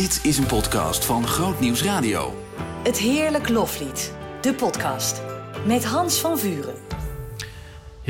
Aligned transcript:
Dit 0.00 0.20
is 0.22 0.38
een 0.38 0.46
podcast 0.46 1.04
van 1.04 1.26
Groot 1.26 1.60
Nieuws 1.60 1.82
Radio. 1.82 2.34
Het 2.82 2.98
Heerlijk 2.98 3.48
Loflied, 3.48 4.12
de 4.40 4.54
podcast. 4.54 5.20
Met 5.66 5.84
Hans 5.84 6.18
van 6.18 6.38
Vuren. 6.38 6.89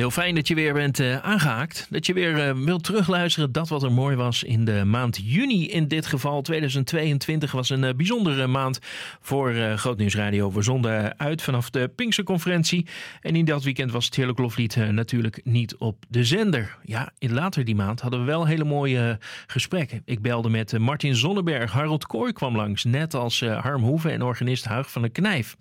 Heel 0.00 0.10
fijn 0.10 0.34
dat 0.34 0.48
je 0.48 0.54
weer 0.54 0.72
bent 0.72 1.00
uh, 1.00 1.16
aangehaakt. 1.16 1.86
Dat 1.90 2.06
je 2.06 2.12
weer 2.12 2.48
uh, 2.48 2.64
wilt 2.64 2.84
terugluisteren. 2.84 3.52
Dat 3.52 3.68
wat 3.68 3.82
er 3.82 3.92
mooi 3.92 4.16
was 4.16 4.42
in 4.42 4.64
de 4.64 4.84
maand 4.84 5.20
juni. 5.22 5.68
In 5.68 5.88
dit 5.88 6.06
geval 6.06 6.42
2022 6.42 7.52
was 7.52 7.70
een 7.70 7.82
uh, 7.82 7.90
bijzondere 7.96 8.46
maand 8.46 8.78
voor 9.20 9.54
Groot 9.54 9.98
Nieuws 9.98 10.14
Radio. 10.14 10.52
We 10.52 10.62
zonden 10.62 11.18
uit 11.18 11.42
vanaf 11.42 11.70
de 11.70 11.90
Pinksterconferentie. 11.96 12.86
En 13.20 13.36
in 13.36 13.44
dat 13.44 13.62
weekend 13.62 13.92
was 13.92 14.04
het 14.04 14.14
Heerlijk 14.14 14.38
Loflied 14.38 14.76
natuurlijk 14.76 15.40
niet 15.44 15.76
op 15.76 16.04
de 16.08 16.24
zender. 16.24 16.76
Ja, 16.82 17.12
in 17.18 17.32
later 17.32 17.64
die 17.64 17.74
maand 17.74 18.00
hadden 18.00 18.20
we 18.20 18.26
wel 18.26 18.46
hele 18.46 18.64
mooie 18.64 19.18
gesprekken. 19.46 20.02
Ik 20.04 20.22
belde 20.22 20.48
met 20.48 20.78
Martin 20.78 21.14
Zonneberg. 21.14 21.72
Harold 21.72 22.06
Kooi 22.06 22.32
kwam 22.32 22.56
langs. 22.56 22.84
Net 22.84 23.14
als 23.14 23.40
Harm 23.40 23.82
Hoeven 23.82 24.12
en 24.12 24.22
organist 24.22 24.64
Huig 24.64 24.90
van 24.90 25.02
de 25.02 25.08
Knijf. 25.08 25.56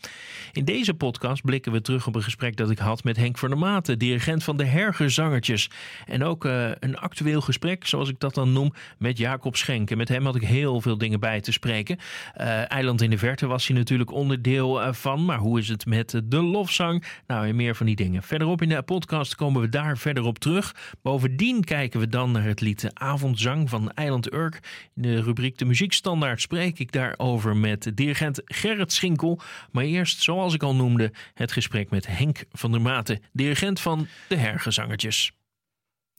In 0.52 0.66
deze 0.66 0.94
podcast 0.94 1.42
blikken 1.42 1.72
we 1.72 1.82
terug 1.82 2.08
op 2.08 2.16
een 2.16 2.24
gesprek 2.24 2.56
dat 2.56 2.70
ik 2.70 2.80
had 2.80 3.04
met 3.04 3.18
Henk 3.18 3.38
van 3.38 3.50
der 3.50 3.58
Maten. 3.58 4.00
Dirigent 4.00 4.28
van 4.38 4.58
de 4.58 4.66
Hergerzangertjes. 4.66 5.70
En 6.06 6.24
ook 6.24 6.46
uh, 6.46 6.70
een 6.80 6.98
actueel 6.98 7.42
gesprek, 7.42 7.88
zoals 7.88 8.10
ik 8.10 8.20
dat 8.20 8.34
dan 8.34 8.54
noem, 8.54 8.74
met 8.98 9.18
Jacob 9.18 9.56
Schenken. 9.56 9.98
Met 9.98 10.10
hem 10.10 10.26
had 10.26 10.36
ik 10.36 10.42
heel 10.42 10.82
veel 10.82 10.98
dingen 10.98 11.20
bij 11.20 11.42
te 11.42 11.52
spreken. 11.52 11.98
Uh, 12.38 12.72
Eiland 12.72 13.02
in 13.02 13.10
de 13.10 13.18
Verte 13.18 13.48
was 13.48 13.68
hij 13.68 13.78
natuurlijk 13.78 14.12
onderdeel 14.12 14.82
uh, 14.82 14.94
van. 14.94 15.26
Maar 15.26 15.38
hoe 15.38 15.60
is 15.60 15.68
het 15.68 15.86
met 15.86 16.22
de 16.26 16.42
lofzang? 16.42 17.04
Nou, 17.28 17.48
en 17.48 17.56
meer 17.56 17.76
van 17.76 17.86
die 17.86 17.96
dingen. 17.96 18.24
Verderop 18.24 18.62
in 18.62 18.70
de 18.70 18.82
podcast 18.82 19.36
komen 19.36 19.62
we 19.62 19.70
daar 19.70 19.98
verder 19.98 20.24
op 20.24 20.40
terug. 20.40 20.76
Bovendien 21.02 21.64
kijken 21.64 22.00
we 22.00 22.08
dan 22.08 22.32
naar 22.32 22.44
het 22.44 22.62
lied 22.62 22.90
Avondzang 22.94 23.70
van 23.70 23.92
Eiland 23.92 24.34
Urk. 24.34 24.60
In 24.96 25.02
de 25.02 25.22
rubriek 25.22 25.58
De 25.58 25.66
Muziekstandaard 25.66 26.42
spreek 26.42 26.80
ik 26.80 26.92
daarover 26.92 27.58
met 27.58 27.92
dirigent 27.96 28.42
Gerrit 28.46 28.92
Schinkel. 28.92 29.40
Maar 29.72 29.84
eerst, 29.84 30.22
zoals 30.22 30.54
ik 30.54 30.64
al 30.64 30.76
noemde, 30.76 31.12
het 31.34 31.52
gesprek 31.52 31.90
met 31.90 32.08
Henk 32.08 32.44
van 32.52 32.72
der 32.72 32.82
Maten, 32.82 33.22
dirigent 33.34 33.80
van 33.80 34.08
de 34.28 34.36
hergezangertjes. 34.36 35.32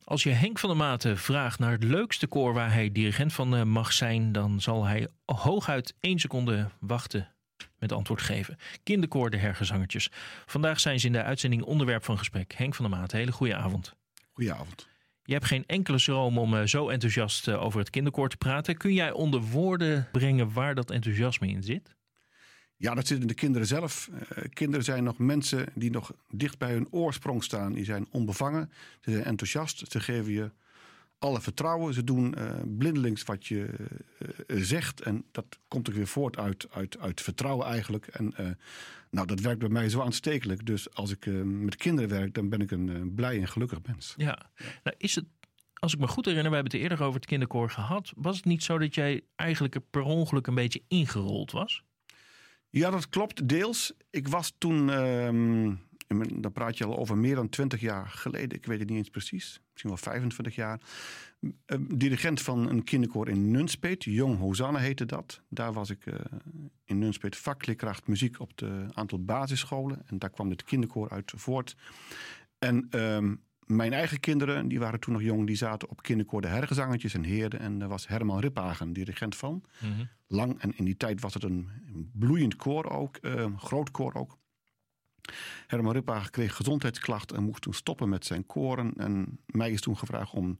Als 0.04 0.22
je 0.22 0.30
Henk 0.30 0.58
van 0.58 0.68
der 0.68 0.78
Maten 0.78 1.18
vraagt 1.18 1.58
naar 1.58 1.72
het 1.72 1.84
leukste 1.84 2.26
koor 2.26 2.54
waar 2.54 2.72
hij 2.72 2.92
dirigent 2.92 3.32
van 3.32 3.56
eh, 3.56 3.62
mag 3.62 3.92
zijn, 3.92 4.32
dan 4.32 4.60
zal 4.60 4.84
hij 4.84 5.08
hooguit 5.24 5.94
één 6.00 6.18
seconde 6.18 6.68
wachten 6.80 7.34
met 7.78 7.92
antwoord 7.92 8.22
geven. 8.22 8.56
Kinderkoor 8.82 9.30
de 9.30 9.36
hergezangertjes. 9.36 10.10
Vandaag 10.46 10.80
zijn 10.80 11.00
ze 11.00 11.06
in 11.06 11.12
de 11.12 11.22
uitzending 11.22 11.62
onderwerp 11.62 12.04
van 12.04 12.18
gesprek. 12.18 12.54
Henk 12.56 12.74
van 12.74 12.90
der 12.90 12.98
Maten, 12.98 13.18
hele 13.18 13.32
goede 13.32 13.56
avond. 13.56 13.94
Goedenavond. 14.32 14.88
Je 15.22 15.32
hebt 15.32 15.46
geen 15.46 15.64
enkele 15.66 15.98
schroom 15.98 16.38
om 16.38 16.56
eh, 16.56 16.66
zo 16.66 16.88
enthousiast 16.88 17.48
eh, 17.48 17.62
over 17.62 17.78
het 17.78 17.90
kinderkoor 17.90 18.28
te 18.28 18.36
praten. 18.36 18.76
Kun 18.76 18.92
jij 18.92 19.12
onder 19.12 19.40
woorden 19.40 20.08
brengen 20.12 20.52
waar 20.52 20.74
dat 20.74 20.90
enthousiasme 20.90 21.48
in 21.48 21.62
zit? 21.62 21.96
Ja, 22.80 22.94
dat 22.94 23.06
zit 23.06 23.20
in 23.20 23.26
de 23.26 23.34
kinderen 23.34 23.66
zelf. 23.66 24.10
Uh, 24.12 24.44
kinderen 24.52 24.84
zijn 24.84 25.04
nog 25.04 25.18
mensen 25.18 25.66
die 25.74 25.90
nog 25.90 26.12
dicht 26.30 26.58
bij 26.58 26.72
hun 26.72 26.86
oorsprong 26.90 27.44
staan. 27.44 27.72
Die 27.72 27.84
zijn 27.84 28.06
onbevangen, 28.10 28.72
ze 29.00 29.10
zijn 29.10 29.24
enthousiast, 29.24 29.90
ze 29.90 30.00
geven 30.00 30.32
je 30.32 30.50
alle 31.18 31.40
vertrouwen. 31.40 31.94
Ze 31.94 32.04
doen 32.04 32.34
uh, 32.38 32.52
blindelings 32.78 33.22
wat 33.22 33.46
je 33.46 33.68
uh, 34.46 34.62
zegt. 34.62 35.00
En 35.00 35.24
dat 35.32 35.58
komt 35.68 35.86
er 35.86 35.94
weer 35.94 36.06
voort 36.06 36.38
uit, 36.38 36.66
uit, 36.70 36.98
uit 36.98 37.20
vertrouwen 37.20 37.66
eigenlijk. 37.66 38.06
En 38.06 38.34
nou, 39.10 39.26
dat 39.26 39.40
werkt 39.40 39.58
bij 39.58 39.68
mij 39.68 39.88
zo 39.88 40.00
aanstekelijk. 40.00 40.66
Dus 40.66 40.94
als 40.94 41.10
ik 41.10 41.26
met 41.44 41.76
kinderen 41.76 42.10
werk, 42.10 42.34
dan 42.34 42.48
ben 42.48 42.60
ik 42.60 42.70
een 42.70 43.12
blij 43.14 43.40
en 43.40 43.48
gelukkig 43.48 43.78
mens. 43.86 44.14
Ja, 44.16 44.50
nou 44.82 44.96
is 44.98 45.14
het 45.14 45.24
als 45.74 45.94
ik 45.94 45.98
me 45.98 46.06
goed 46.06 46.24
herinner, 46.24 46.50
we 46.50 46.56
hebben 46.56 46.72
het 46.72 46.82
eerder 46.82 47.02
over 47.02 47.20
het 47.20 47.28
kinderkoor 47.28 47.70
gehad. 47.70 48.12
Was 48.16 48.36
het 48.36 48.44
niet 48.44 48.62
zo 48.62 48.78
dat 48.78 48.94
jij 48.94 49.20
eigenlijk 49.36 49.76
per 49.90 50.02
ongeluk 50.02 50.46
een 50.46 50.54
beetje 50.54 50.82
ingerold 50.88 51.50
was? 51.50 51.82
Ja, 52.70 52.90
dat 52.90 53.08
klopt 53.08 53.48
deels. 53.48 53.92
Ik 54.10 54.28
was 54.28 54.54
toen, 54.58 54.88
um, 54.88 55.80
dan 56.34 56.52
praat 56.52 56.78
je 56.78 56.84
al 56.84 56.98
over 56.98 57.18
meer 57.18 57.34
dan 57.34 57.48
20 57.48 57.80
jaar 57.80 58.06
geleden, 58.06 58.58
ik 58.58 58.66
weet 58.66 58.78
het 58.78 58.88
niet 58.88 58.98
eens 58.98 59.10
precies, 59.10 59.60
misschien 59.70 59.90
wel 59.90 59.98
25 59.98 60.54
jaar, 60.54 60.80
uh, 61.40 61.78
dirigent 61.80 62.42
van 62.42 62.68
een 62.68 62.84
kinderkoor 62.84 63.28
in 63.28 63.50
Nunspeet. 63.50 64.04
Jong 64.04 64.38
Hosanna 64.38 64.78
heette 64.78 65.06
dat. 65.06 65.40
Daar 65.48 65.72
was 65.72 65.90
ik 65.90 66.06
uh, 66.06 66.14
in 66.84 66.98
Nunspeet 66.98 67.36
vakleerkracht 67.36 68.06
muziek 68.06 68.40
op 68.40 68.56
de 68.56 68.86
aantal 68.92 69.24
basisscholen. 69.24 70.02
En 70.06 70.18
daar 70.18 70.30
kwam 70.30 70.50
het 70.50 70.64
kinderkoor 70.64 71.10
uit 71.10 71.32
voort. 71.36 71.76
En 72.58 72.88
um, 72.90 73.42
mijn 73.70 73.92
eigen 73.92 74.20
kinderen, 74.20 74.68
die 74.68 74.78
waren 74.78 75.00
toen 75.00 75.12
nog 75.12 75.22
jong, 75.22 75.46
die 75.46 75.56
zaten 75.56 75.90
op 75.90 76.02
kinderkoor 76.02 76.40
de 76.40 76.48
hergezangetjes 76.48 77.14
en 77.14 77.24
heerden. 77.24 77.60
En 77.60 77.78
daar 77.78 77.88
was 77.88 78.08
Herman 78.08 78.40
Riphagen, 78.40 78.92
dirigent 78.92 79.36
van. 79.36 79.64
Mm 79.78 79.92
-hmm. 79.92 80.08
Lang. 80.26 80.60
En 80.60 80.76
in 80.76 80.84
die 80.84 80.96
tijd 80.96 81.20
was 81.20 81.34
het 81.34 81.42
een 81.42 81.68
bloeiend 82.12 82.56
koor 82.56 82.90
ook, 82.90 83.18
uh, 83.22 83.46
groot 83.56 83.90
koor 83.90 84.14
ook. 84.14 84.38
Herman 85.66 85.92
Riphagen 85.92 86.30
kreeg 86.30 86.56
gezondheidsklachten 86.56 87.36
en 87.36 87.42
moest 87.42 87.62
toen 87.62 87.74
stoppen 87.74 88.08
met 88.08 88.26
zijn 88.26 88.46
koren. 88.46 88.92
En 88.96 89.38
mij 89.46 89.70
is 89.70 89.80
toen 89.80 89.98
gevraagd 89.98 90.32
om 90.32 90.56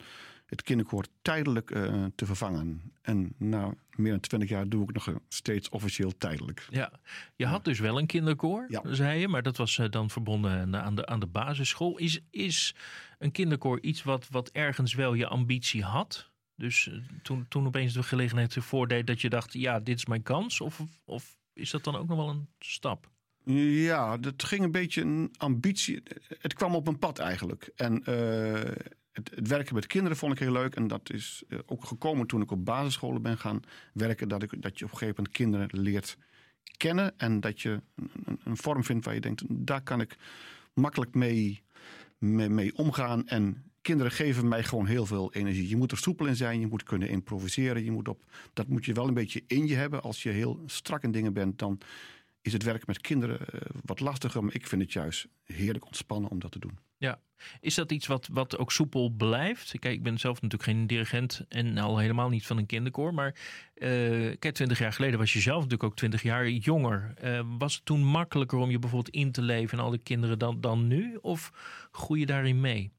het 0.51 0.63
kinderkoor 0.63 1.05
tijdelijk 1.23 1.71
uh, 1.71 2.05
te 2.15 2.27
vervangen. 2.27 2.93
En 3.03 3.35
na 3.37 3.75
meer 3.97 4.11
dan 4.11 4.21
twintig 4.21 4.49
jaar 4.49 4.69
doe 4.69 4.83
ik 4.83 4.93
nog 4.93 5.13
steeds 5.29 5.69
officieel 5.69 6.17
tijdelijk. 6.19 6.67
Ja, 6.71 6.93
je 7.37 7.47
had 7.47 7.65
dus 7.65 7.79
wel 7.79 7.99
een 7.99 8.07
kinderkoor, 8.07 8.67
ja. 8.69 8.83
zei 8.85 9.21
je, 9.21 9.29
maar 9.29 9.43
dat 9.43 9.57
was 9.57 9.79
uh, 9.79 9.89
dan 9.91 10.11
verbonden 10.11 10.77
aan 10.83 10.95
de, 10.95 11.07
aan 11.07 11.21
de 11.21 11.27
basisschool. 11.27 11.99
Is, 11.99 12.21
is 12.31 12.75
een 13.19 13.33
kinderkoor 13.33 13.81
iets 13.81 14.03
wat, 14.03 14.29
wat 14.31 14.49
ergens 14.49 14.95
wel 14.95 15.15
je 15.15 15.27
ambitie 15.27 15.83
had? 15.83 16.31
Dus 16.57 16.87
uh, 16.87 16.95
toen, 17.23 17.47
toen 17.49 17.67
opeens 17.67 17.93
de 17.93 18.03
gelegenheid 18.03 18.55
ervoor 18.55 18.89
deed 18.89 19.07
dat 19.07 19.21
je 19.21 19.29
dacht, 19.29 19.53
ja, 19.53 19.81
dit 19.81 19.97
is 19.97 20.07
mijn 20.07 20.23
kans? 20.23 20.61
Of, 20.61 20.81
of 21.05 21.37
is 21.53 21.71
dat 21.71 21.85
dan 21.85 21.97
ook 21.97 22.09
nog 22.09 22.17
wel 22.17 22.29
een 22.29 22.49
stap? 22.59 23.11
Ja, 23.45 24.17
dat 24.17 24.43
ging 24.43 24.63
een 24.63 24.73
beetje 24.73 25.03
een 25.03 25.35
ambitie. 25.37 26.03
Het 26.39 26.55
kwam 26.55 26.75
op 26.75 26.87
een 26.87 26.99
pad 26.99 27.19
eigenlijk. 27.19 27.71
En 27.77 28.03
uh, 28.09 28.61
het, 29.25 29.49
werken 29.49 29.75
met 29.75 29.87
kinderen 29.87 30.17
vond 30.17 30.33
ik 30.33 30.39
heel 30.39 30.53
leuk. 30.53 30.75
En 30.75 30.87
dat 30.87 31.13
is 31.13 31.43
uh, 31.49 31.59
ook 31.67 31.85
gekomen 31.85 32.27
toen 32.27 32.43
ik 32.43 32.51
op 32.51 32.65
basisscholen 32.65 33.23
ben 33.23 33.39
gaan 33.39 33.61
werken. 33.93 34.29
Dat, 34.29 34.43
ik, 34.43 34.63
dat 34.63 34.79
je 34.79 34.85
op 34.85 34.91
een 34.91 34.99
gegeven 34.99 35.15
moment 35.17 35.37
kinderen 35.37 35.69
leert 35.73 36.17
kennen. 36.77 37.19
En 37.19 37.41
dat 37.41 37.61
je 37.61 37.81
een, 38.25 38.41
een 38.45 38.57
vorm 38.57 38.85
vindt 38.85 39.05
waar 39.05 39.15
je 39.15 39.21
denkt, 39.21 39.43
daar 39.49 39.83
kan 39.83 40.01
ik 40.01 40.17
makkelijk 40.75 41.15
mee, 41.15 41.63
mee, 42.19 42.49
mee 42.49 42.77
omgaan. 42.77 43.27
En 43.27 43.65
kinderen 43.83 44.13
geven 44.13 44.49
mij 44.49 44.65
gewoon 44.65 44.87
heel 44.87 45.07
veel 45.07 45.33
energie. 45.33 45.69
Je 45.69 45.77
moet 45.77 45.93
er 45.93 45.99
soepel 45.99 46.27
in 46.27 46.37
zijn, 46.37 46.61
je 46.61 46.67
moet 46.67 46.83
kunnen 46.83 47.09
improviseren. 47.09 47.85
Je 47.85 47.91
moet 47.91 48.09
op, 48.09 48.25
dat 48.53 48.69
moet 48.69 48.85
je 48.85 48.93
wel 48.93 49.09
een 49.09 49.15
beetje 49.15 49.43
in 49.47 49.67
je 49.67 49.75
hebben. 49.75 50.03
Als 50.03 50.23
je 50.23 50.31
heel 50.31 50.61
strak 50.67 51.03
in 51.03 51.11
dingen 51.11 51.33
bent, 51.33 51.59
dan 51.59 51.79
is 52.43 52.53
het 52.53 52.63
werk 52.63 52.87
met 52.87 53.01
kinderen 53.01 53.41
uh, 53.55 53.61
wat 53.85 54.01
lastiger. 54.01 54.45
Maar 54.45 54.55
ik 54.55 54.67
vind 54.67 54.83
het 54.83 54.93
juist 54.93 55.29
heerlijk 55.45 55.87
ontspannen 55.87 56.31
om 56.31 56.39
dat 56.39 56.53
te 56.53 56.59
doen. 56.59 56.79
Ja, 56.97 57.21
is 57.61 57.75
dat 57.75 57.93
iets 57.93 58.07
wat, 58.07 58.29
wat 58.33 58.59
ook 58.59 58.73
soepel 58.73 59.11
blijft? 59.11 59.79
Kijk, 59.79 59.95
ik 59.95 60.03
ben 60.03 60.19
zelf 60.19 60.43
natuurlijk 60.43 60.71
geen 60.71 60.87
dirigent 60.87 61.45
en 61.49 61.79
al 61.79 61.99
helemaal 61.99 62.29
niet 62.29 62.47
van 62.47 62.59
een 62.59 62.67
kinderkoor. 62.67 63.15
Maar 63.15 63.35
uh, 63.75 63.89
kijk, 64.39 64.55
twintig 64.55 64.79
jaar 64.79 64.93
geleden 64.93 65.19
was 65.19 65.33
je 65.33 65.41
zelf 65.41 65.57
natuurlijk 65.57 65.91
ook 65.91 65.97
twintig 65.97 66.23
jaar 66.23 66.49
jonger. 66.49 67.15
Uh, 67.25 67.41
was 67.59 67.75
het 67.75 67.85
toen 67.85 68.05
makkelijker 68.05 68.59
om 68.59 68.71
je 68.71 68.79
bijvoorbeeld 68.79 69.15
in 69.15 69.33
te 69.33 69.43
leven 69.43 69.79
en 69.79 69.85
al 69.85 69.91
die 69.91 70.03
kinderen 70.03 70.39
dan, 70.39 70.61
dan 70.61 70.87
nu? 70.87 71.19
Of 71.21 71.51
groei 71.93 72.21
je 72.21 72.27
daarin 72.27 72.61
mee? 72.61 72.93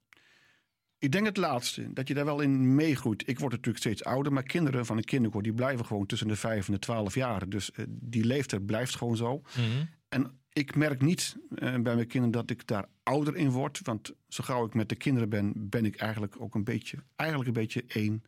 Ik 1.01 1.11
denk 1.11 1.25
het 1.25 1.37
laatste, 1.37 1.93
dat 1.93 2.07
je 2.07 2.13
daar 2.13 2.25
wel 2.25 2.41
in 2.41 2.75
meegroeit. 2.75 3.27
Ik 3.27 3.39
word 3.39 3.51
natuurlijk 3.51 3.77
steeds 3.77 4.03
ouder, 4.03 4.33
maar 4.33 4.43
kinderen 4.43 4.85
van 4.85 4.97
een 4.97 5.03
kinderkoor... 5.03 5.43
die 5.43 5.53
blijven 5.53 5.85
gewoon 5.85 6.05
tussen 6.05 6.27
de 6.27 6.35
vijf 6.35 6.67
en 6.67 6.73
de 6.73 6.79
twaalf 6.79 7.15
jaar. 7.15 7.49
Dus 7.49 7.71
uh, 7.75 7.85
die 7.89 8.23
leeftijd 8.23 8.65
blijft 8.65 8.95
gewoon 8.95 9.17
zo. 9.17 9.35
Mm 9.35 9.43
-hmm. 9.53 9.89
En 10.09 10.39
ik 10.53 10.75
merk 10.75 11.01
niet 11.01 11.35
uh, 11.49 11.57
bij 11.59 11.95
mijn 11.95 12.07
kinderen 12.07 12.31
dat 12.31 12.49
ik 12.49 12.67
daar 12.67 12.85
ouder 13.03 13.35
in 13.35 13.49
word. 13.49 13.79
Want 13.83 14.13
zo 14.27 14.43
gauw 14.43 14.65
ik 14.65 14.73
met 14.73 14.89
de 14.89 14.95
kinderen 14.95 15.29
ben, 15.29 15.53
ben 15.55 15.85
ik 15.85 15.95
eigenlijk 15.95 16.41
ook 16.41 16.55
een 16.55 16.63
beetje... 16.63 16.97
eigenlijk 17.15 17.49
een 17.49 17.61
beetje 17.61 17.83
één 17.87 18.23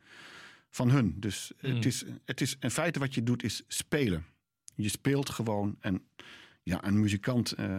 van 0.70 0.90
hun. 0.90 1.16
Dus 1.18 1.52
mm. 1.62 1.76
het, 1.76 1.86
is, 1.86 2.06
het 2.26 2.42
is 2.42 2.58
in 2.60 2.72
feite 2.72 3.00
wat 3.00 3.14
je 3.14 3.24
doet, 3.24 3.44
is 3.44 3.64
spelen. 3.68 4.26
Je 4.76 4.90
speelt 4.90 5.30
gewoon 5.30 5.76
en 5.80 6.04
ja, 6.64 6.84
een 6.84 7.00
muzikant... 7.00 7.60
Uh, 7.60 7.78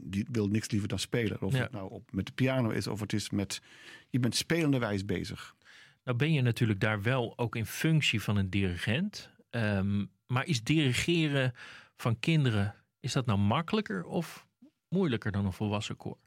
die 0.00 0.26
wil 0.30 0.46
niks 0.46 0.70
liever 0.70 0.88
dan 0.88 0.98
spelen. 0.98 1.42
Of 1.42 1.52
ja. 1.52 1.58
het 1.58 1.72
nou 1.72 1.90
op, 1.90 2.12
met 2.12 2.26
de 2.26 2.32
piano 2.32 2.70
is 2.70 2.86
of 2.86 3.00
het 3.00 3.12
is 3.12 3.30
met. 3.30 3.60
Je 4.08 4.18
bent 4.20 4.34
spelenderwijs 4.34 5.04
bezig. 5.04 5.56
Nou 6.04 6.16
ben 6.16 6.32
je 6.32 6.40
natuurlijk 6.40 6.80
daar 6.80 7.02
wel 7.02 7.38
ook 7.38 7.56
in 7.56 7.66
functie 7.66 8.22
van 8.22 8.36
een 8.36 8.50
dirigent. 8.50 9.30
Um, 9.50 10.10
maar 10.26 10.46
is 10.46 10.62
dirigeren 10.62 11.52
van 11.96 12.18
kinderen, 12.18 12.74
is 13.00 13.12
dat 13.12 13.26
nou 13.26 13.38
makkelijker 13.38 14.04
of 14.04 14.46
moeilijker 14.88 15.32
dan 15.32 15.46
een 15.46 15.52
volwassen 15.52 15.96
koor? 15.96 16.18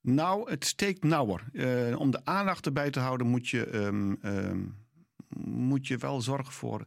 Nou, 0.00 0.50
het 0.50 0.64
steekt 0.64 1.04
nauwer. 1.04 1.44
Uh, 1.52 1.98
om 1.98 2.10
de 2.10 2.24
aandacht 2.24 2.66
erbij 2.66 2.90
te 2.90 3.00
houden 3.00 3.26
moet 3.26 3.48
je, 3.48 3.74
um, 3.74 4.18
um, 4.22 4.76
moet 5.38 5.86
je 5.86 5.96
wel 5.96 6.20
zorgen 6.20 6.52
voor 6.52 6.86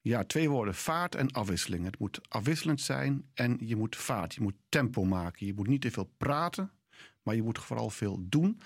ja, 0.00 0.24
twee 0.24 0.50
woorden. 0.50 0.74
Vaart 0.74 1.14
en 1.14 1.30
afwisseling. 1.30 1.84
Het 1.84 1.98
moet 1.98 2.20
afwisselend 2.28 2.80
zijn 2.80 3.24
en 3.34 3.56
je 3.60 3.76
moet 3.76 3.96
vaart. 3.96 4.34
Je 4.34 4.40
moet 4.40 4.56
tempo 4.68 5.04
maken. 5.04 5.46
Je 5.46 5.54
moet 5.54 5.66
niet 5.66 5.80
te 5.80 5.90
veel 5.90 6.10
praten, 6.16 6.70
maar 7.22 7.34
je 7.34 7.42
moet 7.42 7.58
vooral 7.58 7.90
veel 7.90 8.26
doen. 8.28 8.60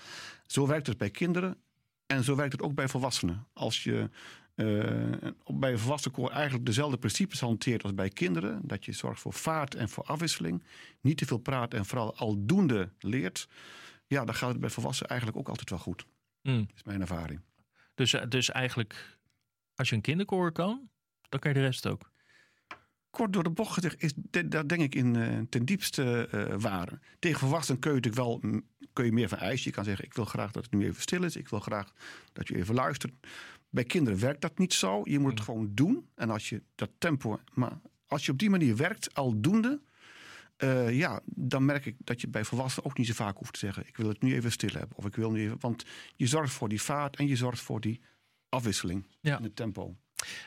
Zo 0.47 0.67
werkt 0.67 0.87
het 0.87 0.97
bij 0.97 1.09
kinderen 1.09 1.57
en 2.05 2.23
zo 2.23 2.35
werkt 2.35 2.51
het 2.51 2.61
ook 2.61 2.75
bij 2.75 2.87
volwassenen. 2.87 3.47
Als 3.53 3.83
je 3.83 4.09
eh, 4.55 5.31
bij 5.45 5.71
een 5.71 5.79
volwassen 5.79 6.11
koor 6.11 6.29
eigenlijk 6.29 6.65
dezelfde 6.65 6.97
principes 6.97 7.39
hanteert 7.39 7.83
als 7.83 7.93
bij 7.93 8.09
kinderen. 8.09 8.61
Dat 8.63 8.85
je 8.85 8.91
zorgt 8.91 9.21
voor 9.21 9.33
vaart 9.33 9.75
en 9.75 9.89
voor 9.89 10.03
afwisseling. 10.03 10.63
Niet 11.01 11.17
te 11.17 11.25
veel 11.25 11.37
praat 11.37 11.73
en 11.73 11.85
vooral 11.85 12.15
aldoende 12.15 12.89
leert. 12.99 13.47
Ja, 14.07 14.25
dan 14.25 14.35
gaat 14.35 14.49
het 14.49 14.59
bij 14.59 14.69
volwassenen 14.69 15.09
eigenlijk 15.09 15.39
ook 15.39 15.49
altijd 15.49 15.69
wel 15.69 15.79
goed. 15.79 16.05
Mm. 16.41 16.65
Dat 16.67 16.75
is 16.75 16.83
mijn 16.83 17.01
ervaring. 17.01 17.41
Dus, 17.95 18.13
eh, 18.13 18.29
dus 18.29 18.49
eigenlijk, 18.49 19.17
als 19.75 19.89
je 19.89 19.95
een 19.95 20.01
kinderkoor 20.01 20.51
kan, 20.51 20.89
dan 21.33 21.41
kan 21.41 21.53
je 21.53 21.59
de 21.59 21.65
rest 21.65 21.87
ook. 21.87 22.11
Kort 23.09 23.33
door 23.33 23.43
de 23.43 23.49
bocht 23.49 23.73
gezegd, 23.73 24.03
is 24.03 24.13
daar 24.45 24.67
denk 24.67 24.81
ik 24.81 24.95
in 24.95 25.15
eh, 25.15 25.39
ten 25.49 25.65
diepste 25.65 26.27
waar. 26.59 26.99
Tegen 27.19 27.39
volwassenen 27.39 27.81
kun 27.81 27.89
je 27.93 27.95
natuurlijk 27.95 28.23
wel 28.23 28.39
mm, 28.41 28.65
kun 28.93 29.05
je 29.05 29.11
meer 29.11 29.29
van 29.29 29.37
eisen. 29.37 29.65
Je 29.69 29.75
kan 29.75 29.83
zeggen, 29.83 30.05
ik 30.05 30.13
wil 30.13 30.25
graag 30.25 30.51
dat 30.51 30.63
het 30.63 30.73
nu 30.73 30.85
even 30.85 31.01
stil 31.01 31.23
is. 31.23 31.35
Ik 31.35 31.47
wil 31.49 31.59
graag 31.59 31.93
dat 32.33 32.47
je 32.47 32.55
even 32.55 32.75
luistert. 32.75 33.13
Bij 33.69 33.83
kinderen 33.83 34.19
werkt 34.19 34.41
dat 34.41 34.57
niet 34.57 34.73
zo. 34.73 35.01
Je 35.03 35.19
moet 35.19 35.31
het 35.31 35.41
gewoon 35.41 35.71
doen. 35.73 36.07
En 36.15 36.29
als 36.29 36.49
je 36.49 36.61
dat 36.75 36.89
tempo... 36.97 37.39
Maar 37.53 37.79
als 38.07 38.25
je 38.25 38.31
op 38.31 38.37
die 38.37 38.49
manier 38.49 38.75
werkt, 38.75 39.13
aldoende... 39.13 39.81
eh, 40.57 40.97
ja, 40.97 41.21
dan 41.25 41.65
merk 41.65 41.85
ik 41.85 41.95
dat 41.99 42.21
je 42.21 42.27
bij 42.27 42.43
volwassenen 42.45 42.89
ook 42.89 42.97
niet 42.97 43.07
zo 43.07 43.13
vaak 43.13 43.37
hoeft 43.37 43.53
te 43.53 43.59
zeggen... 43.59 43.87
ik 43.87 43.97
wil 43.97 44.07
het 44.07 44.21
nu 44.21 44.33
even 44.33 44.51
stil 44.51 44.73
hebben. 44.73 44.97
Of 44.97 45.05
ik 45.05 45.15
wil 45.15 45.31
nu 45.31 45.41
even... 45.41 45.57
Want 45.59 45.85
je 46.15 46.27
zorgt 46.27 46.53
voor 46.53 46.69
die 46.69 46.81
vaart 46.81 47.15
en 47.15 47.27
je 47.27 47.35
zorgt 47.35 47.61
voor 47.61 47.81
die 47.81 48.01
afwisseling 48.49 49.07
Ja. 49.19 49.37
in 49.37 49.43
het 49.43 49.55
tempo. 49.55 49.95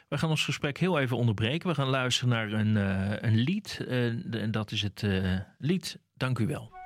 We 0.09 0.19
gaan 0.19 0.31
ons 0.31 0.45
gesprek 0.45 0.79
heel 0.79 0.99
even 0.99 1.17
onderbreken. 1.17 1.69
We 1.69 1.75
gaan 1.75 1.89
luisteren 1.89 2.29
naar 2.29 2.53
een, 2.53 2.77
eh, 2.77 3.31
een 3.31 3.39
lied. 3.39 3.85
eh, 3.89 4.43
en 4.43 4.51
dat 4.51 4.71
is 4.71 4.83
het 4.83 5.03
eh, 5.03 5.41
lied 5.59 5.99
Dank 6.17 6.39
u 6.39 6.47
wel. 6.47 6.86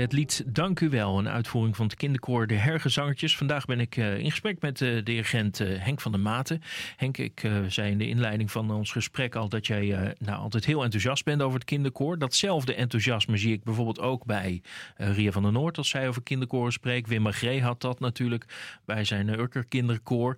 Het 0.00 0.12
lied 0.12 0.44
Dank 0.46 0.80
u 0.80 0.88
wel, 0.88 1.18
een 1.18 1.28
uitvoering 1.28 1.76
van 1.76 1.86
het 1.86 1.94
kinderkoor 1.94 2.46
De 2.46 2.54
Hergezangertjes. 2.54 3.36
Vandaag 3.36 3.64
ben 3.64 3.80
ik 3.80 3.96
eh, 3.96 4.18
in 4.18 4.30
gesprek 4.30 4.60
met 4.60 4.78
de 4.78 5.00
dirigent 5.04 5.60
eh, 5.60 5.68
Henk 5.78 6.00
van 6.00 6.12
der 6.12 6.20
Maten. 6.20 6.62
Henk, 6.96 7.18
ik 7.18 7.50
zei 7.68 7.90
in 7.90 7.98
de 7.98 8.08
inleiding 8.08 8.50
van 8.50 8.70
ons 8.70 8.92
gesprek 8.92 9.34
al 9.34 9.48
dat 9.48 9.66
jij 9.66 10.14
nou, 10.18 10.38
altijd 10.38 10.64
heel 10.64 10.82
enthousiast 10.82 11.24
bent 11.24 11.42
over 11.42 11.58
het 11.58 11.68
kinderkoor. 11.68 12.18
Datzelfde 12.18 12.74
enthousiasme 12.74 13.36
zie 13.36 13.52
ik 13.52 13.64
bijvoorbeeld 13.64 14.00
ook 14.00 14.24
bij 14.24 14.62
Ria 14.96 15.30
van 15.32 15.42
der 15.42 15.52
Noord 15.52 15.78
als 15.78 15.88
zij 15.88 16.08
over 16.08 16.22
kinderkoren 16.22 16.72
spreekt. 16.72 17.08
Wim 17.08 17.22
Magree 17.22 17.62
had 17.62 17.80
dat 17.80 18.00
natuurlijk 18.00 18.44
bij 18.84 19.04
zijn 19.04 19.28
uh, 19.28 19.38
Urker 19.38 19.64
kinderkoor. 19.64 20.36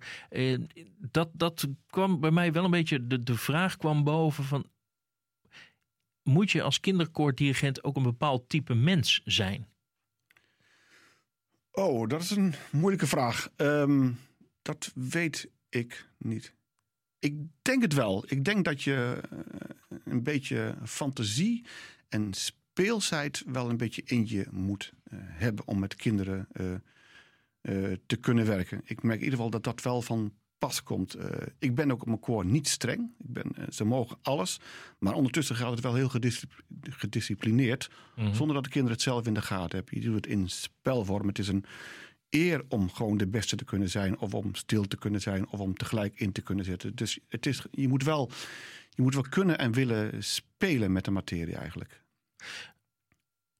Dat, 1.11 1.29
dat 1.33 1.67
kwam 1.89 2.19
bij 2.19 2.31
mij 2.31 2.51
wel 2.51 2.63
een 2.63 2.71
beetje, 2.71 3.07
de, 3.07 3.23
de 3.23 3.35
vraag 3.35 3.77
kwam 3.77 4.03
boven 4.03 4.43
van 4.43 4.65
moet 6.23 6.51
je 6.51 6.61
als 6.61 6.79
kinderkoordirigent 6.79 7.83
ook 7.83 7.95
een 7.95 8.03
bepaald 8.03 8.49
type 8.49 8.73
mens 8.73 9.21
zijn? 9.25 9.67
Oh, 11.71 12.07
dat 12.07 12.21
is 12.21 12.29
een 12.29 12.53
moeilijke 12.71 13.07
vraag. 13.07 13.49
Ehm, 13.55 14.11
dat 14.61 14.91
weet 14.95 15.49
ik 15.69 16.09
niet. 16.17 16.53
Ik 17.19 17.35
denk 17.61 17.81
het 17.81 17.93
wel. 17.93 18.23
Ik 18.27 18.43
denk 18.43 18.65
dat 18.65 18.83
je 18.83 19.21
uh, 19.33 19.39
een 20.03 20.23
beetje 20.23 20.75
fantasie 20.85 21.65
en 22.09 22.33
speelsheid 22.33 23.43
wel 23.45 23.69
een 23.69 23.77
beetje 23.77 24.01
in 24.05 24.27
je 24.27 24.47
moet 24.51 24.93
uh, 25.03 25.19
hebben 25.23 25.67
om 25.67 25.79
met 25.79 25.95
kinderen 25.95 26.47
uh, 26.51 27.93
te 28.05 28.17
kunnen 28.19 28.45
werken. 28.45 28.81
Ik 28.83 29.03
merk 29.03 29.17
in 29.17 29.23
ieder 29.23 29.37
geval 29.37 29.51
dat 29.51 29.63
dat 29.63 29.81
wel 29.81 30.01
van 30.01 30.33
pas 30.59 30.83
komt. 30.83 31.17
Uh, 31.17 31.25
ik 31.59 31.75
ben 31.75 31.91
ook 31.91 32.01
op 32.01 32.07
mijn 32.07 32.19
koor 32.19 32.45
niet 32.45 32.67
streng. 32.67 33.11
Ik 33.19 33.33
ben, 33.33 33.51
uh, 33.57 33.63
ze 33.69 33.83
mogen 33.83 34.17
alles. 34.21 34.59
Maar 34.99 35.13
ondertussen 35.13 35.55
gaat 35.55 35.71
het 35.71 35.79
wel 35.79 35.95
heel 35.95 36.09
gediscipl 36.09 36.55
gedisciplineerd. 36.81 37.89
Mm 38.15 38.25
-hmm. 38.25 38.33
Zonder 38.33 38.55
dat 38.55 38.63
de 38.63 38.69
kinderen 38.69 38.95
het 38.95 39.05
zelf 39.05 39.25
in 39.25 39.33
de 39.33 39.41
gaten 39.41 39.77
hebben. 39.77 39.97
Je 39.97 40.05
doet 40.05 40.15
het 40.15 40.27
in 40.27 40.49
spelvorm. 40.49 41.27
Het 41.27 41.39
is 41.39 41.47
een, 41.47 41.65
eer 42.29 42.65
om 42.67 42.91
gewoon 42.91 43.17
de 43.17 43.27
beste 43.27 43.55
te 43.55 43.65
kunnen 43.65 43.89
zijn, 43.89 44.19
of 44.19 44.33
om 44.33 44.55
stil 44.55 44.87
te 44.87 44.97
kunnen 44.97 45.21
zijn, 45.21 45.47
of 45.47 45.59
om 45.59 45.75
tegelijk 45.75 46.19
in 46.19 46.31
te 46.31 46.41
kunnen 46.41 46.65
zetten. 46.65 46.95
Dus 46.95 47.19
het 47.27 47.45
is, 47.45 47.65
je, 47.71 47.87
moet 47.87 48.03
wel, 48.03 48.31
je 48.89 49.01
moet 49.01 49.13
wel 49.13 49.25
kunnen 49.29 49.57
en 49.57 49.71
willen 49.71 50.23
spelen 50.23 50.91
met 50.91 51.05
de 51.05 51.11
materie 51.11 51.55
eigenlijk. 51.55 52.03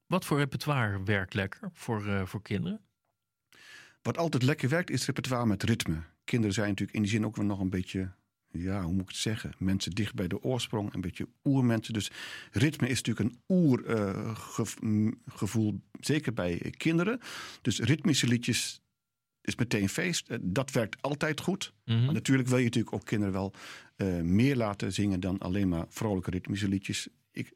Wat 0.06 0.26
voor 0.26 0.38
repertoire 0.38 1.04
werkt 1.04 1.34
lekker 1.34 1.70
voor, 1.74 2.06
uh, 2.06 2.26
voor 2.26 2.42
kinderen? 2.42 2.82
Wat 4.02 4.18
altijd 4.18 4.44
lekker 4.44 4.70
werkt 4.70 4.90
is 4.90 5.06
repertoire 5.06 5.46
met 5.46 5.64
ritme. 5.64 6.04
Kinderen 6.30 6.54
zijn 6.54 6.70
natuurlijk 6.70 6.98
in 6.98 7.04
die 7.04 7.12
zin 7.12 7.26
ook 7.26 7.36
wel 7.36 7.46
nog 7.46 7.60
een 7.60 7.70
beetje 7.70 8.12
ja, 8.52 8.84
hoe 8.84 8.94
moet 8.94 9.02
ik 9.02 9.08
het 9.08 9.18
zeggen? 9.18 9.54
Mensen 9.58 9.92
dicht 9.92 10.14
bij 10.14 10.28
de 10.28 10.44
oorsprong, 10.44 10.94
een 10.94 11.02
beetje 11.02 11.28
oermensen. 11.44 11.94
Dus 11.94 12.12
ritme 12.52 12.88
is 12.90 13.02
natuurlijk 13.02 13.30
een 13.30 13.42
oergevoel, 13.48 14.94
uh, 15.74 15.80
zeker 16.00 16.34
bij 16.34 16.74
kinderen. 16.78 17.20
Dus 17.62 17.80
ritmische 17.80 18.28
liedjes 18.28 18.82
is 19.42 19.56
meteen 19.56 19.90
feest. 19.90 20.30
Uh, 20.30 20.38
dat 20.42 20.72
werkt 20.72 21.02
altijd 21.02 21.42
goed. 21.42 21.74
Mm 21.86 21.96
-hmm. 21.96 22.06
Maar 22.06 22.14
natuurlijk 22.14 22.48
wil 22.48 22.58
je 22.58 22.64
natuurlijk 22.64 22.96
ook 22.96 23.06
kinderen 23.06 23.34
wel 23.34 23.54
uh, 23.98 24.22
meer 24.22 24.56
laten 24.56 24.94
zingen 24.94 25.20
dan 25.20 25.38
alleen 25.38 25.70
maar 25.70 25.86
vrolijke 25.90 26.30
ritmische 26.30 26.68
liedjes. 26.68 27.08
Ik, 27.32 27.54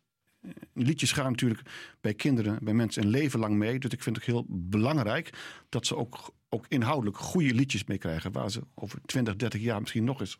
liedjes 0.73 1.11
gaan 1.11 1.31
natuurlijk 1.31 1.61
bij 2.01 2.13
kinderen, 2.13 2.59
bij 2.63 2.73
mensen 2.73 3.03
een 3.03 3.09
leven 3.09 3.39
lang 3.39 3.55
mee. 3.55 3.79
Dus 3.79 3.91
ik 3.91 4.03
vind 4.03 4.15
het 4.15 4.25
heel 4.25 4.45
belangrijk 4.47 5.29
dat 5.69 5.85
ze 5.85 5.95
ook, 5.95 6.33
ook 6.53 6.65
inhoudelijk 6.67 7.17
goede 7.17 7.53
liedjes 7.53 7.83
mee 7.83 7.97
krijgen. 7.97 8.31
Waar 8.31 8.51
ze 8.51 8.61
over 8.73 8.99
20, 9.05 9.35
30 9.35 9.61
jaar 9.61 9.79
misschien 9.79 10.03
nog 10.03 10.19
eens 10.19 10.39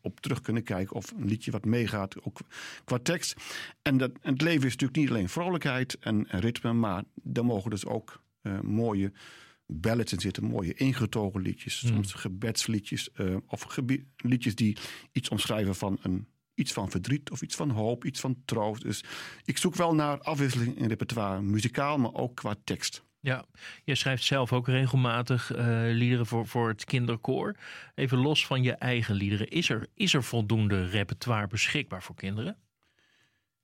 op 0.00 0.20
terug 0.20 0.40
kunnen 0.40 0.62
kijken. 0.62 0.96
Of 0.96 1.10
een 1.16 1.28
liedje 1.28 1.50
wat 1.50 1.64
meegaat, 1.64 2.24
ook 2.24 2.40
qua 2.84 2.98
tekst. 2.98 3.34
En, 3.82 3.96
dat, 3.96 4.10
en 4.20 4.32
het 4.32 4.42
leven 4.42 4.66
is 4.66 4.72
natuurlijk 4.72 4.98
niet 4.98 5.10
alleen 5.10 5.28
vrolijkheid 5.28 5.98
en, 5.98 6.26
ritme. 6.28 6.72
Maar 6.72 7.04
daar 7.14 7.44
mogen 7.44 7.70
dus 7.70 7.86
ook 7.86 8.22
uh, 8.42 8.60
mooie 8.60 9.12
ballads 9.66 10.12
in 10.12 10.20
zitten. 10.20 10.44
Mooie 10.44 10.74
ingetogen 10.74 11.40
liedjes. 11.40 11.80
Hmm. 11.80 11.90
Soms 11.90 12.12
gebedsliedjes. 12.12 13.08
Uh, 13.16 13.36
of 13.46 13.78
liedjes 14.16 14.54
die 14.54 14.76
iets 15.12 15.28
omschrijven 15.28 15.74
van 15.74 15.98
een 16.02 16.26
iets 16.54 16.72
van 16.72 16.90
verdriet 16.90 17.30
of 17.30 17.42
iets 17.42 17.56
van 17.56 17.70
hoop, 17.70 18.04
iets 18.04 18.20
van 18.20 18.42
troost. 18.44 18.82
Dus 18.82 19.04
ik 19.44 19.58
zoek 19.58 19.74
wel 19.74 19.94
naar 19.94 20.20
afwisseling 20.20 20.78
in 20.78 20.88
repertoire, 20.88 21.42
muzikaal, 21.42 21.98
maar 21.98 22.14
ook 22.14 22.36
qua 22.36 22.54
tekst. 22.64 23.02
Ja, 23.20 23.44
je 23.84 23.94
schrijft 23.94 24.24
zelf 24.24 24.52
ook 24.52 24.66
regelmatig 24.66 25.56
uh, 25.56 25.58
liederen 25.92 26.26
voor, 26.26 26.46
voor 26.46 26.68
het 26.68 26.84
kinderkoor. 26.84 27.56
Even 27.94 28.18
los 28.18 28.46
van 28.46 28.62
je 28.62 28.72
eigen 28.72 29.14
liederen, 29.14 29.48
is 29.48 29.68
er, 29.68 29.86
is 29.94 30.14
er 30.14 30.22
voldoende 30.22 30.86
repertoire 30.86 31.46
beschikbaar 31.46 32.02
voor 32.02 32.14
kinderen? 32.14 32.56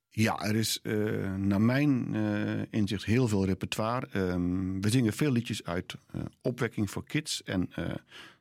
Ja, 0.09 0.41
er 0.41 0.55
is 0.55 0.81
uh, 0.83 1.35
naar 1.35 1.61
mijn 1.61 2.15
uh, 2.15 2.63
inzicht 2.71 3.05
heel 3.05 3.29
veel 3.29 3.47
repertoire. 3.47 4.07
Um, 4.13 4.81
we 4.81 4.91
zingen 4.91 5.13
veel 5.13 5.33
liedjes 5.33 5.65
uit 5.65 5.95
opwekking 6.41 6.91
voor 6.91 7.05
kids. 7.05 7.43
En 7.43 7.71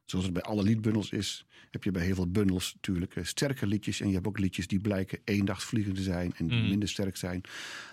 zoals 0.06 0.26
het 0.26 0.34
bij 0.34 0.44
alle 0.44 0.64
liedbundels 0.64 1.12
is, 1.12 1.46
heb 1.74 1.84
je 1.84 1.92
bij 1.92 2.04
heel 2.04 2.16
veel 2.16 2.32
bundels 2.32 2.74
natuurlijk 2.74 3.20
sterke 3.22 3.68
liedjes. 3.68 4.02
En 4.02 4.08
je 4.08 4.14
hebt 4.14 4.28
ook 4.28 4.40
liedjes 4.40 4.68
die 4.68 4.80
blijken 4.80 5.20
eendagsvliegen 5.24 5.94
te 5.94 6.02
zijn 6.02 6.34
en 6.38 6.48
die 6.48 6.62
Mm. 6.62 6.70
minder 6.70 6.90
sterk 6.90 7.18
zijn. 7.18 7.42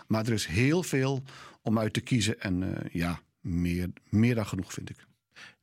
Maar 0.06 0.26
er 0.26 0.32
is 0.32 0.46
heel 0.46 0.82
veel 0.82 1.22
om 1.62 1.78
uit 1.78 1.92
te 1.92 2.00
kiezen. 2.00 2.40
En 2.40 2.62
uh, 2.62 2.76
ja, 2.92 3.20
meer, 3.40 3.90
meer 4.08 4.34
dan 4.34 4.46
genoeg 4.46 4.72
vind 4.72 4.90
ik. 4.90 5.06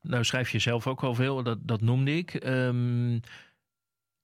Nou 0.02 0.24
schrijf 0.24 0.50
je 0.50 0.60
zelf 0.60 0.88
ook 0.88 1.04
al 1.04 1.16
veel, 1.16 1.44
dat, 1.44 1.68
dat 1.68 1.82
noemde 1.82 2.18
ik. 2.18 2.46
Um, 2.46 3.20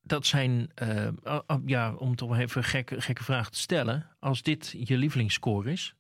dat 0.02 0.26
zijn, 0.26 0.70
uh, 0.82 1.08
uh, 1.26 1.40
ja, 1.66 1.94
om 1.94 2.16
toch 2.16 2.38
even 2.38 2.58
een 2.58 2.68
gekke, 2.68 3.02
gekke 3.02 3.24
vraag 3.24 3.50
te 3.50 3.60
stellen. 3.60 4.08
Als 4.20 4.42
dit 4.42 4.76
je 4.78 4.98
lievelingsscore 4.98 5.72
is, 5.72 5.96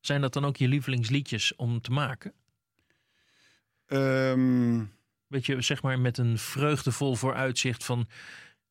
zijn 0.00 0.20
dat 0.20 0.32
dan 0.32 0.44
ook 0.44 0.56
je 0.56 0.68
lievelingsliedjes 0.68 1.56
om 1.56 1.80
te 1.80 1.90
maken? 1.90 2.32
Um, 3.86 4.92
Weet 5.28 5.46
je, 5.46 5.60
zeg 5.60 5.82
maar 5.82 6.00
met 6.00 6.18
een 6.18 6.38
vreugdevol 6.38 7.14
vooruitzicht 7.14 7.84
van... 7.84 8.08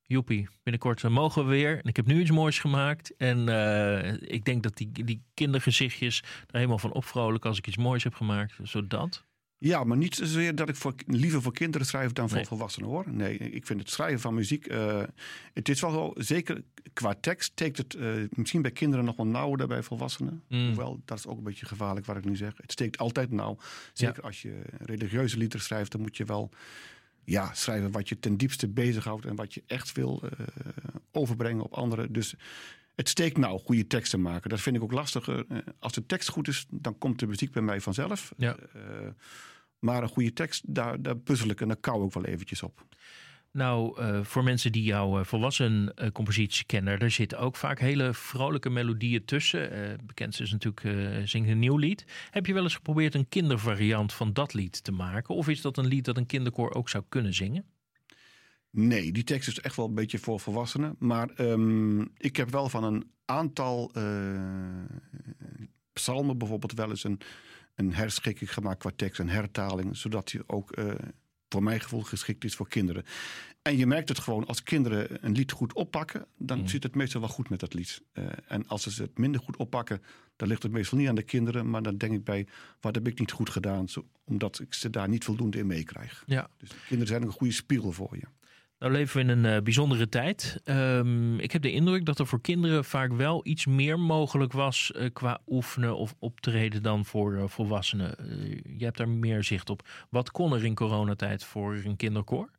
Joepie, 0.10 0.50
binnenkort 0.64 1.04
mogen 1.04 1.44
we 1.44 1.50
weer. 1.50 1.78
En 1.78 1.84
ik 1.84 1.96
heb 1.96 2.06
nu 2.06 2.20
iets 2.20 2.32
moois 2.32 2.60
gemaakt. 2.60 3.16
En 3.16 3.50
uh, 3.50 4.14
ik 4.14 4.46
denk 4.46 4.64
dat 4.64 4.78
die, 4.78 4.92
die 4.92 5.24
kindergezichtjes 5.34 6.22
er 6.22 6.56
helemaal 6.56 6.78
van 6.78 6.92
opvrolijken 6.94 7.50
als 7.50 7.58
ik 7.58 7.68
iets 7.68 7.78
moois 7.78 8.04
heb 8.04 8.14
gemaakt. 8.14 8.56
Zodat. 8.64 9.26
Ja, 9.60 9.84
maar 9.84 9.98
niet 9.98 10.16
zozeer 10.16 10.56
dat 10.56 10.70
ik 10.70 10.76
voor, 10.76 10.94
liever 11.06 11.42
voor 11.42 11.54
kinderen 11.54 11.88
schrijf 11.88 12.14
dan 12.14 12.28
voor 12.28 12.38
nee. 12.38 12.46
volwassenen 12.46 12.90
hoor. 12.90 13.04
Nee, 13.12 13.38
ik 13.38 13.66
vind 13.66 13.80
het 13.80 13.90
schrijven 13.90 14.20
van 14.20 14.34
muziek. 14.34 14.72
Uh, 14.72 15.04
het 15.54 15.70
is 15.70 15.82
wel 15.82 15.92
zo, 15.92 16.12
zeker 16.16 16.64
qua 16.94 17.16
tekst, 17.22 17.52
steekt 17.52 17.78
het 17.78 17.96
uh, 17.96 18.24
misschien 18.30 18.62
bij 18.62 18.72
kinderen 18.72 19.06
nog 19.06 19.16
wel 19.16 19.28
nauwer 19.28 19.58
dan 19.58 19.68
bij 19.68 19.84
volwassenen. 19.84 20.44
Mm. 20.48 20.68
Hoewel, 20.68 21.02
dat 21.06 21.18
is 21.18 21.28
ook 21.28 21.38
een 21.38 21.44
beetje 21.44 21.66
gevaarlijk 21.66 22.06
wat 22.06 22.18
ik 22.18 22.26
nu 22.26 22.36
zeg. 22.36 22.54
Het 22.56 22.72
steekt 22.72 22.98
altijd 22.98 23.32
nauw. 23.32 23.58
Zeker 23.94 24.22
ja. 24.22 24.28
als 24.28 24.42
je 24.42 24.62
religieuze 24.80 25.38
liederen 25.38 25.66
schrijft, 25.66 25.92
dan 25.92 26.02
moet 26.02 26.18
je 26.18 26.26
wel 26.26 26.50
ja, 27.24 27.54
schrijven 27.54 27.92
wat 27.92 28.10
je 28.10 28.20
ten 28.20 28.38
diepste 28.38 28.68
bezighoudt 28.68 29.26
en 29.26 29.36
wat 29.36 29.54
je 29.54 29.64
echt 29.68 29.92
wil 29.92 30.24
uh, 30.24 30.32
overbrengen 31.12 31.64
op 31.64 31.74
anderen. 31.74 32.14
Dus 32.14 32.36
het 32.98 33.10
steekt 33.10 33.38
nou 33.38 33.60
goede 33.60 33.88
teksten 33.88 34.22
maken. 34.22 34.50
Dat 34.50 34.62
vind 34.62 34.76
ik 34.76 34.84
ook 34.84 34.92
lastiger. 34.92 35.46
Als 35.80 35.94
de 35.94 36.06
tekst 36.06 36.30
goed 36.30 36.48
is, 36.48 36.66
dan 36.70 36.98
komt 36.98 37.20
de 37.20 37.28
muziek 37.28 37.52
bij 37.52 37.62
mij 37.62 37.82
vanzelf. 37.82 38.34
Ja. 38.38 38.58
Uh, 38.76 38.82
maar 39.80 40.04
een 40.04 40.10
goede 40.10 40.34
tekst, 40.34 40.64
daar, 40.68 41.02
daar 41.02 41.18
puzzel 41.18 41.50
ik 41.50 41.62
en 41.62 41.68
daar 41.68 41.78
kou 41.78 42.06
ik 42.06 42.14
wel 42.14 42.26
eventjes 42.26 42.64
op. 42.64 42.86
Nou, 43.52 44.02
uh, 44.02 44.24
voor 44.24 44.44
mensen 44.44 44.72
die 44.72 44.84
jouw 44.84 45.24
volwassen 45.24 45.94
uh, 45.96 46.12
compositie 46.12 46.66
kennen, 46.66 47.00
er 47.00 47.12
zitten 47.12 47.40
ook 47.40 47.56
vaak 47.56 47.80
hele 47.80 48.14
vrolijke 48.14 48.70
melodieën 48.70 49.26
tussen. 49.26 49.98
bekend 50.06 50.40
is 50.40 50.52
natuurlijk 50.52 51.28
Zing 51.28 51.48
een 51.48 51.60
nieuw 51.60 51.78
lied. 51.78 52.06
Heb 52.30 52.46
je 52.46 52.54
wel 52.54 52.64
eens 52.64 52.76
geprobeerd 52.76 53.16
een 53.16 53.30
kindervariant 53.30 54.14
van 54.14 54.34
dat 54.34 54.54
lied 54.54 54.84
te 54.84 54.92
maken? 54.92 55.36
Of 55.36 55.48
is 55.48 55.62
dat 55.62 55.78
een 55.78 55.88
lied 55.88 56.06
dat 56.06 56.18
een 56.18 56.26
kinderkoor 56.26 56.74
ook 56.74 56.90
zou 56.90 57.04
kunnen 57.10 57.34
zingen? 57.34 57.66
Nee, 58.78 59.12
die 59.12 59.24
tekst 59.24 59.48
is 59.48 59.60
echt 59.60 59.76
wel 59.76 59.86
een 59.86 59.94
beetje 59.94 60.20
voor 60.20 60.40
volwassenen. 60.40 60.96
Maar 61.00 61.30
um, 61.40 62.12
ik 62.18 62.36
heb 62.36 62.50
wel 62.50 62.70
van 62.70 62.84
een 62.84 63.12
aantal 63.26 63.92
psalmen 65.94 66.38
bijvoorbeeld 66.38 66.74
wel 66.74 66.90
eens 66.90 67.04
een, 67.04 67.20
een 67.76 67.94
herschikking 67.94 68.54
gemaakt 68.54 68.80
qua 68.80 68.92
tekst, 68.96 69.20
een 69.20 69.30
hertaling, 69.30 69.98
zodat 69.98 70.28
die 70.28 70.42
ook 70.50 70.78
uh, 70.78 70.94
voor 71.50 71.64
mijn 71.64 71.80
gevoel 71.80 72.02
geschikt 72.02 72.44
is 72.44 72.56
voor 72.56 72.68
kinderen. 72.68 73.04
En 73.62 73.78
je 73.78 73.86
merkt 73.86 74.10
het 74.10 74.20
gewoon, 74.20 74.46
als 74.46 74.64
kinderen 74.64 75.26
een 75.26 75.32
lied 75.32 75.52
goed 75.52 75.74
oppakken, 75.74 76.26
dan 76.38 76.60
mm. 76.60 76.68
zit 76.68 76.84
het 76.84 76.96
meestal 76.96 77.22
wel 77.22 77.30
goed 77.30 77.50
met 77.50 77.60
dat 77.60 77.74
lied. 77.74 78.02
Uh, 78.14 78.26
en 78.48 78.68
als 78.68 78.88
ze 78.88 79.02
het 79.02 79.18
minder 79.18 79.42
goed 79.42 79.58
oppakken, 79.58 80.02
dan 80.36 80.48
ligt 80.48 80.64
het 80.64 80.72
meestal 80.72 80.98
niet 80.98 81.08
aan 81.08 81.16
de 81.16 81.24
kinderen, 81.24 81.70
maar 81.70 81.82
dan 81.82 81.98
denk 81.98 82.14
ik 82.14 82.24
bij, 82.24 82.48
wat 82.80 82.96
heb 82.96 83.08
ik 83.08 83.20
niet 83.20 83.32
goed 83.32 83.50
gedaan, 83.50 83.90
zo, 83.90 84.08
omdat 84.24 84.60
ik 84.60 84.74
ze 84.74 84.90
daar 84.90 85.10
niet 85.10 85.24
voldoende 85.24 85.58
in 85.58 85.68
meekrijg. 85.68 86.24
Ja. 86.26 86.50
Dus 86.58 86.70
kinderen 86.88 87.08
zijn 87.08 87.22
ook 87.22 87.28
een 87.28 87.38
goede 87.38 87.54
spiegel 87.54 87.92
voor 87.92 88.18
je. 88.18 88.26
Nou 88.80 88.92
leven 88.92 89.16
we 89.16 89.32
in 89.34 89.44
een 89.44 89.56
uh, 89.56 89.62
bijzondere 89.62 90.10
tijd. 90.10 90.62
Um, 90.66 91.40
ik 91.40 91.52
heb 91.52 91.62
de 91.62 91.72
indruk 91.72 92.06
dat 92.06 92.20
er 92.20 92.28
voor 92.28 92.42
kinderen 92.42 92.86
vaak 92.86 93.12
wel 93.14 93.42
iets 93.44 93.66
meer 93.66 94.00
mogelijk 94.00 94.52
was 94.52 94.92
uh, 94.96 95.10
qua 95.14 95.42
oefenen 95.48 95.98
of 95.98 96.16
optreden 96.20 96.84
dan 96.84 97.06
voor 97.06 97.34
uh, 97.34 97.44
volwassenen. 97.48 98.16
je 98.78 98.84
hebt 98.84 98.98
daar 98.98 99.10
meer 99.10 99.44
zicht 99.44 99.70
op. 99.70 99.88
Wat 100.10 100.32
kon 100.32 100.54
er 100.54 100.66
in 100.66 100.76
coronatijd 100.76 101.44
voor 101.44 101.74
een 101.74 101.96
kinderkoor? 101.96 102.50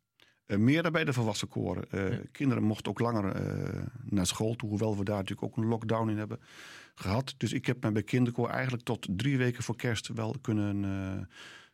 meer 0.46 0.82
dan 0.82 0.92
bij 0.92 1.04
de 1.04 1.12
volwassen 1.12 1.48
koren. 1.48 1.84
Ja. 1.90 2.20
Kinderen 2.32 2.62
mochten 2.62 2.90
ook 2.90 2.98
langer 2.98 3.42
naar 4.04 4.26
school 4.26 4.54
toe, 4.54 4.68
hoewel 4.68 4.96
we 4.96 5.04
daar 5.04 5.16
natuurlijk 5.16 5.42
ook 5.42 5.56
een 5.56 5.68
lockdown 5.68 6.10
in 6.10 6.18
hebben 6.18 6.40
gehad. 6.94 7.34
Dus 7.36 7.52
ik 7.52 7.66
heb 7.66 7.82
me 7.82 7.92
bij 7.92 8.02
kinderkoor 8.02 8.48
eigenlijk 8.48 8.82
tot 8.82 9.06
drie 9.10 9.38
weken 9.38 9.62
voor 9.62 9.76
kerst 9.76 10.08
wel 10.08 10.34
kunnen 10.40 11.28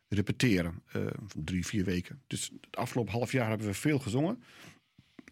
repeteren. 0.07 0.83
Uh, 0.95 1.05
drie, 1.35 1.65
vier 1.65 1.85
weken. 1.85 2.21
Dus 2.27 2.51
het 2.61 2.77
afgelopen 2.77 3.13
half 3.13 3.31
jaar 3.31 3.49
hebben 3.49 3.67
we 3.67 3.73
veel 3.73 3.99
gezongen. 3.99 4.43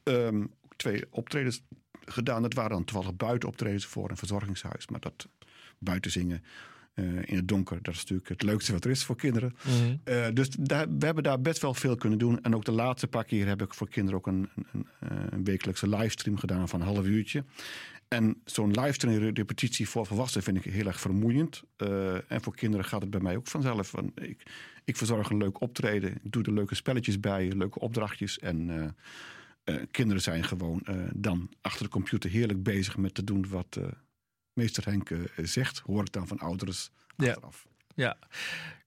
Um, 0.03 0.53
twee 0.75 1.05
optredens 1.09 1.63
gedaan. 2.05 2.41
Dat 2.41 2.53
waren 2.53 2.71
dan 2.71 2.83
toevallig 2.83 3.15
buitenoptredens 3.15 3.85
voor 3.85 4.09
een 4.09 4.17
verzorgingshuis. 4.17 4.87
Maar 4.87 4.99
dat 4.99 5.27
buiten 5.77 6.11
zingen 6.11 6.43
in 7.25 7.35
het 7.35 7.47
donker, 7.47 7.79
dat 7.81 7.93
is 7.93 7.99
natuurlijk 7.99 8.29
het 8.29 8.43
leukste 8.43 8.71
wat 8.71 8.85
er 8.85 8.91
is 8.91 9.03
voor 9.03 9.15
kinderen. 9.15 9.55
Mm 9.63 9.73
-hmm. 9.73 9.99
uh, 10.05 10.25
dus 10.33 10.49
daar, 10.49 10.87
we 10.97 11.05
hebben 11.05 11.23
daar 11.23 11.41
best 11.41 11.61
wel 11.61 11.73
veel 11.73 11.95
kunnen 11.95 12.19
doen. 12.19 12.41
En 12.41 12.55
ook 12.55 12.65
de 12.65 12.71
laatste 12.71 13.07
paar 13.07 13.25
keer 13.25 13.47
heb 13.47 13.61
ik 13.61 13.73
voor 13.73 13.89
kinderen 13.89 14.19
ook 14.19 14.27
een, 14.27 14.49
een, 14.71 14.87
een 15.29 15.43
wekelijkse 15.43 15.89
livestream 15.89 16.37
gedaan 16.37 16.69
van 16.69 16.81
een 16.81 16.87
half 16.87 17.05
uurtje. 17.05 17.43
En 18.07 18.41
zo'n 18.45 18.71
livestream 18.71 19.33
repetitie 19.33 19.89
voor 19.89 20.05
volwassenen 20.05 20.43
vind 20.43 20.65
ik 20.65 20.73
heel 20.73 20.85
erg 20.85 20.99
vermoeiend. 20.99 21.63
Uh, 21.77 22.31
en 22.31 22.41
voor 22.41 22.55
kinderen 22.55 22.85
gaat 22.85 23.01
het 23.01 23.09
bij 23.09 23.19
mij 23.19 23.35
ook 23.35 23.47
vanzelf. 23.47 23.91
Want 23.91 24.21
ik, 24.21 24.43
ik 24.83 24.97
verzorg 24.97 25.29
een 25.29 25.37
leuk 25.37 25.61
optreden. 25.61 26.11
Ik 26.23 26.31
doe 26.31 26.43
er 26.43 26.53
leuke 26.53 26.75
spelletjes 26.75 27.19
bij, 27.19 27.51
leuke 27.51 27.79
opdrachtjes. 27.79 28.39
En 28.39 28.69
uh, 28.69 28.85
uh, 29.75 29.83
kinderen 29.91 30.21
zijn 30.21 30.43
gewoon 30.43 30.83
dan 31.15 31.49
achter 31.61 31.83
de 31.83 31.91
computer 31.91 32.29
heerlijk 32.29 32.63
bezig 32.63 32.97
met 32.97 33.13
te 33.13 33.23
doen 33.23 33.45
wat 33.49 33.79
meester 34.53 34.85
Henk 34.85 35.09
zegt. 35.35 35.79
Hoor 35.79 36.01
ik 36.01 36.11
dan 36.11 36.27
van 36.27 36.39
ouderen 36.39 36.75
achteraf. 37.15 37.67
Ja, 37.95 38.17
ja. 38.17 38.17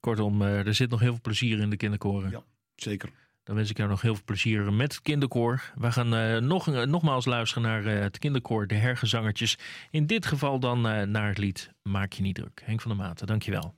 kortom, 0.01 0.43
er 0.43 0.75
zit 0.75 0.91
nog 0.91 1.01
heel 1.01 1.11
veel 1.11 1.21
plezier 1.21 1.59
in 1.59 1.71
de 1.71 1.77
kinderkoren. 1.77 2.31
Ja, 2.31 2.43
zeker. 2.75 3.11
Dan 3.47 3.57
wens 3.57 3.71
ik 3.71 3.77
jou 3.77 3.89
nog 3.89 4.01
heel 4.01 4.15
veel 4.15 4.25
plezier 4.25 4.73
met 4.73 4.93
het 4.93 5.03
kinderkoor. 5.03 5.73
We 5.75 5.93
gaan 5.93 6.15
uh, 6.15 6.37
nog, 6.37 6.69
uh, 6.69 6.83
nogmaals 6.83 7.25
luisteren 7.25 7.63
naar 7.63 7.85
uh, 7.85 8.01
het 8.01 8.19
kinderkoor, 8.19 8.67
de 8.67 8.75
hergezangertjes. 8.75 9.59
In 9.91 10.07
dit 10.07 10.27
geval 10.27 10.61
dan 10.61 10.81
naar 11.11 11.29
het 11.29 11.39
lied 11.39 11.71
Maak 11.83 12.13
je 12.13 12.23
niet 12.23 12.35
druk. 12.35 12.63
Henk 12.65 12.81
van 12.81 12.97
der 12.97 13.07
Maten, 13.07 13.27
dankjewel. 13.27 13.75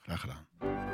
Graag 0.00 0.20
gedaan. 0.20 0.91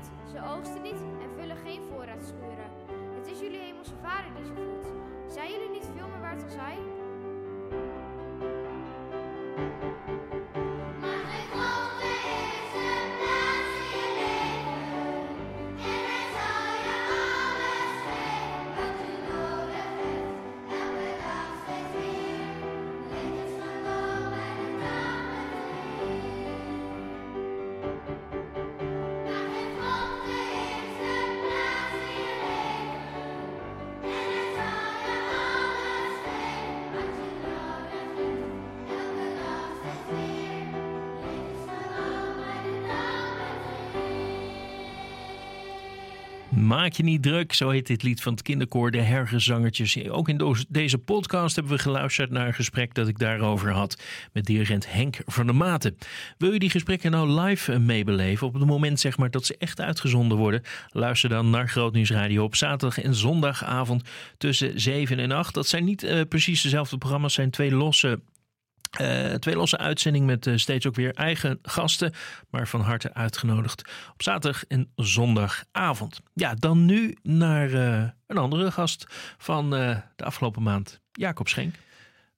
Ze 0.00 0.38
oogsten 0.56 0.82
niet 0.82 1.00
en 1.22 1.30
vullen 1.38 1.56
geen 1.56 1.82
voorraadschuren. 1.90 2.70
Het 3.14 3.26
is 3.30 3.40
jullie 3.40 3.58
hemelse 3.58 3.94
vader 4.02 4.34
die 4.34 4.44
ze 4.44 4.52
voedt. 4.54 4.92
Zijn 5.32 5.50
jullie 5.50 5.70
niet 5.70 5.88
veel 5.96 6.08
meer 6.08 6.20
waard 6.20 6.40
dan 6.40 6.50
zij? 6.50 6.78
Maak 46.72 46.92
je 46.92 47.02
niet 47.02 47.22
druk, 47.22 47.52
zo 47.52 47.70
heet 47.70 47.86
dit 47.86 48.02
lied 48.02 48.22
van 48.22 48.32
het 48.32 48.42
kinderkoor 48.42 48.90
De 48.90 49.00
Hergezangertjes. 49.00 50.08
Ook 50.08 50.28
in 50.28 50.56
deze 50.68 50.98
podcast 50.98 51.54
hebben 51.54 51.72
we 51.72 51.78
geluisterd 51.78 52.30
naar 52.30 52.46
een 52.46 52.54
gesprek 52.54 52.94
dat 52.94 53.08
ik 53.08 53.18
daarover 53.18 53.72
had 53.72 54.02
met 54.32 54.44
dirigent 54.44 54.92
Henk 54.92 55.16
van 55.26 55.46
der 55.46 55.54
Maten. 55.54 55.98
Wil 56.38 56.52
je 56.52 56.58
die 56.58 56.70
gesprekken 56.70 57.10
nou 57.10 57.40
live 57.40 57.72
eh, 57.72 57.78
meebeleven 57.78 58.46
op 58.46 58.54
het 58.54 58.64
moment 58.64 59.00
zeg 59.00 59.18
maar 59.18 59.30
dat 59.30 59.46
ze 59.46 59.56
echt 59.58 59.80
uitgezonden 59.80 60.38
worden? 60.38 60.62
Luister 60.88 61.28
dan 61.28 61.50
naar 61.50 61.68
Grootnieuws 61.68 62.10
Radio 62.10 62.44
op 62.44 62.56
zaterdag 62.56 63.04
en 63.04 63.14
zondagavond 63.14 64.02
tussen 64.38 64.80
7 64.80 65.18
en 65.18 65.30
8. 65.30 65.54
Dat 65.54 65.66
zijn 65.66 65.84
niet 65.84 66.02
eh, 66.02 66.20
precies 66.28 66.62
dezelfde 66.62 66.98
programma's, 66.98 67.34
zijn 67.34 67.50
twee 67.50 67.74
losse 67.74 68.20
eh, 68.92 69.34
twee 69.34 69.56
losse 69.56 69.78
uitzendingen 69.78 70.26
met 70.26 70.46
eh, 70.46 70.56
steeds 70.56 70.86
ook 70.86 70.94
weer 70.94 71.14
eigen 71.14 71.58
gasten, 71.62 72.12
maar 72.50 72.68
van 72.68 72.80
harte 72.80 73.14
uitgenodigd 73.14 73.82
op 74.12 74.22
zaterdag 74.22 74.64
en 74.64 74.90
zondagavond. 74.96 76.20
Ja, 76.34 76.54
dan 76.54 76.84
nu 76.84 77.16
naar 77.22 77.72
eh, 77.72 78.08
een 78.26 78.38
andere 78.38 78.70
gast 78.70 79.06
van 79.38 79.70
de 79.70 80.02
afgelopen 80.16 80.62
maand, 80.62 81.00
Jacob 81.12 81.48
Schenk. 81.48 81.74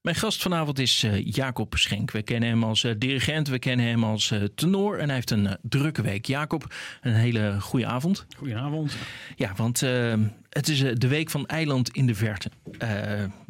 Mijn 0.04 0.16
gast 0.16 0.42
vanavond 0.42 0.78
is 0.78 1.02
eh, 1.02 1.26
Jacob 1.26 1.74
Schenk. 1.76 2.10
We 2.10 2.22
kennen 2.22 2.48
hem 2.48 2.64
als 2.64 2.84
eh, 2.84 2.92
dirigent, 2.98 3.48
we 3.48 3.58
kennen 3.58 3.86
hem 3.86 4.04
als 4.04 4.30
eh, 4.30 4.42
tenor 4.54 4.98
en 4.98 5.04
hij 5.04 5.14
heeft 5.14 5.30
een 5.30 5.56
drukke 5.62 6.02
week. 6.02 6.26
Jacob, 6.26 6.74
een 7.00 7.14
hele 7.14 7.56
goede 7.60 7.86
avond. 7.86 8.26
Goedenavond. 8.36 8.96
Ja, 9.36 9.52
want 9.56 9.82
eh, 9.82 10.14
het 10.48 10.68
is 10.68 10.78
de 10.78 11.08
week 11.08 11.30
van 11.30 11.46
Eiland 11.46 11.88
in 11.88 12.06
de 12.06 12.14
Verte. 12.14 12.50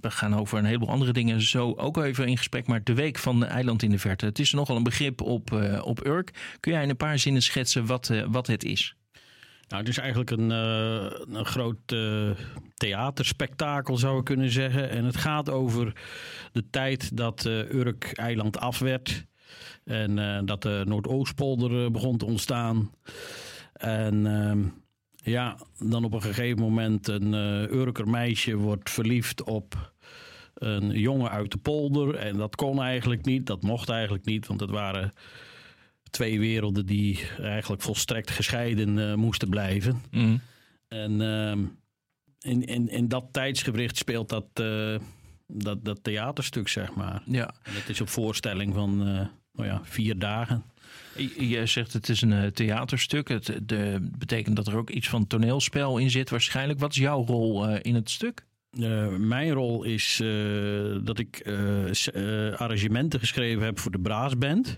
We 0.01 0.11
gaan 0.11 0.37
over 0.37 0.59
een 0.59 0.65
heleboel 0.65 0.89
andere 0.89 1.13
dingen 1.13 1.43
zo 1.43 1.73
ook 1.73 1.97
even 1.97 2.27
in 2.27 2.37
gesprek. 2.37 2.67
Maar 2.67 2.85
de 2.85 2.95
week 2.95 3.19
van 3.19 3.45
Eiland 3.45 3.83
in 3.83 3.91
de 3.91 3.99
Verte. 3.99 4.27
Het 4.27 4.39
is 4.39 4.53
nogal 4.53 4.77
een 4.77 4.83
begrip 4.83 5.21
op, 5.21 5.53
op 5.83 6.07
Urk. 6.07 6.57
Kun 6.61 6.73
jij 6.73 6.83
in 6.83 6.89
een 6.89 6.97
paar 6.97 7.19
zinnen 7.19 7.43
schetsen 7.43 7.87
wat, 7.87 8.11
wat 8.27 8.47
het 8.47 8.65
is? 8.65 8.95
Nou, 9.75 9.87
het 9.87 9.97
is 9.97 10.03
eigenlijk 10.03 10.31
een, 10.31 10.51
eh, 10.51 11.37
een 11.39 11.45
groot 11.45 11.93
eh, 11.93 12.31
theaterspektakel, 12.75 13.97
zou 13.97 14.19
ik 14.19 14.25
kunnen 14.25 14.51
zeggen. 14.51 14.91
En 14.91 15.05
het 15.05 15.17
gaat 15.17 15.51
over 15.51 15.93
de 16.53 16.71
tijd 16.71 17.17
dat 17.17 17.47
eh, 17.47 17.73
Urk 17.73 18.13
eiland 18.13 18.59
af 18.59 18.79
werd. 18.79 19.27
En 19.85 20.43
dat 20.47 20.63
de 20.63 20.83
Noordoostpolder 20.87 21.91
begon 21.91 22.17
te 22.17 22.25
ontstaan. 22.25 22.91
En 23.73 24.27
ehm, 24.27 24.65
ja, 25.15 25.59
dan 25.79 26.05
op 26.05 26.13
een 26.13 26.23
gegeven 26.23 26.61
moment 26.61 27.09
een 27.09 27.33
Urker 27.75 28.09
meisje 28.09 28.57
wordt 28.57 28.91
verliefd 28.91 29.43
op 29.43 29.93
een 30.55 30.91
jongen 30.91 31.31
uit 31.31 31.51
de 31.51 31.59
polder. 31.59 32.15
En 32.15 32.37
dat 32.37 32.57
kon 32.57 32.83
eigenlijk 32.83 33.25
niet, 33.25 33.47
dat 33.47 33.63
mocht 33.63 33.89
eigenlijk 33.89 34.25
niet, 34.25 34.47
want 34.47 34.61
het 34.61 34.71
waren 34.71 35.13
twee 36.15 36.39
werelden 36.39 36.87
die 36.87 37.21
eigenlijk 37.41 37.83
volstrekt 37.83 38.31
gescheiden 38.31 39.11
eh, 39.11 39.15
moesten 39.15 39.49
blijven. 39.49 40.03
En 40.89 41.21
ehm, 41.21 41.65
in, 42.41 42.65
in, 42.65 42.89
in 42.89 43.09
dat 43.09 43.25
tijdsgewricht 43.31 43.97
speelt 43.97 44.29
dat, 44.29 44.47
eh, 44.53 44.97
dat, 45.47 45.85
dat 45.85 45.99
theaterstuk, 46.03 46.69
zeg 46.69 46.95
maar. 46.95 47.23
Ja, 47.27 47.55
En 47.63 47.75
het 47.75 47.89
is 47.89 48.01
op 48.01 48.09
voorstelling 48.09 48.75
van 48.75 49.01
eh, 49.01 49.27
nou 49.53 49.69
ja, 49.69 49.81
vier 49.85 50.19
dagen. 50.19 50.65
je 51.39 51.67
zegt 51.67 51.93
het 51.93 52.09
is 52.09 52.21
een 52.21 52.53
theaterstuk. 52.53 53.29
Het 53.29 53.61
de, 53.63 54.09
betekent 54.19 54.57
dat 54.57 54.67
er 54.67 54.77
ook 54.77 54.91
iets 54.91 55.09
van 55.09 55.27
toneelspel 55.27 55.99
in 55.99 56.11
zit 56.11 56.31
waarschijnlijk. 56.31 56.79
Wat 56.81 56.91
is 56.91 56.99
jouw 56.99 57.25
rol 57.25 57.69
in 57.69 57.95
het 57.95 58.11
stuk? 58.11 58.47
Mijn 59.19 59.51
rol 59.51 59.85
is 59.85 60.17
dat 61.03 61.19
ik 61.19 61.49
arrangementen 62.57 63.21
geschreven 63.21 63.65
heb 63.65 63.79
voor 63.79 63.91
de 63.91 63.99
Braasband. 63.99 64.75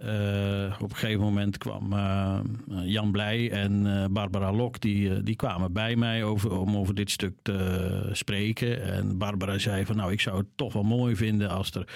Eh, 0.00 0.76
op 0.80 0.90
een 0.90 0.96
gegeven 0.96 1.20
moment 1.20 1.58
kwam 1.58 1.92
eh, 1.92 2.40
Jan 2.84 3.10
Blij 3.10 3.50
en 3.50 3.86
eh, 3.86 4.04
Barbara 4.10 4.52
Lok, 4.52 4.80
die, 4.80 5.14
eh, 5.14 5.20
die 5.24 5.36
kwamen 5.36 5.72
bij 5.72 5.96
mij 5.96 6.24
over, 6.24 6.58
om 6.58 6.76
over 6.76 6.94
dit 6.94 7.10
stuk 7.10 7.34
te 7.42 8.08
spreken. 8.12 8.82
En 8.82 9.18
Barbara 9.18 9.58
zei 9.58 9.84
van 9.84 9.96
nou, 9.96 10.12
ik 10.12 10.20
zou 10.20 10.36
het 10.38 10.46
toch 10.54 10.72
wel 10.72 10.82
mooi 10.82 11.16
vinden 11.16 11.50
als 11.50 11.70
er 11.70 11.88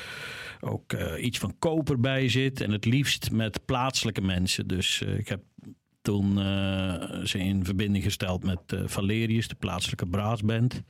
ook 0.61 0.93
eh, 0.93 1.25
iets 1.25 1.39
van 1.39 1.59
koper 1.59 2.01
bij 2.01 2.29
zit. 2.29 2.61
En 2.61 2.71
het 2.71 2.85
liefst 2.85 3.31
met 3.31 3.65
plaatselijke 3.65 4.21
mensen. 4.21 4.67
Dus 4.67 5.03
eh, 5.03 5.19
ik 5.19 5.29
heb 5.29 5.41
toen 6.03 6.39
eh, 6.39 7.25
ze 7.25 7.39
in 7.39 7.65
verbinding 7.65 8.05
gesteld 8.05 8.45
met 8.45 8.61
eh, 8.67 8.81
Valerius, 8.87 9.49
de 9.49 9.55
plaatselijke 9.55 10.07
braasband. 10.07 10.83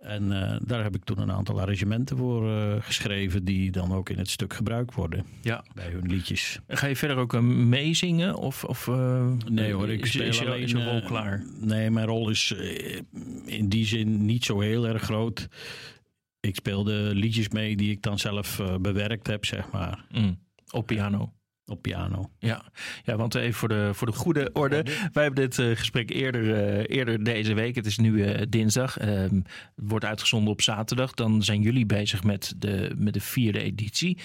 En 0.00 0.32
eh, 0.32 0.56
daar 0.64 0.82
heb 0.82 0.94
ik 0.94 1.04
toen 1.04 1.18
een 1.18 1.32
aantal 1.32 1.60
arrangementen 1.60 2.16
voor 2.16 2.50
eh, 2.50 2.82
geschreven 2.82 3.44
die 3.44 3.70
dan 3.70 3.92
ook 3.92 4.08
in 4.08 4.18
het 4.18 4.30
stuk 4.30 4.52
gebruikt 4.52 4.94
worden 4.94 5.26
Ja. 5.42 5.64
bij 5.74 5.90
hun 5.90 6.06
liedjes. 6.06 6.60
Ga 6.68 6.86
je 6.86 6.96
verder 6.96 7.16
ook 7.16 7.34
eh, 7.34 7.40
meezingen? 7.40 8.36
Of, 8.36 8.64
of, 8.64 8.86
Nee 9.48 9.72
hoor, 9.72 9.88
ik 9.88 10.02
is, 10.04 10.12
speel 10.12 10.26
is, 10.28 10.40
alleen... 10.46 10.68
je 10.68 10.84
rol 10.84 11.02
klaar? 11.02 11.44
Nee, 11.60 11.90
mijn 11.90 12.06
rol 12.06 12.30
is 12.30 12.54
in 13.44 13.68
die 13.68 13.86
zin 13.86 14.24
niet 14.24 14.44
zo 14.44 14.60
heel 14.60 14.86
erg 14.86 15.02
groot. 15.02 15.48
Ik 16.40 16.54
speel 16.54 16.84
de 16.84 17.10
liedjes 17.14 17.48
mee 17.48 17.76
die 17.76 17.90
ik 17.90 18.02
dan 18.02 18.18
zelf 18.18 18.60
bewerkt 18.80 19.26
heb, 19.26 19.44
zeg 19.44 19.70
maar, 19.70 20.04
Mm, 20.10 20.38
op 20.70 20.86
piano. 20.86 21.32
Op 21.68 21.82
piano. 21.82 22.30
Ja, 22.38 22.62
ja 23.04 23.16
want 23.16 23.34
even 23.34 23.54
voor 23.54 23.68
de, 23.68 23.90
voor 23.92 24.06
de 24.06 24.12
goede 24.12 24.50
orde. 24.52 24.82
Wij 25.12 25.22
hebben 25.22 25.48
dit 25.48 25.58
eh, 25.58 25.76
gesprek 25.76 26.10
eerder, 26.10 26.54
eh, 26.54 26.96
eerder 26.96 27.24
deze 27.24 27.54
week. 27.54 27.74
Het 27.74 27.86
is 27.86 27.98
nu 27.98 28.24
eh, 28.24 28.42
dinsdag. 28.48 28.98
Ehm, 28.98 29.34
het 29.34 29.44
wordt 29.74 30.04
uitgezonden 30.04 30.52
op 30.52 30.62
zaterdag. 30.62 31.14
Dan 31.14 31.42
zijn 31.42 31.60
jullie 31.60 31.86
bezig 31.86 32.24
met 32.24 32.54
de, 32.56 32.92
met 32.96 33.14
de 33.14 33.20
vierde 33.20 33.62
editie. 33.62 34.18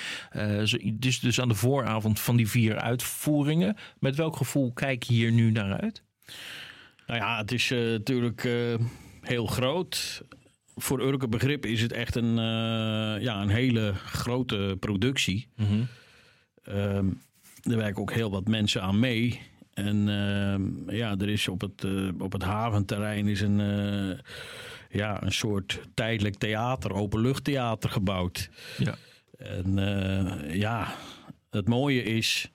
Dus, 0.94 1.20
dus 1.20 1.42
aan 1.42 1.48
de 1.48 1.56
vooravond 1.56 2.20
van 2.20 2.36
die 2.36 2.50
vier 2.50 2.78
uitvoeringen. 2.78 3.76
Met 4.00 4.16
welk 4.16 4.36
gevoel 4.36 4.74
kijk 4.74 5.04
je 5.04 5.14
hier 5.14 5.32
nu 5.32 5.52
naar 5.52 5.82
uit? 5.82 6.04
Nou 7.08 7.20
ja, 7.20 7.38
het 7.38 7.52
is 7.52 7.70
natuurlijk 7.70 8.50
heel 9.22 9.46
groot. 9.46 10.22
Voor 10.76 11.02
Urke 11.02 11.28
begrip 11.28 11.66
is 11.66 11.82
het 11.82 11.92
echt 11.92 12.16
een, 12.16 12.36
ja, 13.22 13.42
een 13.42 13.50
hele 13.50 13.94
grote 13.94 14.78
productie. 14.80 15.48
Ehm, 16.64 17.08
er 17.64 17.78
werken 17.78 18.02
ook 18.02 18.14
heel 18.14 18.32
wat 18.32 18.48
mensen 18.48 18.82
aan 18.82 19.00
mee. 19.00 19.42
En 19.74 20.10
ehm, 20.10 20.96
ja, 20.96 21.16
er 21.18 21.30
is 21.30 21.48
op 21.48 21.62
het, 21.62 21.84
eh, 21.84 22.08
op 22.18 22.32
het 22.32 22.44
haventerrein 22.44 23.28
is 23.28 23.42
een, 23.42 23.60
eh, 23.60 24.20
ja, 24.90 25.24
een 25.24 25.32
soort 25.32 25.80
tijdelijk 25.94 26.36
theater, 26.36 26.94
openluchttheater 26.94 27.90
gebouwd. 27.90 28.50
Ja. 28.78 28.96
En 29.38 29.80
eh, 29.80 30.56
ja, 30.56 30.96
het 31.50 31.68
mooie 31.68 32.04
is, 32.04 32.52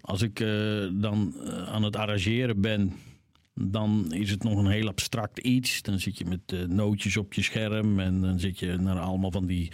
als 0.00 0.22
ik 0.22 0.40
eh, 0.40 0.88
dan 0.92 1.34
eh, 1.44 1.68
aan 1.68 1.82
het 1.82 1.96
arrangeren 1.96 2.60
ben, 2.60 2.92
dan 3.54 4.12
is 4.12 4.30
het 4.30 4.42
nog 4.42 4.58
een 4.58 4.70
heel 4.70 4.88
abstract 4.88 5.38
iets. 5.38 5.82
Dan 5.82 5.98
zit 5.98 6.18
je 6.18 6.24
met 6.24 6.40
eh, 6.46 6.60
nootjes 6.60 7.16
op 7.16 7.32
je 7.32 7.42
scherm 7.42 8.00
en 8.00 8.20
dan 8.20 8.38
zit 8.38 8.58
je 8.58 8.76
naar 8.76 8.98
allemaal 8.98 9.30
van 9.30 9.46
die 9.46 9.72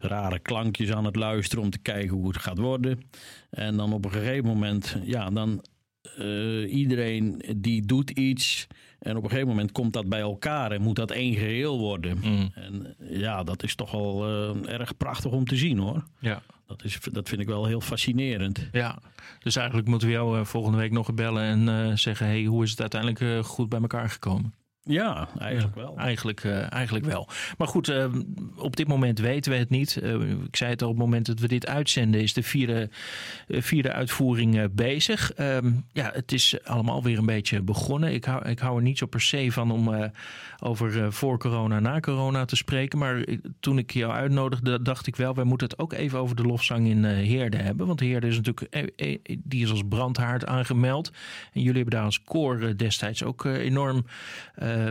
rare 0.00 0.38
klankjes 0.38 0.92
aan 0.92 1.04
het 1.04 1.16
luisteren 1.16 1.64
om 1.64 1.70
te 1.70 1.78
kijken 1.78 2.16
hoe 2.16 2.28
het 2.28 2.38
gaat 2.38 2.58
worden. 2.58 3.00
En 3.50 3.76
dan 3.76 3.92
op 3.92 4.04
een 4.04 4.12
gegeven 4.12 4.44
moment, 4.44 4.96
ja, 5.02 5.30
dan 5.30 5.64
eh, 6.16 6.72
iedereen 6.72 7.42
die 7.56 7.86
doet 7.86 8.10
iets. 8.10 8.66
En 8.98 9.16
op 9.16 9.22
een 9.22 9.30
gegeven 9.30 9.48
moment 9.48 9.72
komt 9.72 9.92
dat 9.92 10.08
bij 10.08 10.20
elkaar 10.20 10.72
en 10.72 10.82
moet 10.82 10.96
dat 10.96 11.10
één 11.10 11.34
geheel 11.34 11.78
worden. 11.78 12.22
En 12.54 12.96
ja, 12.98 13.42
dat 13.42 13.62
is 13.62 13.74
toch 13.74 13.90
wel 13.90 14.26
eh, 14.26 14.72
erg 14.72 14.96
prachtig 14.96 15.30
om 15.30 15.44
te 15.44 15.56
zien 15.56 15.78
hoor. 15.78 16.04
Ja. 16.18 16.42
Dat, 16.66 16.84
is, 16.84 16.98
dat 17.12 17.28
vind 17.28 17.40
ik 17.40 17.46
wel 17.46 17.66
heel 17.66 17.80
fascinerend. 17.80 18.68
ja, 18.72 18.98
dus 19.38 19.56
eigenlijk 19.56 19.88
moeten 19.88 20.08
we 20.08 20.14
jou 20.14 20.38
eh, 20.38 20.44
volgende 20.44 20.78
week 20.78 20.90
nog 20.90 21.14
bellen 21.14 21.42
en 21.42 21.68
eh, 21.68 21.96
zeggen: 21.96 22.26
hey, 22.26 22.44
hoe 22.44 22.64
is 22.64 22.70
het 22.70 22.80
uiteindelijk 22.80 23.20
eh, 23.20 23.44
goed 23.44 23.68
bij 23.68 23.80
elkaar 23.80 24.10
gekomen? 24.10 24.54
Ja, 24.84 25.28
eigenlijk 25.38 25.74
wel. 25.74 25.96
Eigenlijk, 25.96 26.44
eh, 26.44 26.72
eigenlijk 26.72 27.04
wel. 27.04 27.28
Maar 27.58 27.68
goed, 27.68 27.88
eh, 27.88 28.06
op 28.56 28.76
dit 28.76 28.88
moment 28.88 29.18
weten 29.18 29.52
we 29.52 29.58
het 29.58 29.70
niet. 29.70 29.96
Eh, 29.96 30.20
ik 30.30 30.56
zei 30.56 30.70
het 30.70 30.82
al, 30.82 30.88
op 30.88 30.94
het 30.94 31.04
moment 31.04 31.26
dat 31.26 31.38
we 31.38 31.48
dit 31.48 31.66
uitzenden 31.66 32.20
is 32.20 32.32
de 32.32 32.42
vierde, 32.42 32.88
vierde 33.48 33.92
uitvoering 33.92 34.74
bezig. 34.74 35.32
Ehm, 35.32 35.70
ja, 35.92 36.10
het 36.14 36.32
is 36.32 36.64
allemaal 36.64 37.02
weer 37.02 37.18
een 37.18 37.26
beetje 37.26 37.62
begonnen. 37.62 38.12
Ik 38.12 38.24
hou, 38.24 38.48
ik 38.48 38.58
hou 38.58 38.76
er 38.76 38.82
niet 38.82 38.98
zo 38.98 39.06
per 39.06 39.20
se 39.20 39.52
van 39.52 39.70
om 39.70 40.10
over 40.60 41.12
voor 41.12 41.38
corona, 41.38 41.80
na 41.80 42.00
corona 42.00 42.44
te 42.44 42.56
spreken. 42.56 42.98
Maar 42.98 43.24
toen 43.60 43.78
ik 43.78 43.90
jou 43.90 44.12
uitnodigde, 44.12 44.82
dacht 44.82 45.06
ik 45.06 45.16
wel, 45.16 45.34
wij 45.34 45.44
moeten 45.44 45.68
het 45.68 45.78
ook 45.78 45.92
even 45.92 46.18
over 46.18 46.36
de 46.36 46.42
lofzang 46.42 46.88
in 46.88 47.04
Heerde 47.04 47.56
hebben. 47.56 47.86
Want 47.86 48.00
Heerde 48.00 48.26
is 48.26 48.36
natuurlijk, 48.36 48.90
die 49.44 49.62
is 49.62 49.70
als 49.70 49.82
brandhaard 49.88 50.46
aangemeld. 50.46 51.10
En 51.52 51.60
jullie 51.60 51.80
hebben 51.80 51.94
daar 51.94 52.04
als 52.04 52.22
koor 52.22 52.76
destijds 52.76 53.24
ook 53.24 53.44
enorm 53.44 54.04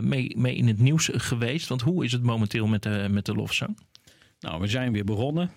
mee, 0.02 0.38
mee 0.38 0.56
in 0.56 0.68
het 0.68 0.80
nieuws 0.80 1.10
geweest. 1.14 1.68
Want 1.68 1.82
hoe 1.82 2.04
is 2.04 2.12
het 2.12 2.24
momenteel 2.24 2.68
met 2.68 2.84
de, 2.84 3.08
met 3.10 3.26
de 3.26 3.34
lofzang? 3.34 3.78
Nou, 4.40 4.62
we 4.62 4.68
zijn 4.68 4.92
weer 4.92 5.04
begonnen. 5.04 5.52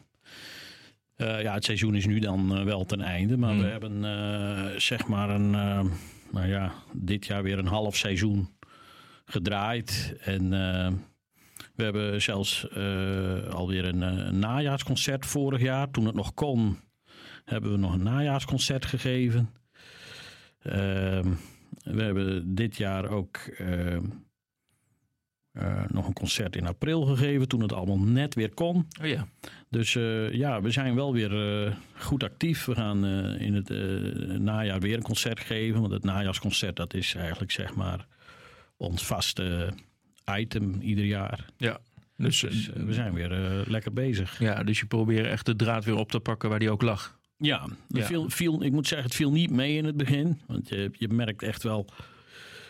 Eh, 1.17 1.43
ja, 1.43 1.55
het 1.55 1.65
seizoen 1.65 1.95
is 1.95 2.07
nu 2.07 2.19
dan 2.19 2.57
eh, 2.57 2.65
wel 2.65 2.85
ten 2.85 3.01
einde. 3.01 3.37
Maar 3.37 3.53
Hmm. 3.53 3.63
we 3.63 3.67
hebben 3.67 4.05
eh, 4.05 4.79
zeg 4.79 5.07
maar 5.07 5.31
een, 5.31 5.55
eh, 5.55 5.85
nou 6.31 6.47
ja, 6.49 6.73
dit 6.93 7.27
jaar 7.27 7.43
weer 7.43 7.59
een 7.59 7.67
half 7.67 7.97
seizoen 7.97 8.49
gedraaid. 9.25 10.17
En 10.21 10.53
eh, 10.53 10.93
we 11.75 11.85
hebben 11.85 12.23
zelfs 12.23 12.69
eh, 12.69 13.49
alweer 13.49 13.85
een, 13.85 14.03
eh, 14.03 14.27
een 14.27 14.39
najaarsconcert 14.39 15.27
vorig 15.27 15.61
jaar. 15.61 15.91
Toen 15.91 16.07
het 16.07 16.15
nog 16.15 16.35
kon, 16.35 16.79
hebben 17.45 17.71
we 17.73 17.79
nog 17.79 17.93
een 17.93 18.03
najaarsconcert 18.03 18.85
gegeven. 18.85 19.51
Ehm, 20.63 21.33
we 21.83 22.03
hebben 22.03 22.55
dit 22.55 22.77
jaar 22.77 23.09
ook 23.09 23.37
ehm, 23.37 24.05
eh, 25.53 25.85
nog 25.89 26.07
een 26.07 26.13
concert 26.13 26.57
in 26.57 26.67
april 26.67 27.03
gegeven. 27.03 27.49
Toen 27.49 27.63
het 27.63 27.73
allemaal 27.73 27.99
net 27.99 28.35
weer 28.35 28.55
kon. 28.55 28.87
Oh 29.03 29.07
ja, 29.07 29.29
Dus 29.69 29.97
eh, 29.97 30.33
ja, 30.33 30.61
we 30.63 30.71
zijn 30.71 30.95
wel 30.95 31.13
weer 31.13 31.65
eh, 31.67 31.75
goed 31.99 32.23
actief. 32.23 32.65
We 32.65 32.75
gaan 32.75 33.05
eh, 33.05 33.41
in 33.41 33.55
het 33.55 33.71
eh, 33.71 33.79
najaar 34.39 34.81
weer 34.81 34.97
een 34.97 35.03
concert 35.03 35.41
geven. 35.41 35.81
Want 35.81 35.93
het 35.93 36.05
najaarsconcert 36.05 36.77
dat 36.77 36.95
is 36.95 37.15
eigenlijk 37.15 37.53
zeg 37.53 37.75
maar 37.75 38.07
ons 38.77 39.07
vaste 39.07 39.73
item 40.39 40.81
ieder 40.81 41.05
jaar. 41.05 41.47
ja. 41.57 41.79
Dus, 42.17 42.41
Dus 42.41 42.71
eh, 42.71 42.77
eh, 42.81 42.87
we 42.87 42.93
zijn 42.93 43.13
weer 43.15 43.33
eh, 43.33 43.67
lekker 43.67 43.93
bezig. 43.93 44.39
ja, 44.39 44.63
dus 44.63 44.79
je 44.81 44.87
probeert 44.87 45.27
echt 45.27 45.47
de 45.47 45.57
draad 45.57 45.85
weer 45.85 45.95
op 45.97 46.11
te 46.11 46.21
pakken 46.21 46.49
waar 46.49 46.59
die 46.59 46.71
ook 46.71 46.83
lag. 46.83 47.19
Ja, 47.43 47.67
Ja. 47.89 48.05
Viel, 48.07 48.31
viel, 48.31 48.63
ik 48.63 48.73
moet 48.73 48.87
zeggen, 48.87 49.07
het 49.09 49.17
viel 49.17 49.31
niet 49.33 49.51
mee 49.51 49.77
in 49.77 49.85
het 49.85 49.97
begin. 49.97 50.41
Want 50.47 50.69
je, 50.69 50.91
je 50.93 51.09
merkt 51.09 51.43
echt 51.43 51.63
wel 51.63 51.87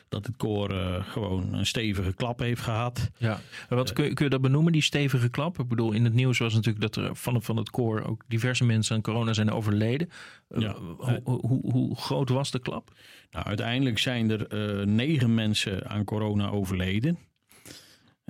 dat 0.09 0.27
het 0.27 0.37
koor 0.37 0.71
eh, 0.71 1.05
gewoon 1.09 1.55
een 1.55 1.67
stevige 1.67 2.13
klap 2.15 2.39
heeft 2.39 2.61
gehad. 2.63 3.11
Ja. 3.19 3.41
En 3.69 3.77
wat 3.77 3.93
kun, 3.93 4.05
je- 4.05 4.13
kun 4.15 4.25
je 4.25 4.31
dat 4.31 4.41
benoemen, 4.41 4.73
die 4.73 4.83
stevige 4.83 5.29
klap? 5.29 5.59
Ik 5.59 5.69
bedoel, 5.69 5.93
in 5.93 6.05
het 6.05 6.15
nieuws 6.15 6.39
was 6.39 6.55
natuurlijk 6.55 6.81
dat 6.95 7.05
er 7.05 7.17
van, 7.17 7.43
van 7.43 7.57
het 7.57 7.71
koor 7.71 8.03
ook 8.05 8.23
diverse 8.29 8.65
mensen 8.65 8.97
aan 8.97 9.03
corona 9.03 9.33
zijn 9.33 9.51
overleden. 9.51 10.09
Eh, 10.49 10.61
Ja. 10.61 10.77
Hoe, 10.99 11.21
hoe, 11.47 11.71
hoe 11.73 11.97
groot 11.97 12.29
was 12.29 12.51
de 12.51 12.59
klap? 12.61 12.93
Nou, 13.31 13.47
uiteindelijk 13.47 13.99
zijn 13.99 14.31
er 14.31 14.47
eh, 14.47 14.87
negen 14.87 15.35
mensen 15.35 15.89
aan 15.89 16.05
corona 16.05 16.49
overleden. 16.51 17.19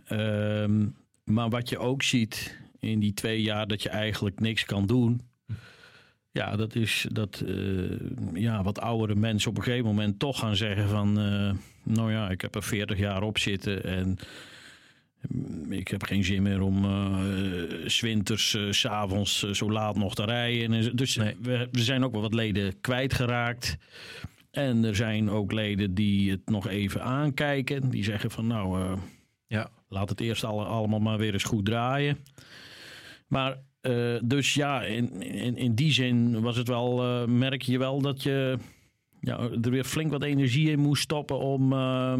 Ehm, 0.05 0.87
maar 1.25 1.49
wat 1.49 1.69
je 1.69 1.79
ook 1.79 2.03
ziet 2.03 2.59
in 2.81 3.01
die 3.01 3.15
twee 3.15 3.43
jaar 3.43 3.67
dat 3.67 3.83
je 3.83 3.89
eigenlijk 3.89 4.41
niks 4.41 4.65
kan 4.65 4.87
doen. 4.87 5.21
Ja, 6.33 6.57
dat 6.57 6.75
is 6.75 7.07
dat 7.13 7.43
eh, 7.47 7.55
ja, 8.35 8.63
wat 8.63 8.81
oudere 8.81 9.15
mensen 9.15 9.51
op 9.51 9.57
een 9.57 9.63
gegeven 9.63 9.85
moment 9.87 10.19
toch 10.19 10.39
gaan 10.39 10.57
zeggen 10.57 10.89
van... 10.89 11.19
eh, 11.19 11.53
nou 11.83 12.13
ja, 12.13 12.31
ik 12.31 12.41
heb 12.41 12.55
er 12.55 12.63
40 12.63 12.99
jaar 12.99 13.23
op 13.23 13.39
zitten 13.39 13.85
en 13.85 14.19
mm, 15.29 15.73
ik 15.73 15.89
heb 15.89 16.03
geen 16.03 16.25
zin 16.25 16.43
meer 16.43 16.61
om 16.61 16.85
eh, 16.85 17.13
s 17.87 17.97
zwinters, 17.97 18.55
eh, 18.55 18.63
s 18.71 18.79
s'avonds 18.81 19.51
zo 19.51 19.71
laat 19.71 19.97
nog 19.97 20.15
te 20.15 20.25
rijden. 20.25 20.73
En, 20.73 20.97
dus 20.97 21.17
Nee. 21.17 21.37
we, 21.43 21.69
we 21.73 21.81
zijn 21.83 22.05
ook 22.05 22.13
wel 22.13 22.21
wat 22.21 22.35
leden 22.35 22.81
kwijtgeraakt. 22.81 23.77
En 24.51 24.85
er 24.85 24.97
zijn 24.97 25.31
ook 25.31 25.53
leden 25.53 25.95
die 25.95 26.31
het 26.31 26.49
nog 26.51 26.69
even 26.69 27.03
aankijken. 27.03 27.91
Die 27.91 28.05
zeggen 28.05 28.31
van 28.31 28.47
nou, 28.47 28.81
eh, 28.83 28.93
Ja. 29.47 29.71
laat 29.89 30.09
het 30.09 30.21
eerst 30.21 30.45
alle, 30.45 30.65
allemaal 30.65 31.01
maar 31.01 31.19
weer 31.19 31.33
eens 31.33 31.45
goed 31.45 31.65
draaien. 31.65 32.19
Maar 33.27 33.59
eh, 33.83 34.15
dus 34.25 34.55
ja, 34.55 34.83
in, 34.83 35.23
in, 35.23 35.57
in 35.57 35.75
die 35.75 35.93
zin 35.93 36.41
was 36.41 36.57
het 36.57 36.69
wel, 36.69 37.03
eh, 37.03 37.25
merk 37.25 37.63
je 37.63 37.79
wel 37.79 38.01
dat 38.01 38.23
je 38.23 38.59
ja, 39.21 39.39
er 39.63 39.71
weer 39.71 39.85
flink 39.85 40.11
wat 40.11 40.23
energie 40.23 40.71
in 40.71 40.79
moest 40.79 41.03
stoppen 41.03 41.39
om, 41.39 41.73
eh, 41.73 42.15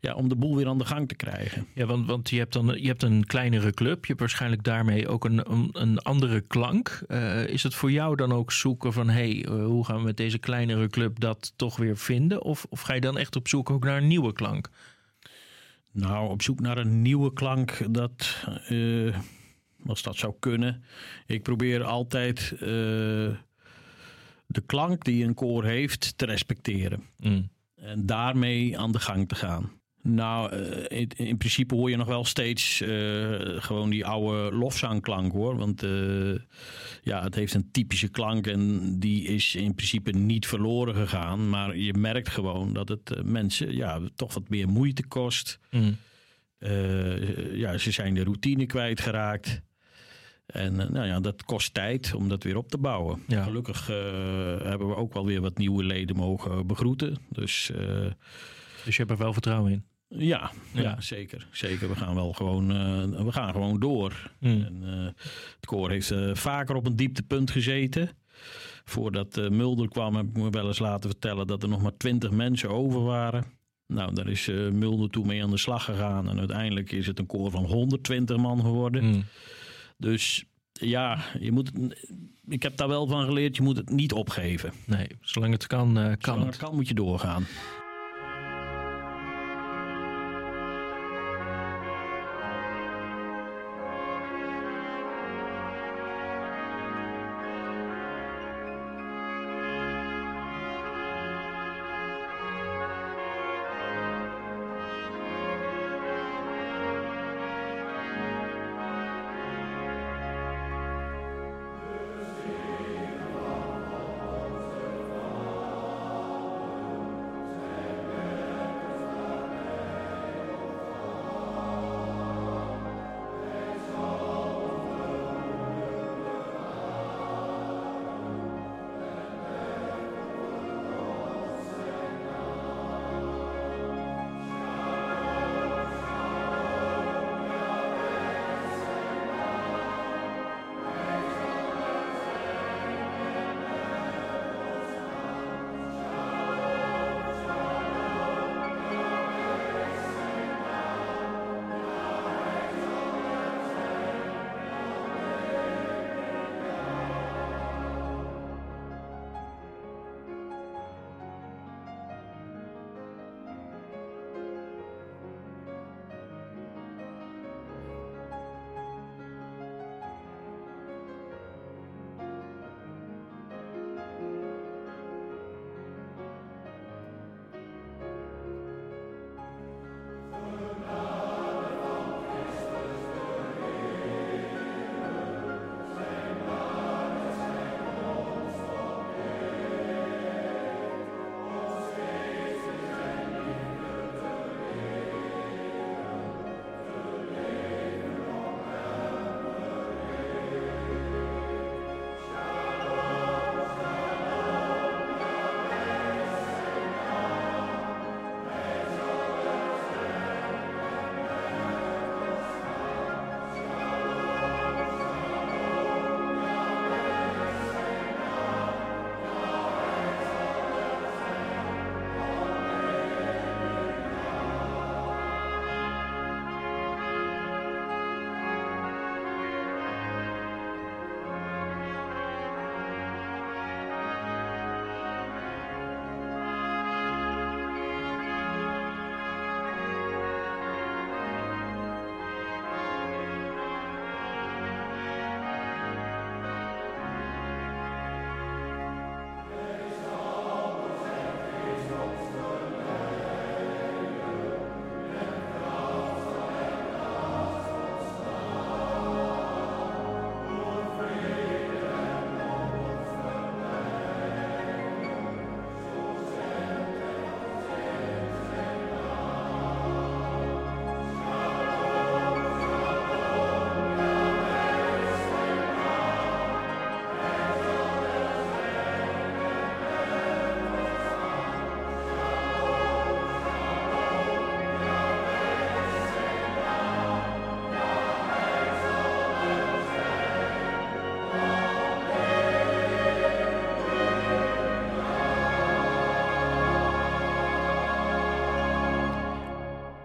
ja, 0.00 0.14
om 0.14 0.28
de 0.28 0.36
boel 0.36 0.56
weer 0.56 0.68
aan 0.68 0.78
de 0.78 0.84
gang 0.84 1.08
te 1.08 1.14
krijgen. 1.14 1.66
Ja, 1.74 1.86
want, 1.86 2.06
want 2.06 2.30
je, 2.30 2.38
hebt 2.38 2.52
dan, 2.52 2.66
je 2.66 2.86
hebt 2.86 3.02
een 3.02 3.26
kleinere 3.26 3.72
club. 3.72 4.00
Je 4.00 4.06
hebt 4.06 4.20
waarschijnlijk 4.20 4.64
daarmee 4.64 5.08
ook 5.08 5.24
een, 5.24 5.50
een, 5.52 5.68
een 5.72 5.98
andere 5.98 6.40
klank. 6.40 7.04
Is 7.46 7.62
het 7.62 7.74
voor 7.74 7.90
jou 7.90 8.16
dan 8.16 8.32
ook 8.32 8.52
zoeken 8.52 8.92
van... 8.92 9.08
hey, 9.08 9.46
hoe 9.48 9.84
gaan 9.84 9.96
we 9.96 10.02
met 10.02 10.16
deze 10.16 10.38
kleinere 10.38 10.88
club 10.88 11.20
dat 11.20 11.52
toch 11.56 11.76
weer 11.76 11.96
vinden? 11.96 12.42
Of, 12.42 12.66
of 12.68 12.80
ga 12.80 12.94
je 12.94 13.00
dan 13.00 13.18
echt 13.18 13.36
op 13.36 13.48
zoek 13.48 13.70
ook 13.70 13.84
naar 13.84 13.96
een 13.96 14.08
nieuwe 14.08 14.32
klank? 14.32 14.70
Nou, 15.92 16.30
op 16.30 16.42
zoek 16.42 16.60
naar 16.60 16.78
een 16.78 17.02
nieuwe 17.02 17.32
klank, 17.32 17.78
dat, 17.90 18.44
als 19.86 20.02
dat 20.02 20.16
zou 20.16 20.34
kunnen. 20.38 20.82
Ik 21.26 21.42
probeer 21.42 21.84
altijd 21.84 22.52
eh, 22.52 22.58
de 24.46 24.62
klank 24.66 25.04
die 25.04 25.24
een 25.24 25.34
koor 25.34 25.64
heeft 25.64 26.18
te 26.18 26.24
respecteren. 26.24 27.02
Mm. 27.16 27.48
En 27.74 28.06
daarmee 28.06 28.78
aan 28.78 28.92
de 28.92 29.00
gang 29.00 29.28
te 29.28 29.34
gaan. 29.34 29.70
Nou, 30.02 30.52
eh, 30.52 30.98
in, 31.00 31.08
in 31.16 31.36
principe 31.36 31.74
hoor 31.74 31.90
je 31.90 31.96
nog 31.96 32.06
wel 32.06 32.24
steeds 32.24 32.80
eh, 32.80 32.88
gewoon 33.40 33.90
die 33.90 34.06
oude 34.06 34.56
lofzangklank 34.56 35.32
hoor. 35.32 35.56
Want 35.56 35.80
ja, 37.02 37.22
het 37.22 37.34
heeft 37.34 37.54
een 37.54 37.70
typische 37.70 38.08
klank 38.08 38.46
en 38.46 38.94
die 38.98 39.22
is 39.22 39.54
in 39.54 39.74
principe 39.74 40.10
niet 40.10 40.46
verloren 40.46 40.94
gegaan. 40.94 41.48
Maar 41.48 41.76
je 41.76 41.94
merkt 41.94 42.28
gewoon 42.28 42.72
dat 42.72 42.88
het 42.88 43.22
mensen 43.24 43.76
ja, 43.76 44.00
toch 44.14 44.34
wat 44.34 44.48
meer 44.48 44.68
moeite 44.68 45.06
kost. 45.06 45.58
Mm. 45.70 45.96
Ja, 47.52 47.78
ze 47.78 47.90
zijn 47.90 48.14
de 48.14 48.22
routine 48.22 48.66
kwijtgeraakt. 48.66 49.62
En 50.52 50.80
eh, 50.80 50.88
nou 50.88 51.06
ja, 51.06 51.20
dat 51.20 51.44
kost 51.44 51.74
tijd 51.74 52.14
om 52.14 52.28
dat 52.28 52.42
weer 52.42 52.56
op 52.56 52.68
te 52.68 52.78
bouwen. 52.78 53.22
Ja. 53.26 53.42
Gelukkig 53.42 53.90
eh, 53.90 53.96
hebben 54.62 54.88
we 54.88 54.96
ook 54.96 55.12
wel 55.12 55.26
weer 55.26 55.40
wat 55.40 55.58
nieuwe 55.58 55.84
leden 55.84 56.16
mogen 56.16 56.66
begroeten. 56.66 57.16
Dus 57.28 57.70
eh, 57.70 58.06
Dus 58.84 58.96
je 58.96 59.02
hebt 59.02 59.10
er 59.10 59.16
wel 59.16 59.32
vertrouwen 59.32 59.72
in? 59.72 59.84
ja, 60.08 60.50
ja. 60.72 60.82
Ja. 60.82 61.00
zeker. 61.00 61.46
Zeker. 61.52 61.88
We 61.88 61.96
gaan 61.96 62.14
wel 62.14 62.32
gewoon, 62.32 62.66
we 63.24 63.32
gaan 63.32 63.52
gewoon 63.52 63.80
door. 63.80 64.30
Mm. 64.38 64.62
En, 64.62 64.82
het 65.54 65.66
koor 65.66 65.90
heeft 65.90 66.14
vaker 66.32 66.74
op 66.74 66.86
een 66.86 66.96
dieptepunt 66.96 67.50
gezeten. 67.50 68.10
Voordat 68.84 69.50
Mulder 69.50 69.88
kwam 69.88 70.16
heb 70.16 70.26
ik 70.26 70.36
me 70.36 70.50
wel 70.50 70.66
eens 70.66 70.78
laten 70.78 71.10
vertellen 71.10 71.46
dat 71.46 71.62
er 71.62 71.68
nog 71.68 71.82
maar 71.82 71.96
twintig 71.96 72.30
mensen 72.30 72.70
over 72.70 73.02
waren. 73.02 73.44
Nou, 73.86 74.14
daar 74.14 74.28
is 74.28 74.46
Mulder 74.72 75.10
toen 75.10 75.26
mee 75.26 75.42
aan 75.42 75.50
de 75.50 75.58
slag 75.58 75.84
gegaan. 75.84 76.28
En 76.28 76.38
uiteindelijk 76.38 76.92
is 76.92 77.06
het 77.06 77.18
een 77.18 77.26
koor 77.26 77.50
van 77.50 77.64
120 77.64 78.36
man 78.36 78.60
geworden. 78.60 79.04
Mm. 79.04 79.24
Dus 80.00 80.44
ja, 80.72 81.18
je 81.38 81.52
moet 81.52 81.70
het, 81.74 82.06
ik 82.48 82.62
heb 82.62 82.76
daar 82.76 82.88
wel 82.88 83.06
van 83.06 83.24
geleerd, 83.24 83.56
je 83.56 83.62
moet 83.62 83.76
het 83.76 83.90
niet 83.90 84.12
opgeven. 84.12 84.72
Nee, 84.86 85.06
zolang 85.20 85.52
het 85.52 85.66
kan, 85.66 85.98
eh, 85.98 86.04
kan 86.04 86.18
Zolang 86.20 86.46
het 86.46 86.56
kan 86.56 86.74
moet 86.74 86.88
je 86.88 86.94
doorgaan. 86.94 87.46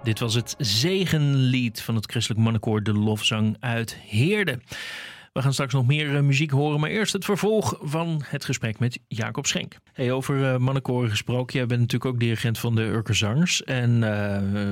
Dit 0.05 0.19
was 0.19 0.33
het 0.33 0.55
zegenlied 0.57 1.81
van 1.81 1.95
het 1.95 2.11
christelijk 2.11 2.41
mannenkoor 2.41 2.83
De 2.83 2.93
Lofzang 2.93 3.57
uit 3.59 3.95
Heerde. 3.95 4.59
We 5.33 5.41
gaan 5.41 5.53
straks 5.53 5.73
nog 5.73 5.85
meer 5.85 6.15
eh, 6.15 6.21
muziek 6.21 6.51
horen, 6.51 6.79
maar 6.79 6.89
eerst 6.89 7.13
het 7.13 7.25
vervolg 7.25 7.77
van 7.81 8.21
het 8.25 8.45
gesprek 8.45 8.79
met 8.79 8.99
Jacob 9.07 9.45
Schenk. 9.45 9.77
Hey, 9.93 10.11
over 10.11 10.37
uh, 10.37 10.57
mannenkoren 10.57 11.09
gesproken, 11.09 11.57
jij 11.57 11.65
bent 11.65 11.79
natuurlijk 11.79 12.13
ook 12.13 12.19
dirigent 12.19 12.59
van 12.59 12.75
de 12.75 12.81
Urker 12.81 13.15
Zangers. 13.15 13.63
En, 13.63 14.03
eh, 14.03 14.69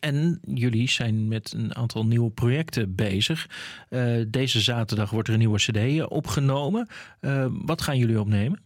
en 0.00 0.40
jullie 0.54 0.88
zijn 0.88 1.28
met 1.28 1.52
een 1.52 1.76
aantal 1.76 2.06
nieuwe 2.06 2.30
projecten 2.30 2.94
bezig. 2.94 3.48
Eh, 3.88 4.14
deze 4.28 4.60
zaterdag 4.60 5.10
wordt 5.10 5.28
er 5.28 5.34
een 5.34 5.40
nieuwe 5.40 5.58
cd 5.58 6.08
opgenomen. 6.08 6.88
Eh, 7.20 7.46
wat 7.50 7.82
gaan 7.82 7.98
jullie 7.98 8.20
opnemen? 8.20 8.60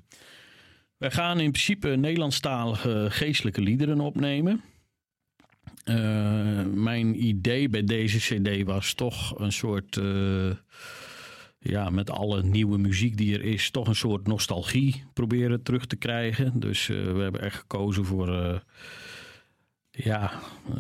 Wij 0.97 1.11
gaan 1.11 1.41
in 1.41 1.51
principe 1.51 1.89
Nederlandstalige 1.89 3.07
geestelijke 3.11 3.61
liederen 3.61 4.01
opnemen. 4.01 4.63
Eh, 5.85 6.63
mijn 6.75 7.25
idee 7.25 7.69
bij 7.69 7.85
deze 7.85 8.19
CD 8.19 8.63
was 8.65 8.95
toch 8.95 9.39
een 9.39 9.53
soort. 9.53 9.97
eh, 9.97 10.51
ja, 11.59 11.91
met 11.91 12.11
alle 12.11 12.43
nieuwe 12.43 12.79
muziek 12.79 13.17
die 13.17 13.35
er 13.35 13.45
is, 13.45 13.71
toch 13.71 13.89
een 13.89 13.95
soort 13.95 14.27
nostalgie 14.27 15.05
proberen 15.13 15.63
terug 15.63 15.87
te 15.87 15.97
krijgen. 15.97 16.61
Dus 16.61 16.89
eh, 16.89 16.97
we 16.97 17.23
hebben 17.23 17.41
echt 17.41 17.57
gekozen 17.57 18.05
voor. 18.05 18.63
ja, 19.91 20.33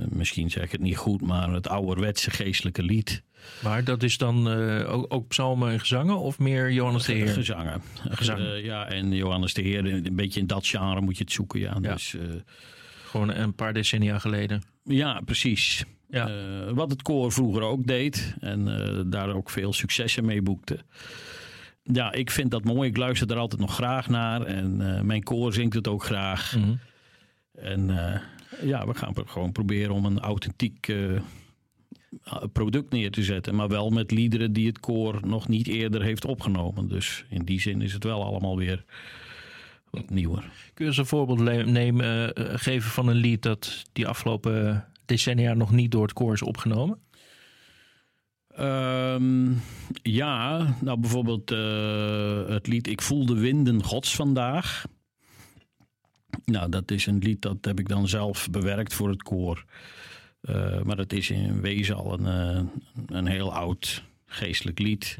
misschien 0.08 0.50
zeg 0.50 0.64
ik 0.64 0.72
het 0.72 0.80
niet 0.80 0.96
goed, 0.96 1.20
maar 1.20 1.52
het 1.52 1.68
ouderwetse 1.68 2.30
geestelijke 2.30 2.82
lied. 2.82 3.22
Maar 3.62 3.84
dat 3.84 4.02
is 4.02 4.18
dan 4.18 4.48
ook, 4.86 5.06
ook 5.08 5.28
psalmen 5.28 5.72
en 5.72 5.80
gezangen 5.80 6.18
of 6.18 6.38
meer 6.38 6.72
Johannes 6.72 7.04
de 7.04 7.12
Heer? 7.12 7.28
Gezangen. 7.28 7.82
Gezangen. 8.08 8.62
Ja, 8.62 8.88
en 8.88 9.12
Johannes 9.12 9.54
de 9.54 9.62
Heer, 9.62 9.86
een 9.86 10.16
beetje 10.16 10.40
in 10.40 10.46
dat 10.46 10.66
genre 10.66 11.00
moet 11.00 11.18
je 11.18 11.24
het 11.24 11.32
zoeken. 11.32 11.60
Ja, 11.60 11.76
Ja. 11.82 11.92
Dus, 11.92 12.16
Gewoon 13.14 13.34
een 13.34 13.54
paar 13.54 13.72
decennia 13.72 14.18
geleden. 14.18 14.62
ja 14.82 15.20
precies. 15.24 15.84
Ja. 16.08 16.28
Eh, 16.28 16.72
wat 16.72 16.90
het 16.90 17.02
koor 17.02 17.32
vroeger 17.32 17.62
ook 17.62 17.86
deed 17.86 18.34
en 18.40 18.68
eh, 18.68 19.00
daar 19.06 19.34
ook 19.34 19.50
veel 19.50 19.72
successen 19.72 20.24
mee 20.24 20.42
boekte. 20.42 20.78
Ja, 21.82 22.12
ik 22.12 22.30
vind 22.30 22.50
dat 22.50 22.64
mooi. 22.64 22.88
Ik 22.88 22.96
luister 22.96 23.30
er 23.30 23.36
altijd 23.36 23.60
nog 23.60 23.74
graag 23.74 24.08
naar. 24.08 24.42
En 24.42 24.96
eh, 24.96 25.00
mijn 25.00 25.22
koor 25.22 25.52
zingt 25.52 25.74
het 25.74 25.88
ook 25.88 26.04
graag. 26.04 26.56
Mhm. 26.56 26.74
En 27.54 27.86
ja, 28.62 28.86
we 28.86 28.94
gaan 28.94 29.14
gewoon 29.26 29.52
proberen 29.52 29.94
om 29.94 30.04
een 30.04 30.20
authentiek 30.20 30.92
product 32.52 32.92
neer 32.92 33.10
te 33.10 33.22
zetten. 33.22 33.54
Maar 33.54 33.68
wel 33.68 33.90
met 33.90 34.10
liederen 34.10 34.52
die 34.52 34.66
het 34.66 34.80
koor 34.80 35.20
nog 35.26 35.48
niet 35.48 35.66
eerder 35.66 36.02
heeft 36.02 36.24
opgenomen. 36.24 36.88
Dus 36.88 37.24
in 37.28 37.44
die 37.44 37.60
zin 37.60 37.82
is 37.82 37.92
het 37.92 38.04
wel 38.04 38.24
allemaal 38.24 38.56
weer 38.56 38.84
wat 39.94 40.10
nieuwer. 40.10 40.40
Kun 40.74 40.84
je 40.84 40.90
eens 40.90 40.96
een 40.96 41.06
voorbeeld 41.06 41.66
nemen, 41.66 42.34
eh, 42.34 42.52
geven 42.54 42.90
van 42.90 43.08
een 43.08 43.16
lied 43.16 43.42
dat 43.42 43.84
die 43.92 44.06
afgelopen 44.06 44.84
decennia 45.04 45.54
nog 45.54 45.70
niet 45.70 45.90
door 45.90 46.02
het 46.02 46.12
koor 46.12 46.32
is 46.32 46.42
opgenomen? 46.42 46.98
Ehm, 48.48 49.52
ja, 50.02 50.74
nou 50.80 51.00
bijvoorbeeld 51.00 51.50
eh, 51.50 52.48
het 52.48 52.66
lied 52.66 52.86
Ik 52.86 53.02
voel 53.02 53.26
de 53.26 53.38
winden 53.38 53.82
gods 53.82 54.14
vandaag. 54.14 54.84
Nou, 56.44 56.70
dat 56.70 56.90
is 56.90 57.06
een 57.06 57.18
lied 57.18 57.42
dat 57.42 57.64
heb 57.64 57.78
ik 57.78 57.88
dan 57.88 58.08
zelf 58.08 58.50
bewerkt 58.50 58.94
voor 58.94 59.08
het 59.08 59.22
koor. 59.22 59.64
Eh, 60.44 60.82
maar 60.82 60.96
dat 60.96 61.12
is 61.12 61.30
in 61.30 61.60
wezen 61.60 61.96
al 61.96 62.12
een, 62.12 62.26
eh, 62.26 62.62
een 63.06 63.26
heel 63.26 63.52
oud 63.52 64.02
geestelijk 64.26 64.78
lied. 64.78 65.18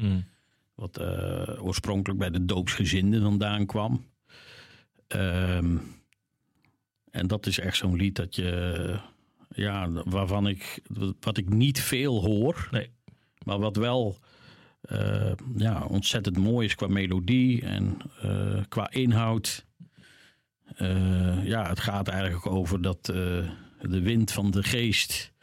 Wat 0.75 0.97
eh, 0.97 1.65
oorspronkelijk 1.65 2.19
bij 2.19 2.29
de 2.29 2.45
doopsgezinden 2.45 3.21
vandaan 3.21 3.65
kwam. 3.65 4.05
Ehm, 5.15 5.77
en 7.11 7.27
dat 7.27 7.45
is 7.45 7.59
echt 7.59 7.77
zo'n 7.77 7.95
lied 7.95 8.15
dat 8.15 8.35
je, 8.35 8.99
ja, 9.49 9.89
waarvan 9.89 10.47
ik, 10.47 10.79
wat 11.19 11.37
ik 11.37 11.49
niet 11.49 11.81
veel 11.81 12.21
hoor. 12.21 12.67
Nee. 12.71 12.89
Maar 13.43 13.59
wat 13.59 13.75
wel 13.75 14.19
eh, 14.81 15.31
ja, 15.57 15.85
ontzettend 15.89 16.37
mooi 16.37 16.65
is 16.65 16.75
qua 16.75 16.87
melodie 16.87 17.61
en 17.61 17.97
eh, 18.21 18.61
qua 18.69 18.91
inhoud. 18.91 19.65
Eh, 20.75 21.45
ja, 21.45 21.69
het 21.69 21.79
gaat 21.79 22.07
eigenlijk 22.07 22.47
over 22.47 22.81
dat 22.81 23.05
de 23.05 24.01
wind 24.01 24.31
van 24.31 24.51
de 24.51 24.63
geest 24.63 25.33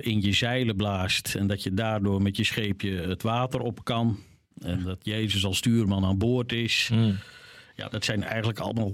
in 0.00 0.22
je 0.22 0.32
zeilen 0.32 0.76
blaast. 0.76 1.34
En 1.34 1.46
dat 1.46 1.62
je 1.62 1.74
daardoor 1.74 2.22
met 2.22 2.36
je 2.36 2.44
scheepje 2.44 2.90
het 2.90 3.22
water 3.22 3.60
op 3.60 3.84
kan. 3.84 4.18
En 4.58 4.82
dat 4.82 4.98
Jezus 5.02 5.44
als 5.44 5.56
stuurman 5.56 6.04
aan 6.04 6.18
boord 6.18 6.52
is. 6.52 6.90
Ja, 7.76 7.88
dat 7.88 8.04
zijn 8.04 8.22
eigenlijk 8.22 8.58
allemaal 8.58 8.92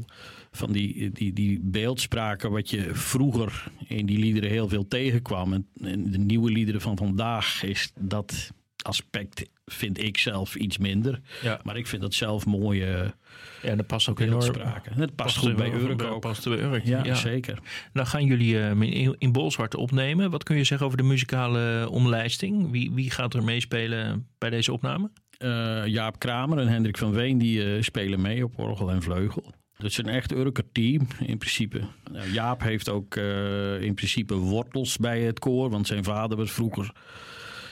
van 0.51 0.73
die, 0.73 1.11
die, 1.11 1.33
die 1.33 1.61
beeldspraken 1.63 2.51
wat 2.51 2.71
je 2.71 2.95
vroeger 2.95 3.65
in 3.87 4.07
die 4.07 4.19
liederen 4.19 4.51
heel 4.51 4.69
veel 4.69 4.89
tegenkwam. 4.89 5.53
En, 5.53 5.67
en 5.83 6.11
de 6.11 6.19
nieuwe 6.19 6.51
liederen 6.51 6.81
van 6.81 6.97
vandaag 6.97 7.63
is 7.63 7.93
dat 7.99 8.53
aspect, 8.83 9.51
vind 9.67 10.03
ik 10.03 10.19
zelf 10.19 10.55
iets 10.55 10.79
minder. 10.79 11.21
Ja. 11.43 11.61
Maar 11.63 11.77
ik 11.77 11.87
vind 11.87 12.03
dat 12.03 12.15
zelf 12.15 12.47
mooie 12.47 13.15
Ja, 13.63 13.75
dat 13.75 13.87
past 13.87 14.09
ook 14.09 14.17
beeldspraken. 14.19 14.93
Het 14.95 15.15
past 15.15 15.37
goed 15.37 15.57
bij 15.57 15.73
Urk 15.73 16.03
ook. 16.03 16.21
Past 16.21 16.45
bij 16.45 16.59
Urk, 16.59 16.85
Ja, 16.85 17.05
ja. 17.05 17.15
zeker. 17.15 17.59
Nou 17.93 18.07
gaan 18.07 18.25
jullie 18.25 18.61
eh, 18.61 18.71
in, 18.71 19.15
in 19.19 19.33
Bolzwart 19.33 19.75
opnemen. 19.75 20.31
Wat 20.31 20.43
kun 20.43 20.57
je 20.57 20.65
zeggen 20.65 20.87
over 20.87 20.99
de 20.99 21.05
muzikale 21.05 21.89
omlijsting? 21.91 22.71
Wie, 22.71 22.91
wie 22.93 23.11
gaat 23.11 23.35
er 23.35 23.45
meespelen 23.45 24.29
bij 24.39 24.51
deze 24.51 24.73
opname? 24.73 25.11
Eh, 25.43 25.87
Jaap 25.87 26.19
Kramer 26.19 26.59
en 26.59 26.69
Hendrik 26.69 26.99
van 26.99 27.13
Veen 27.13 27.39
die 27.39 27.75
eh, 27.75 27.83
spelen 27.83 28.21
mee 28.21 28.45
op 28.45 28.59
orgel 28.59 28.91
en 28.91 29.03
vleugel. 29.03 29.53
Het 29.73 29.87
is 29.87 29.99
een 29.99 30.09
echt 30.09 30.33
Urker 30.33 30.73
team 30.73 31.07
in 31.27 31.39
principe. 31.39 31.81
Nou, 32.13 32.31
Jaap 32.31 32.61
heeft 32.63 32.89
ook 32.89 33.17
eh, 33.17 33.83
in 33.83 33.95
principe 33.95 34.35
wortels 34.35 34.97
bij 34.97 35.21
het 35.21 35.39
koor, 35.39 35.71
want 35.71 35.87
zijn 35.87 36.05
vader 36.05 36.37
was 36.37 36.53
vroeger 36.53 36.93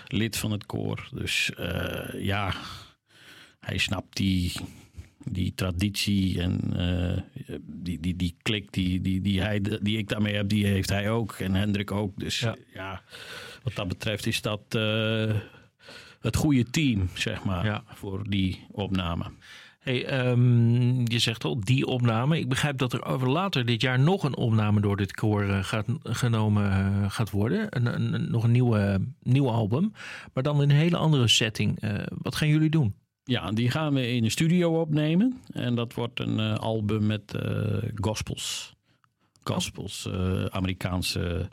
lid 0.07 0.37
van 0.37 0.51
het 0.51 0.67
koor. 0.67 1.09
Dus 1.15 1.51
ja, 2.13 2.55
hij 3.61 3.79
snapt 3.79 4.17
die, 4.17 4.53
die 5.25 5.55
traditie 5.55 6.41
en 6.41 6.61
die, 7.63 8.01
die, 8.01 8.17
die 8.17 8.37
klik 8.43 8.73
die, 8.73 9.01
die, 9.01 9.21
die, 9.21 9.41
hij, 9.41 9.61
die 9.83 9.99
ik 9.99 10.09
daarmee 10.09 10.35
heb, 10.35 10.49
die 10.49 10.67
heeft 10.67 10.89
hij 10.89 11.11
ook. 11.11 11.33
En 11.33 11.55
Hendrik 11.55 11.91
ook. 11.91 12.19
Dus 12.19 12.41
Ja. 12.41 12.57
ja, 12.75 13.03
wat 13.63 13.75
dat 13.75 13.89
betreft 13.89 14.27
is 14.27 14.43
dat 14.43 14.63
het 16.21 16.37
goede 16.37 16.65
team, 16.71 17.09
zeg 17.15 17.45
maar, 17.45 17.65
Ja. 17.65 17.83
voor 17.87 18.25
die 18.29 18.67
opname. 18.71 19.25
Hey, 19.81 20.05
ehm, 20.07 21.01
je 21.11 21.19
zegt 21.19 21.45
al, 21.45 21.61
die 21.61 21.87
opname. 21.87 22.39
Ik 22.39 22.49
begrijp 22.49 22.79
dat 22.79 22.93
er 22.93 23.05
over 23.05 23.29
later 23.31 23.67
dit 23.67 23.81
jaar 23.81 23.99
nog 24.01 24.23
een 24.23 24.37
opname 24.37 24.81
door 24.81 24.97
dit 24.97 25.13
koor 25.13 25.43
eh, 25.45 25.65
gaat, 25.65 25.87
genomen 26.03 26.71
eh, 26.71 27.11
gaat 27.11 27.31
worden. 27.31 27.67
Een, 27.71 28.15
een- 28.15 28.31
nog 28.31 28.45
een 28.45 28.51
nieuwe, 28.51 29.01
nieuw 29.23 29.49
album. 29.51 29.93
Maar 30.35 30.43
dan 30.43 30.63
in 30.63 30.71
een 30.71 30.77
hele 30.77 30.97
andere 30.97 31.29
setting. 31.29 31.81
Eh, 31.81 31.95
wat 32.09 32.35
gaan 32.37 32.49
jullie 32.49 32.71
doen? 32.71 32.95
Ja, 33.25 33.51
die 33.51 33.71
gaan 33.71 33.95
we 33.95 34.09
in 34.09 34.23
de 34.23 34.31
studio 34.31 34.81
opnemen. 34.81 35.41
En 35.53 35.75
dat 35.75 35.95
wordt 35.95 36.21
een 36.21 36.41
album 36.59 37.07
met 37.07 37.35
gospels. 37.95 38.75
Gospels, 39.43 40.09
Amerikaanse, 40.51 41.49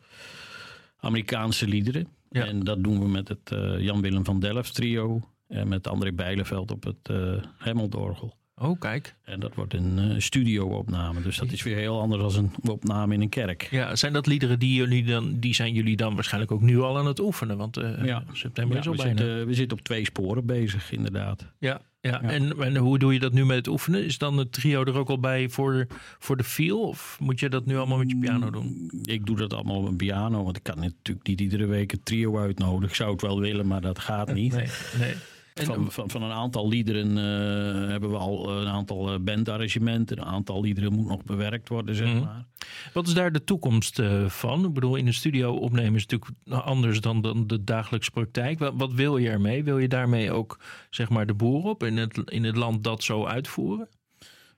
Amerikaanse 1.00 1.68
liederen. 1.68 2.08
Ja. 2.38 2.46
En 2.46 2.64
dat 2.64 2.84
doen 2.84 3.00
we 3.00 3.08
met 3.08 3.28
het 3.28 3.52
eh, 3.52 3.80
Jan-Willem 3.80 4.26
van 4.26 4.40
Delft 4.40 4.74
trio. 4.76 5.22
En 5.48 5.68
met 5.68 5.88
André 5.88 6.12
Bijleveld 6.12 6.72
op 6.72 6.84
het 6.84 7.10
uh, 7.12 7.34
Hemmeldorgel. 7.58 8.36
Oh, 8.56 8.80
kijk. 8.80 9.16
En 9.24 9.40
dat 9.40 9.56
wordt 9.56 9.74
een 9.74 10.00
eh, 10.00 10.20
studio-opname. 10.20 11.22
Dus 11.22 11.38
dat 11.38 11.52
is 11.52 11.64
weer 11.64 11.76
heel 11.76 12.02
anders 12.02 12.34
dan 12.36 12.44
een 12.64 12.72
opname 12.72 13.14
in 13.14 13.22
een 13.22 13.30
kerk. 13.30 13.68
Ja, 13.72 13.96
zijn 13.96 14.14
dat 14.14 14.28
liederen 14.28 14.60
die, 14.60 14.74
jullie 14.74 15.04
dan, 15.06 15.40
die 15.40 15.54
zijn 15.56 15.74
jullie 15.74 15.96
dan 15.96 16.16
waarschijnlijk 16.16 16.52
ook 16.52 16.62
nu 16.62 16.80
al 16.80 16.98
aan 16.98 17.06
het 17.06 17.20
oefenen? 17.20 17.58
Want 17.58 17.78
eh, 17.78 18.06
Ja. 18.06 18.24
september 18.34 18.76
Ja, 18.76 18.82
is 18.82 18.88
al 18.88 18.96
we, 18.96 19.04
bijna. 19.04 19.18
zitten, 19.18 19.48
we 19.48 19.54
zitten 19.54 19.78
op 19.78 19.84
twee 19.84 20.06
sporen 20.06 20.46
bezig, 20.46 20.92
inderdaad. 20.92 21.46
Ja, 21.60 21.82
ja. 22.08 22.20
Ja. 22.22 22.30
En, 22.30 22.60
en 22.60 22.78
hoe 22.78 23.00
doe 23.00 23.14
je 23.14 23.20
dat 23.20 23.34
nu 23.34 23.46
met 23.46 23.58
het 23.58 23.68
oefenen? 23.68 24.06
Is 24.06 24.18
dan 24.18 24.38
het 24.38 24.52
trio 24.52 24.84
er 24.84 24.98
ook 24.98 25.10
al 25.10 25.20
bij 25.20 25.50
voor, 25.50 25.88
voor 26.20 26.38
de 26.38 26.44
feel? 26.44 26.80
Of 26.80 27.18
moet 27.20 27.40
je 27.40 27.50
dat 27.50 27.66
nu 27.66 27.78
allemaal 27.78 27.98
met 27.98 28.10
je 28.10 28.18
piano 28.18 28.50
doen? 28.50 28.92
Ik 29.04 29.26
doe 29.26 29.38
dat 29.38 29.54
allemaal 29.54 29.78
op 29.78 29.88
een 29.88 29.96
piano, 29.96 30.44
want 30.44 30.58
ik 30.58 30.64
kan 30.64 30.80
natuurlijk 30.80 31.28
niet 31.28 31.42
iedere 31.42 31.66
week 31.66 31.92
een 31.92 32.04
trio 32.04 32.38
uitnodigen. 32.38 32.90
Ik 32.90 32.96
zou 32.96 33.12
het 33.12 33.22
wel 33.22 33.40
willen, 33.40 33.68
maar 33.68 33.82
dat 33.82 34.00
gaat 34.00 34.34
niet. 34.34 34.54
Nee, 34.54 34.68
nee. 35.00 35.14
En, 35.60 35.66
Van, 35.66 35.92
van, 35.92 36.10
van 36.10 36.24
een 36.24 36.32
aantal 36.32 36.68
liederen 36.68 37.18
eh, 37.18 37.90
hebben 37.90 38.10
we 38.10 38.18
al 38.18 38.50
een 38.62 38.68
aantal 38.68 39.14
eh, 39.14 39.20
bandarrangementen. 39.20 40.18
Een 40.18 40.26
aantal 40.26 40.62
liederen 40.62 40.94
moet 40.94 41.08
nog 41.08 41.24
bewerkt 41.24 41.70
worden, 41.70 41.96
zeg 41.96 42.08
Mhm. 42.14 42.20
maar. 42.24 42.46
wat 42.94 43.08
is 43.08 43.14
daar 43.14 43.32
de 43.32 43.44
toekomst 43.44 44.00
eh, 44.00 44.26
van? 44.30 44.66
Ik 44.66 44.74
bedoel, 44.74 44.96
in 44.96 45.06
de 45.06 45.12
studio 45.12 45.54
opnemen 45.54 45.96
is 45.96 46.06
natuurlijk 46.06 46.32
anders 46.66 47.02
dan, 47.02 47.22
dan 47.22 47.48
de 47.48 47.64
dagelijkse 47.64 48.12
praktijk. 48.12 48.60
Wat, 48.60 48.74
wat 48.78 48.94
wil 48.94 49.18
je 49.18 49.30
ermee? 49.30 49.64
Wil 49.64 49.78
je 49.78 49.88
daarmee 49.88 50.32
ook 50.32 50.60
zeg 50.90 51.10
maar 51.10 51.26
de 51.26 51.34
boer 51.34 51.64
op 51.64 51.84
in 51.84 51.98
het, 51.98 52.18
in 52.26 52.44
het 52.44 52.56
land 52.56 52.84
dat 52.84 53.04
zo 53.04 53.26
uitvoeren? 53.26 53.88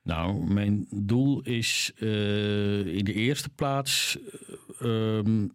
Nou, 0.04 0.54
mijn 0.54 0.88
doel 0.96 1.42
is 1.42 1.92
eh, 1.96 2.86
in 2.98 3.06
de 3.06 3.14
eerste 3.14 3.50
plaats... 3.50 4.18
eh, 4.80 5.18
ehm, 5.18 5.48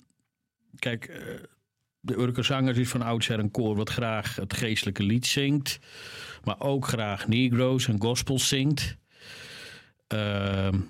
kijk, 0.78 1.04
eh, 1.04 1.18
de 2.04 2.18
Urker 2.18 2.44
Zangers 2.44 2.78
is 2.78 2.88
van 2.88 3.02
oudsher 3.02 3.38
een 3.38 3.50
koor 3.50 3.76
wat 3.76 3.90
graag 3.90 4.36
het 4.36 4.54
geestelijke 4.54 5.02
lied 5.02 5.26
zingt. 5.26 5.78
Maar 6.44 6.60
ook 6.60 6.86
graag 6.86 7.28
negro's 7.28 7.88
en 7.88 8.00
gospels 8.00 8.48
zingt. 8.48 8.96
Ehm, 10.06 10.80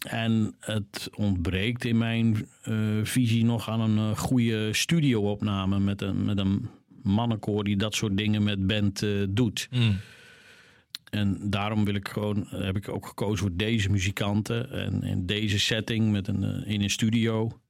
En 0.00 0.54
het 0.60 1.08
ontbreekt 1.16 1.84
in 1.84 1.98
mijn 1.98 2.48
eh, 2.62 2.74
visie 3.02 3.44
nog 3.44 3.68
aan 3.68 3.80
een 3.80 3.98
eh, 4.10 4.18
goede 4.18 4.72
studio-opname 4.72 5.80
met 5.80 6.02
een, 6.02 6.24
met 6.24 6.38
een 6.38 6.68
mannenkoor 7.02 7.64
die 7.64 7.76
dat 7.76 7.94
soort 7.94 8.16
dingen 8.16 8.42
met 8.42 8.66
band 8.66 9.02
eh, 9.02 9.10
doet. 9.28 9.68
En 11.10 11.50
daarom 11.50 11.84
wil 11.84 11.94
ik 11.94 12.08
gewoon, 12.08 12.46
heb 12.48 12.76
ik 12.76 12.88
ook 12.88 13.06
gekozen 13.06 13.38
voor 13.38 13.56
deze 13.56 13.90
muzikanten 13.90 14.70
en 14.70 15.02
in 15.02 15.26
deze 15.26 15.58
setting 15.58 16.10
met 16.10 16.28
een, 16.28 16.66
in 16.66 16.82
een 16.82 16.90
studio. 16.90 17.60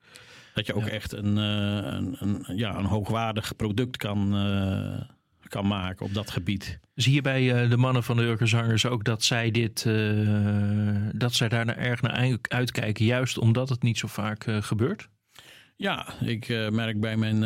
Dat 0.66 0.68
je 0.68 0.82
ook 0.82 0.86
echt 0.86 1.12
een, 1.12 1.38
eh, 1.38 1.92
een, 1.92 2.16
een, 2.18 2.56
ja, 2.56 2.78
een 2.78 2.84
hoogwaardig 2.84 3.56
product 3.56 3.96
kan, 3.96 4.36
eh, 4.36 5.00
kan 5.48 5.66
maken 5.66 6.06
op 6.06 6.14
dat 6.14 6.30
gebied. 6.30 6.78
Zie 6.94 7.14
je 7.14 7.22
bij 7.22 7.62
eh, 7.62 7.70
de 7.70 7.76
mannen 7.76 8.02
van 8.02 8.16
de 8.16 8.22
Urkerzangers 8.22 8.86
ook 8.86 9.04
dat 9.04 9.22
zij 9.22 9.50
dit, 9.50 9.84
dat 11.12 11.34
zij 11.34 11.48
daar 11.48 11.64
naar 11.64 11.76
erg 11.76 12.02
naar 12.02 12.12
uit- 12.12 12.48
uitkijken, 12.48 13.04
juist 13.04 13.38
omdat 13.38 13.68
het 13.68 13.82
niet 13.82 13.98
zo 13.98 14.08
vaak 14.08 14.46
gebeurt? 14.60 15.08
Ja, 15.76 16.14
ik 16.20 16.48
merk 16.70 17.00
bij 17.00 17.16
mijn 17.16 17.38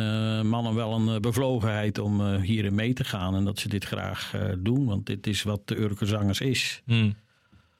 mannen 0.47 0.75
wel 0.75 0.93
een 0.93 1.21
bevlogenheid 1.21 1.99
om 1.99 2.35
hierin 2.35 2.75
mee 2.75 2.93
te 2.93 3.03
gaan. 3.03 3.35
En 3.35 3.43
dat 3.43 3.59
ze 3.59 3.69
dit 3.69 3.85
graag 3.85 4.33
doen, 4.59 4.85
want 4.85 5.05
dit 5.05 5.27
is 5.27 5.43
wat 5.43 5.67
de 5.67 5.79
Urkezangers 5.79 6.41
is. 6.41 6.81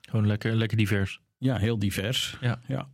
Gewoon 0.02 0.28
lekker, 0.28 0.56
lekker 0.56 0.78
divers. 0.78 1.20
Ja, 1.46 1.58
heel 1.58 1.80
divers. 1.80 2.38
Ja. 2.42 2.60
ja. 2.68 2.88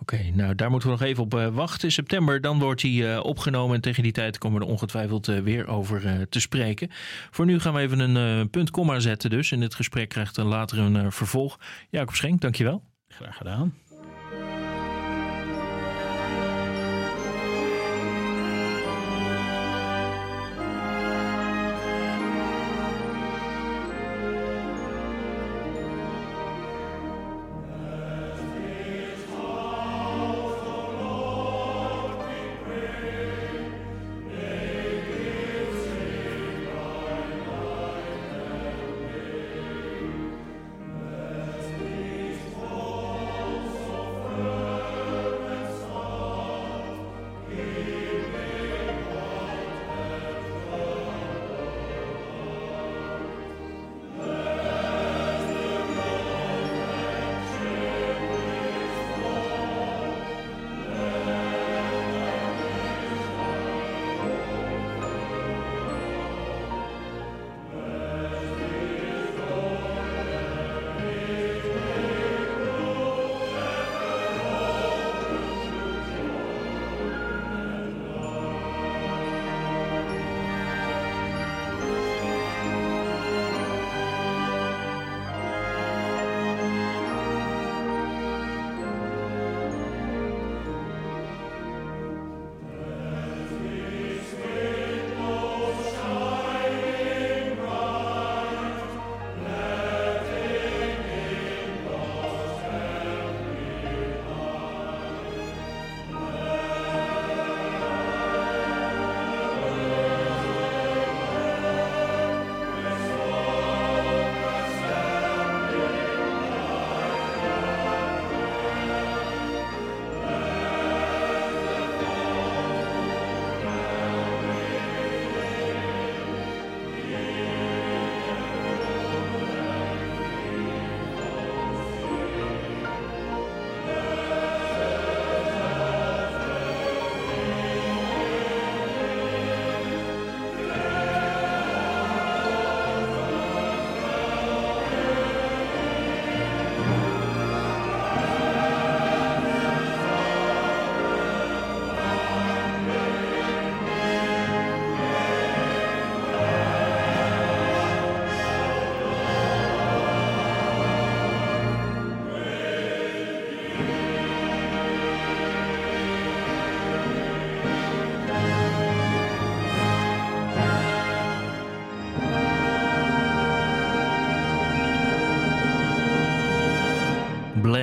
Oké, 0.00 0.30
nou 0.32 0.54
daar 0.54 0.70
moeten 0.70 0.88
we 0.88 0.94
nog 0.94 1.04
even 1.04 1.22
op 1.22 1.34
eh, 1.34 1.48
wachten. 1.48 1.88
In 1.88 1.92
september 1.92 2.40
dan 2.40 2.58
wordt 2.58 2.82
hij 2.82 3.14
eh, 3.14 3.24
opgenomen 3.24 3.74
en 3.74 3.80
tegen 3.80 4.02
die 4.02 4.12
tijd 4.12 4.38
komen 4.38 4.58
we 4.58 4.64
er 4.64 4.70
ongetwijfeld 4.70 5.28
eh, 5.28 5.38
weer 5.38 5.66
over 5.66 6.28
te 6.28 6.40
spreken. 6.40 6.88
Voor 7.30 7.44
nu 7.46 7.60
gaan 7.60 7.74
we 7.74 7.80
even 7.80 7.98
een 7.98 8.50
punt 8.50 8.70
komma 8.70 8.98
zetten 8.98 9.30
dus. 9.30 9.52
En 9.52 9.60
dit 9.60 9.74
gesprek 9.74 10.08
krijgt 10.08 10.36
later 10.36 10.78
een 10.78 11.12
vervolg. 11.12 11.58
Jacob 11.90 12.14
Schenk, 12.14 12.40
dankjewel. 12.40 12.82
Graag 13.08 13.36
gedaan. 13.36 13.74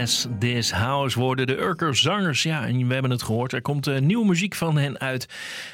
Bless 0.01 0.27
This 0.39 0.71
House 0.71 1.19
worden 1.19 1.47
de 1.47 1.57
Urker 1.57 1.95
zangers. 1.95 2.43
Ja, 2.43 2.67
en 2.67 2.87
we 2.87 2.93
hebben 2.93 3.11
het 3.11 3.23
gehoord. 3.23 3.53
Er 3.53 3.61
komt 3.61 3.87
eh, 3.87 3.99
nieuwe 3.99 4.25
muziek 4.25 4.55
van 4.55 4.77
hen 4.77 4.99
uit. 4.99 5.27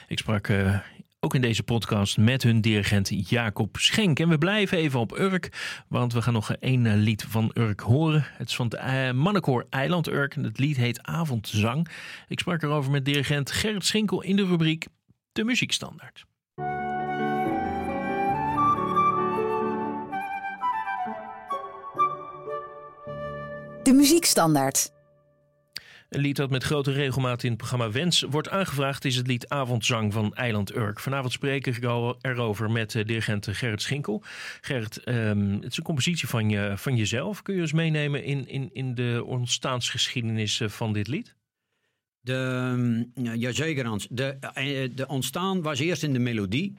Ik 0.07 0.17
sprak 0.17 0.47
eh, 0.47 0.79
ook 1.19 1.35
in 1.35 1.41
deze 1.41 1.63
podcast 1.63 2.17
met 2.17 2.43
hun 2.43 2.61
dirigent 2.61 3.29
Jacob 3.29 3.77
Schenk. 3.77 4.19
En 4.19 4.29
we 4.29 4.37
blijven 4.37 4.77
even 4.77 4.99
op 4.99 5.19
Urk, 5.19 5.81
want 5.87 6.13
we 6.13 6.21
gaan 6.21 6.33
nog 6.33 6.51
één 6.51 6.85
eh, 6.85 6.93
lied 6.95 7.25
van 7.29 7.51
Urk 7.53 7.79
horen. 7.79 8.25
Het 8.27 8.47
is 8.47 8.55
van 8.55 8.65
het 8.65 8.75
eh, 8.75 9.11
mannenkoor 9.11 9.65
Eiland 9.69 10.07
Urk. 10.07 10.35
En 10.35 10.43
het 10.43 10.59
lied 10.59 10.77
heet 10.77 11.03
Avondzang. 11.03 11.87
Ik 12.27 12.39
sprak 12.39 12.61
erover 12.61 12.91
met 12.91 13.05
dirigent 13.05 13.51
Gerrit 13.51 13.85
Schinkel 13.85 14.21
in 14.23 14.35
de 14.35 14.45
rubriek 14.45 14.87
De 15.31 15.43
Muziekstandaard. 15.43 16.25
De 23.87 23.93
muziekstandaard. 23.93 24.91
Een 26.09 26.21
lied 26.21 26.35
dat 26.35 26.49
met 26.49 26.63
grote 26.63 26.91
regelmaat 26.91 27.43
in 27.43 27.49
het 27.49 27.57
programma 27.57 27.91
Wens 27.91 28.21
wordt 28.21 28.49
aangevraagd 28.49 29.05
is 29.05 29.15
het 29.15 29.27
lied 29.27 29.49
Avondzang 29.49 30.13
van 30.13 30.35
Eiland 30.35 30.75
Urk. 30.75 30.99
Vanavond 30.99 31.31
spreek 31.33 31.67
ik 31.67 31.83
al- 31.83 32.17
erover 32.21 32.71
met 32.71 32.95
eh, 32.95 33.05
dirigent 33.05 33.47
Gerrit 33.51 33.81
Schinkel. 33.81 34.23
Gerrit, 34.61 35.03
ehm, 35.03 35.51
het 35.51 35.71
is 35.71 35.77
een 35.77 35.83
compositie 35.83 36.27
van, 36.27 36.49
je, 36.49 36.73
van 36.75 36.95
jezelf. 36.95 37.41
Kun 37.41 37.55
je 37.55 37.61
ons 37.61 37.73
meenemen 37.73 38.23
in, 38.23 38.47
in, 38.47 38.69
in 38.73 38.95
de 38.95 39.23
ontstaansgeschiedenis 39.25 40.59
eh, 40.59 40.69
van 40.69 40.93
dit 40.93 41.07
lied? 41.07 41.35
De, 42.19 42.73
mm, 42.77 43.11
ja, 43.23 43.35
jazeker 43.35 43.85
Hans. 43.85 44.07
De, 44.09 44.25
eh, 44.53 44.89
de 44.95 45.07
ontstaan 45.07 45.61
was 45.61 45.79
eerst 45.79 46.03
in 46.03 46.13
de 46.13 46.19
melodie. 46.19 46.77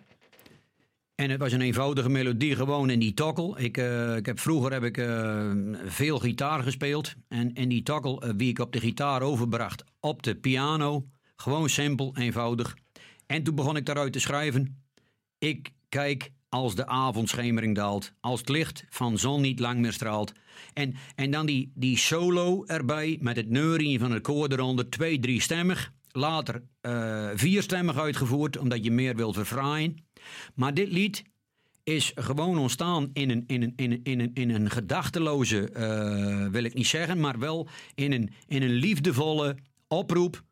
En 1.20 1.30
het 1.30 1.40
was 1.40 1.52
een 1.52 1.60
eenvoudige 1.60 2.08
melodie, 2.08 2.56
gewoon 2.56 2.90
in 2.90 2.98
die 2.98 3.14
tokkel. 3.14 3.60
Ik, 3.60 3.76
eh, 3.76 4.16
ik 4.16 4.26
heb, 4.26 4.40
vroeger 4.40 4.72
heb 4.72 4.82
ik 4.82 4.98
eh, 4.98 5.50
veel 5.84 6.18
gitaar 6.18 6.62
gespeeld. 6.62 7.14
En, 7.28 7.54
en 7.54 7.68
die 7.68 7.82
tokkel, 7.82 8.22
eh, 8.22 8.30
wie 8.36 8.48
ik 8.48 8.58
op 8.58 8.72
de 8.72 8.80
gitaar 8.80 9.22
overbracht, 9.22 9.84
op 10.00 10.22
de 10.22 10.34
piano. 10.36 11.08
Gewoon 11.36 11.68
simpel, 11.68 12.16
eenvoudig. 12.16 12.76
En 13.26 13.42
toen 13.42 13.54
begon 13.54 13.76
ik 13.76 13.86
daaruit 13.86 14.12
te 14.12 14.20
schrijven. 14.20 14.82
Ik 15.38 15.72
kijk 15.88 16.30
als 16.48 16.74
de 16.74 16.86
avondschemering 16.86 17.74
daalt, 17.74 18.12
als 18.20 18.40
het 18.40 18.48
licht 18.48 18.84
van 18.88 19.18
zon 19.18 19.40
niet 19.40 19.60
lang 19.60 19.80
meer 19.80 19.92
straalt. 19.92 20.32
En, 20.72 20.94
en 21.14 21.30
dan 21.30 21.46
die, 21.46 21.72
die 21.74 21.96
solo 21.96 22.64
erbij 22.66 23.18
met 23.20 23.36
het 23.36 23.48
neurien 23.48 23.98
van 23.98 24.12
het 24.12 24.22
koor 24.22 24.52
eronder, 24.52 24.90
twee, 24.90 25.20
drie 25.20 25.40
stemmig. 25.40 25.92
Later 26.10 26.62
vierstemmig 27.34 27.98
uitgevoerd, 27.98 28.58
omdat 28.58 28.84
je 28.84 28.90
meer 28.90 29.16
wilt 29.16 29.34
verfraaien. 29.34 30.07
Maar 30.54 30.74
dit 30.74 30.92
lied 30.92 31.24
is 31.84 32.12
gewoon 32.14 32.58
ontstaan 32.58 33.10
in 33.12 33.30
een, 33.30 33.44
in 33.46 33.62
een, 33.62 33.72
in 33.76 33.92
een, 33.92 34.00
in 34.02 34.20
een, 34.20 34.30
in 34.34 34.50
een 34.50 34.70
gedachteloze, 34.70 35.70
eh, 35.70 36.46
wil 36.46 36.64
ik 36.64 36.74
niet 36.74 36.86
zeggen, 36.86 37.20
maar 37.20 37.38
wel 37.38 37.68
in 37.94 38.12
een, 38.12 38.30
in 38.46 38.62
een 38.62 38.72
liefdevolle 38.72 39.56
oproep. 39.88 40.44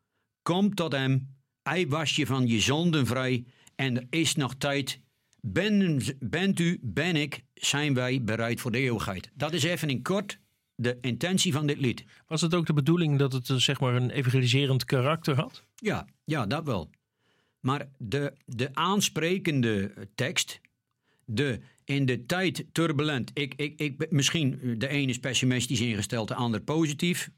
Kom 0.43 0.75
tot 0.75 0.93
hem, 0.93 1.35
hij 1.63 1.89
was 1.89 2.17
je 2.17 2.27
van 2.27 2.47
je 2.47 2.61
zonden 2.61 3.07
vrij 3.07 3.45
en 3.75 3.97
er 3.97 4.07
is 4.11 4.35
nog 4.35 4.55
tijd. 4.55 5.01
Ben, 5.41 6.03
bent 6.21 6.61
u, 6.61 6.79
ben 6.83 7.17
ik, 7.17 7.45
zijn 7.55 7.95
wij 7.95 8.23
bereid 8.23 8.61
voor 8.61 8.71
de 8.71 8.79
eeuwigheid. 8.79 9.31
Dat 9.35 9.53
is 9.53 9.63
even 9.63 9.91
in 9.91 10.03
kort 10.03 10.39
de 10.75 10.99
intentie 11.01 11.53
van 11.53 11.67
dit 11.67 11.79
lied. 11.79 12.05
Was 12.27 12.41
het 12.41 12.55
ook 12.55 12.67
de 12.67 12.73
bedoeling 12.73 13.19
dat 13.19 13.33
het 13.33 13.47
zeg 13.47 13.81
maar 13.81 13.95
een 13.95 14.11
evangeliserend 14.11 14.85
karakter 14.85 15.37
had? 15.37 15.63
Ja, 15.75 16.07
ja, 16.25 16.47
dat 16.47 16.65
wel. 16.65 16.91
Maar 17.67 17.89
de, 17.99 18.33
de 18.45 18.71
aansprekende 18.73 19.93
tekst, 20.15 20.61
de 21.25 21.61
in 21.85 22.07
de 22.07 22.27
tijd 22.27 22.65
turbulent, 22.73 23.31
ik, 23.35 23.55
ik, 23.57 23.81
ik, 23.81 24.11
misschien 24.11 24.75
de 24.79 24.89
ene 24.89 25.11
is 25.11 25.19
pessimistisch 25.19 25.81
ingesteld, 25.81 26.29
de 26.29 26.35
ander 26.35 26.61
positief. 26.61 27.31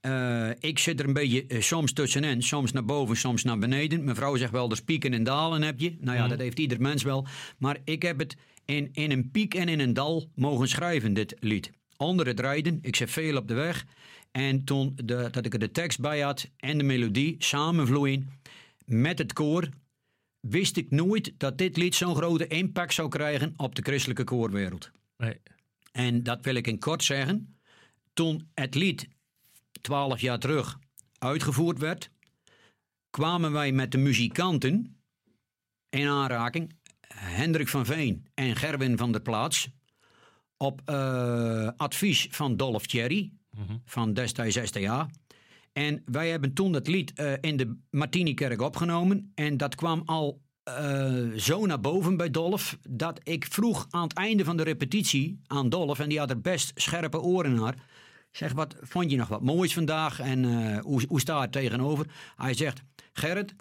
Eh, 0.00 0.50
ik 0.58 0.78
zit 0.78 1.00
er 1.00 1.06
een 1.06 1.12
beetje 1.12 1.46
eh, 1.46 1.60
soms 1.60 1.92
tussenin, 1.92 2.42
soms 2.42 2.72
naar 2.72 2.84
boven, 2.84 3.16
soms 3.16 3.42
naar 3.42 3.58
beneden. 3.58 4.04
Mijn 4.04 4.16
vrouw 4.16 4.36
zegt 4.36 4.52
wel, 4.52 4.70
er 4.70 4.84
pieken 4.84 5.12
en 5.12 5.24
dalen 5.24 5.62
heb 5.62 5.80
je. 5.80 5.96
Nou 6.00 6.16
ja, 6.16 6.28
dat 6.28 6.38
heeft 6.38 6.58
ieder 6.58 6.80
mens 6.80 7.02
wel. 7.02 7.26
Maar 7.58 7.78
ik 7.84 8.02
heb 8.02 8.18
het 8.18 8.36
in, 8.64 8.88
in 8.92 9.10
een 9.10 9.30
piek 9.30 9.54
en 9.54 9.68
in 9.68 9.80
een 9.80 9.94
dal 9.94 10.28
mogen 10.34 10.68
schrijven, 10.68 11.14
dit 11.14 11.36
lied. 11.40 11.70
Onder 11.96 12.26
het 12.26 12.40
rijden, 12.40 12.78
ik 12.82 12.96
zit 12.96 13.10
veel 13.10 13.36
op 13.36 13.48
de 13.48 13.54
weg. 13.54 13.86
En 14.32 14.64
toen 14.64 14.92
de, 15.04 15.28
dat 15.30 15.44
ik 15.44 15.52
er 15.52 15.58
de 15.58 15.70
tekst 15.70 16.00
bij 16.00 16.20
had 16.20 16.50
en 16.56 16.78
de 16.78 16.84
melodie 16.84 17.34
samenvloeien 17.38 18.28
met 18.86 19.18
het 19.18 19.32
koor, 19.32 19.68
wist 20.40 20.76
ik 20.76 20.90
nooit 20.90 21.34
dat 21.36 21.58
dit 21.58 21.76
lied 21.76 21.94
zo'n 21.94 22.14
grote 22.14 22.46
impact 22.46 22.94
zou 22.94 23.08
krijgen 23.08 23.54
op 23.56 23.74
de 23.74 23.82
christelijke 23.82 24.24
koorwereld. 24.24 24.90
Nee. 25.16 25.40
En 25.92 26.22
dat 26.22 26.44
wil 26.44 26.54
ik 26.54 26.66
in 26.66 26.78
kort 26.78 27.04
zeggen. 27.04 27.56
Toen 28.12 28.48
het 28.54 28.74
lied 28.74 29.08
twaalf 29.80 30.20
jaar 30.20 30.38
terug 30.38 30.78
uitgevoerd 31.18 31.78
werd, 31.78 32.10
kwamen 33.10 33.52
wij 33.52 33.72
met 33.72 33.92
de 33.92 33.98
muzikanten 33.98 34.96
in 35.88 36.08
aanraking. 36.08 36.74
Hendrik 37.14 37.68
van 37.68 37.86
Veen 37.86 38.26
en 38.34 38.56
Gerwin 38.56 38.98
van 38.98 39.12
der 39.12 39.20
Plaats. 39.20 39.68
Op 40.56 40.82
eh, 40.84 41.70
advies 41.76 42.26
van 42.30 42.56
Dolph 42.56 42.84
Cherry 42.86 43.32
van 43.84 44.12
destijds 44.12 44.58
STA. 44.62 45.08
En 45.76 46.02
wij 46.04 46.30
hebben 46.30 46.52
toen 46.52 46.72
dat 46.72 46.86
lied 46.86 47.12
eh, 47.12 47.32
in 47.40 47.56
de 47.56 47.76
Martinikerk 47.90 48.60
opgenomen. 48.60 49.32
En 49.34 49.56
dat 49.56 49.74
kwam 49.74 50.02
al 50.04 50.40
eh, 50.62 51.26
zo 51.36 51.66
naar 51.66 51.80
boven 51.80 52.16
bij 52.16 52.30
Dolph. 52.30 52.76
Dat 52.88 53.20
ik 53.22 53.46
vroeg 53.50 53.86
aan 53.90 54.02
het 54.02 54.12
einde 54.12 54.44
van 54.44 54.56
de 54.56 54.62
repetitie 54.62 55.40
aan 55.46 55.68
Dolph. 55.68 55.98
En 55.98 56.08
die 56.08 56.18
had 56.18 56.30
er 56.30 56.40
best 56.40 56.72
scherpe 56.74 57.20
oren 57.20 57.54
naar. 57.54 57.74
Zeg, 58.30 58.52
wat 58.52 58.76
vond 58.80 59.10
je 59.10 59.16
nog 59.16 59.28
wat 59.28 59.42
moois 59.42 59.74
vandaag? 59.74 60.20
En 60.20 60.44
eh, 60.44 60.80
hoe, 60.80 61.02
hoe 61.08 61.20
staat 61.20 61.42
het 61.42 61.52
tegenover? 61.52 62.06
Hij 62.36 62.54
zegt, 62.54 62.82
Gerrit, 63.12 63.54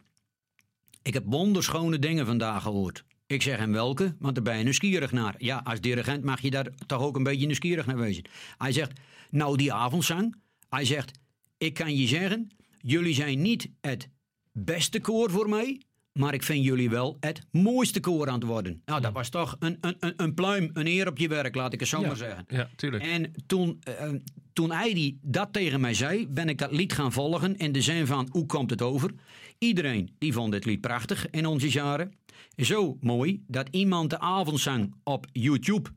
ik 1.02 1.14
heb 1.14 1.24
wonderschone 1.26 2.00
dingen 2.00 2.26
vandaag 2.26 2.62
gehoord. 2.62 3.04
Ik 3.26 3.42
zeg 3.42 3.58
hem 3.58 3.72
welke, 3.72 4.16
want 4.20 4.36
daar 4.36 4.44
ben 4.44 4.58
je 4.58 4.64
nieuwsgierig 4.64 5.12
naar. 5.12 5.36
Ja, 5.38 5.62
als 5.64 5.82
dirigent 5.82 6.24
mag 6.24 6.42
je 6.42 6.52
daar 6.52 6.68
toch 6.86 7.02
ook 7.02 7.16
een 7.16 7.24
beetje 7.24 7.46
nieuwsgierig 7.46 7.86
naar 7.86 7.98
wezen. 7.98 8.24
Hij 8.58 8.72
zegt, 8.72 9.00
nou 9.30 9.58
die 9.58 9.74
avondzang. 9.74 10.36
Hij 10.70 10.86
zegt, 10.86 11.24
ik 11.58 11.74
kan 11.74 11.96
je 11.96 12.08
zeggen, 12.08 12.50
jullie 12.78 13.14
zijn 13.14 13.42
niet 13.42 13.70
het 13.82 14.10
beste 14.52 15.00
koor 15.00 15.32
voor 15.32 15.50
mij, 15.50 15.82
maar 16.12 16.34
ik 16.34 16.44
vind 16.44 16.66
jullie 16.66 16.90
wel 16.90 17.18
het 17.20 17.42
mooiste 17.52 18.00
koor 18.00 18.28
aan 18.28 18.40
het 18.40 18.44
worden. 18.44 18.82
Nou, 18.86 19.02
dat 19.02 19.14
was 19.14 19.30
toch 19.30 19.56
een, 19.60 19.78
een, 19.82 19.96
een, 20.00 20.14
een 20.18 20.34
pluim, 20.34 20.70
een 20.74 20.88
eer 20.88 21.08
op 21.08 21.18
je 21.18 21.28
werk, 21.28 21.56
laat 21.56 21.74
ik 21.74 21.80
het 21.80 21.90
zo 21.90 22.02
maar 22.02 22.16
zeggen. 22.16 22.46
Ja, 22.48 22.70
tuurlijk. 22.76 23.04
En 23.04 23.32
toen, 23.46 23.80
eh, 23.84 24.10
toen 24.54 24.72
hij 24.72 24.94
die, 24.94 25.20
dat 25.22 25.54
tegen 25.54 25.82
mij 25.82 25.94
zei, 25.94 26.28
ben 26.28 26.50
ik 26.50 26.58
dat 26.58 26.72
lied 26.72 26.94
gaan 26.94 27.12
volgen 27.12 27.58
in 27.58 27.72
de 27.72 27.82
zin 27.82 28.06
van 28.08 28.28
hoe 28.32 28.46
komt 28.46 28.70
het 28.70 28.82
over? 28.82 29.12
Iedereen 29.58 30.16
die 30.18 30.34
vond 30.34 30.52
dit 30.52 30.66
lied 30.66 30.82
prachtig 30.82 31.30
in 31.30 31.46
onze 31.46 31.70
jaren. 31.70 32.14
Zo 32.56 32.98
mooi 33.02 33.44
dat 33.48 33.68
iemand 33.72 34.10
de 34.10 34.20
avondzang 34.20 34.94
op 35.04 35.26
YouTube 35.32 35.90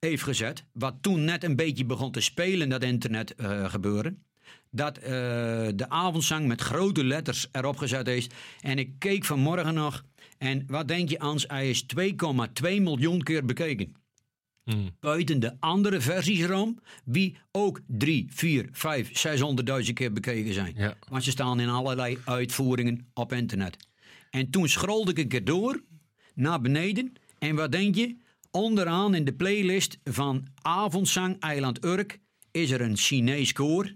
heeft 0.00 0.22
gezet, 0.22 0.64
wat 0.72 0.94
toen 1.00 1.24
net 1.24 1.44
een 1.44 1.56
beetje 1.56 1.84
begon 1.84 2.12
te 2.12 2.20
spelen, 2.20 2.68
dat 2.68 2.82
internet 2.82 3.34
eh, 3.34 3.70
gebeuren. 3.70 4.22
Dat 4.70 4.98
eh, 4.98 5.10
de 5.74 5.84
avondzang 5.88 6.46
met 6.46 6.60
grote 6.60 7.04
letters 7.04 7.48
erop 7.52 7.76
gezet 7.76 8.08
is. 8.08 8.28
En 8.60 8.78
ik 8.78 8.98
keek 8.98 9.24
vanmorgen 9.24 9.74
nog. 9.74 10.04
En 10.38 10.64
wat 10.66 10.88
denk 10.88 11.08
je, 11.08 11.18
Ans? 11.18 11.44
Hij 11.46 11.70
is 11.70 11.84
2,2 11.96 12.02
miljoen 12.62 13.22
keer 13.22 13.44
bekeken 13.44 13.94
buiten 15.00 15.40
de 15.40 15.56
andere 15.60 16.00
versies 16.00 16.40
erom, 16.40 16.78
wie 17.04 17.36
ook 17.52 17.80
3, 17.86 18.26
4, 18.30 18.68
5, 18.72 19.28
600.000 19.86 19.92
keer 19.92 20.12
bekeken 20.12 20.54
zijn. 20.54 20.74
Ja. 20.76 20.94
Want 21.08 21.24
ze 21.24 21.30
staan 21.30 21.60
in 21.60 21.68
allerlei 21.68 22.18
uitvoeringen 22.24 23.06
op 23.14 23.32
internet. 23.32 23.76
En 24.30 24.50
toen 24.50 24.68
scrolde 24.68 25.10
ik 25.10 25.18
een 25.18 25.28
keer 25.28 25.44
door 25.44 25.82
naar 26.34 26.60
beneden. 26.60 27.12
En 27.38 27.54
wat 27.54 27.72
denk 27.72 27.94
je? 27.94 28.16
Onderaan 28.50 29.14
in 29.14 29.24
de 29.24 29.34
playlist 29.34 29.98
van 30.04 30.46
Avondzang 30.62 31.40
Eiland 31.40 31.84
Urk 31.84 32.20
is 32.50 32.70
er 32.70 32.80
een 32.80 32.96
Chinees 32.96 33.52
koor. 33.52 33.92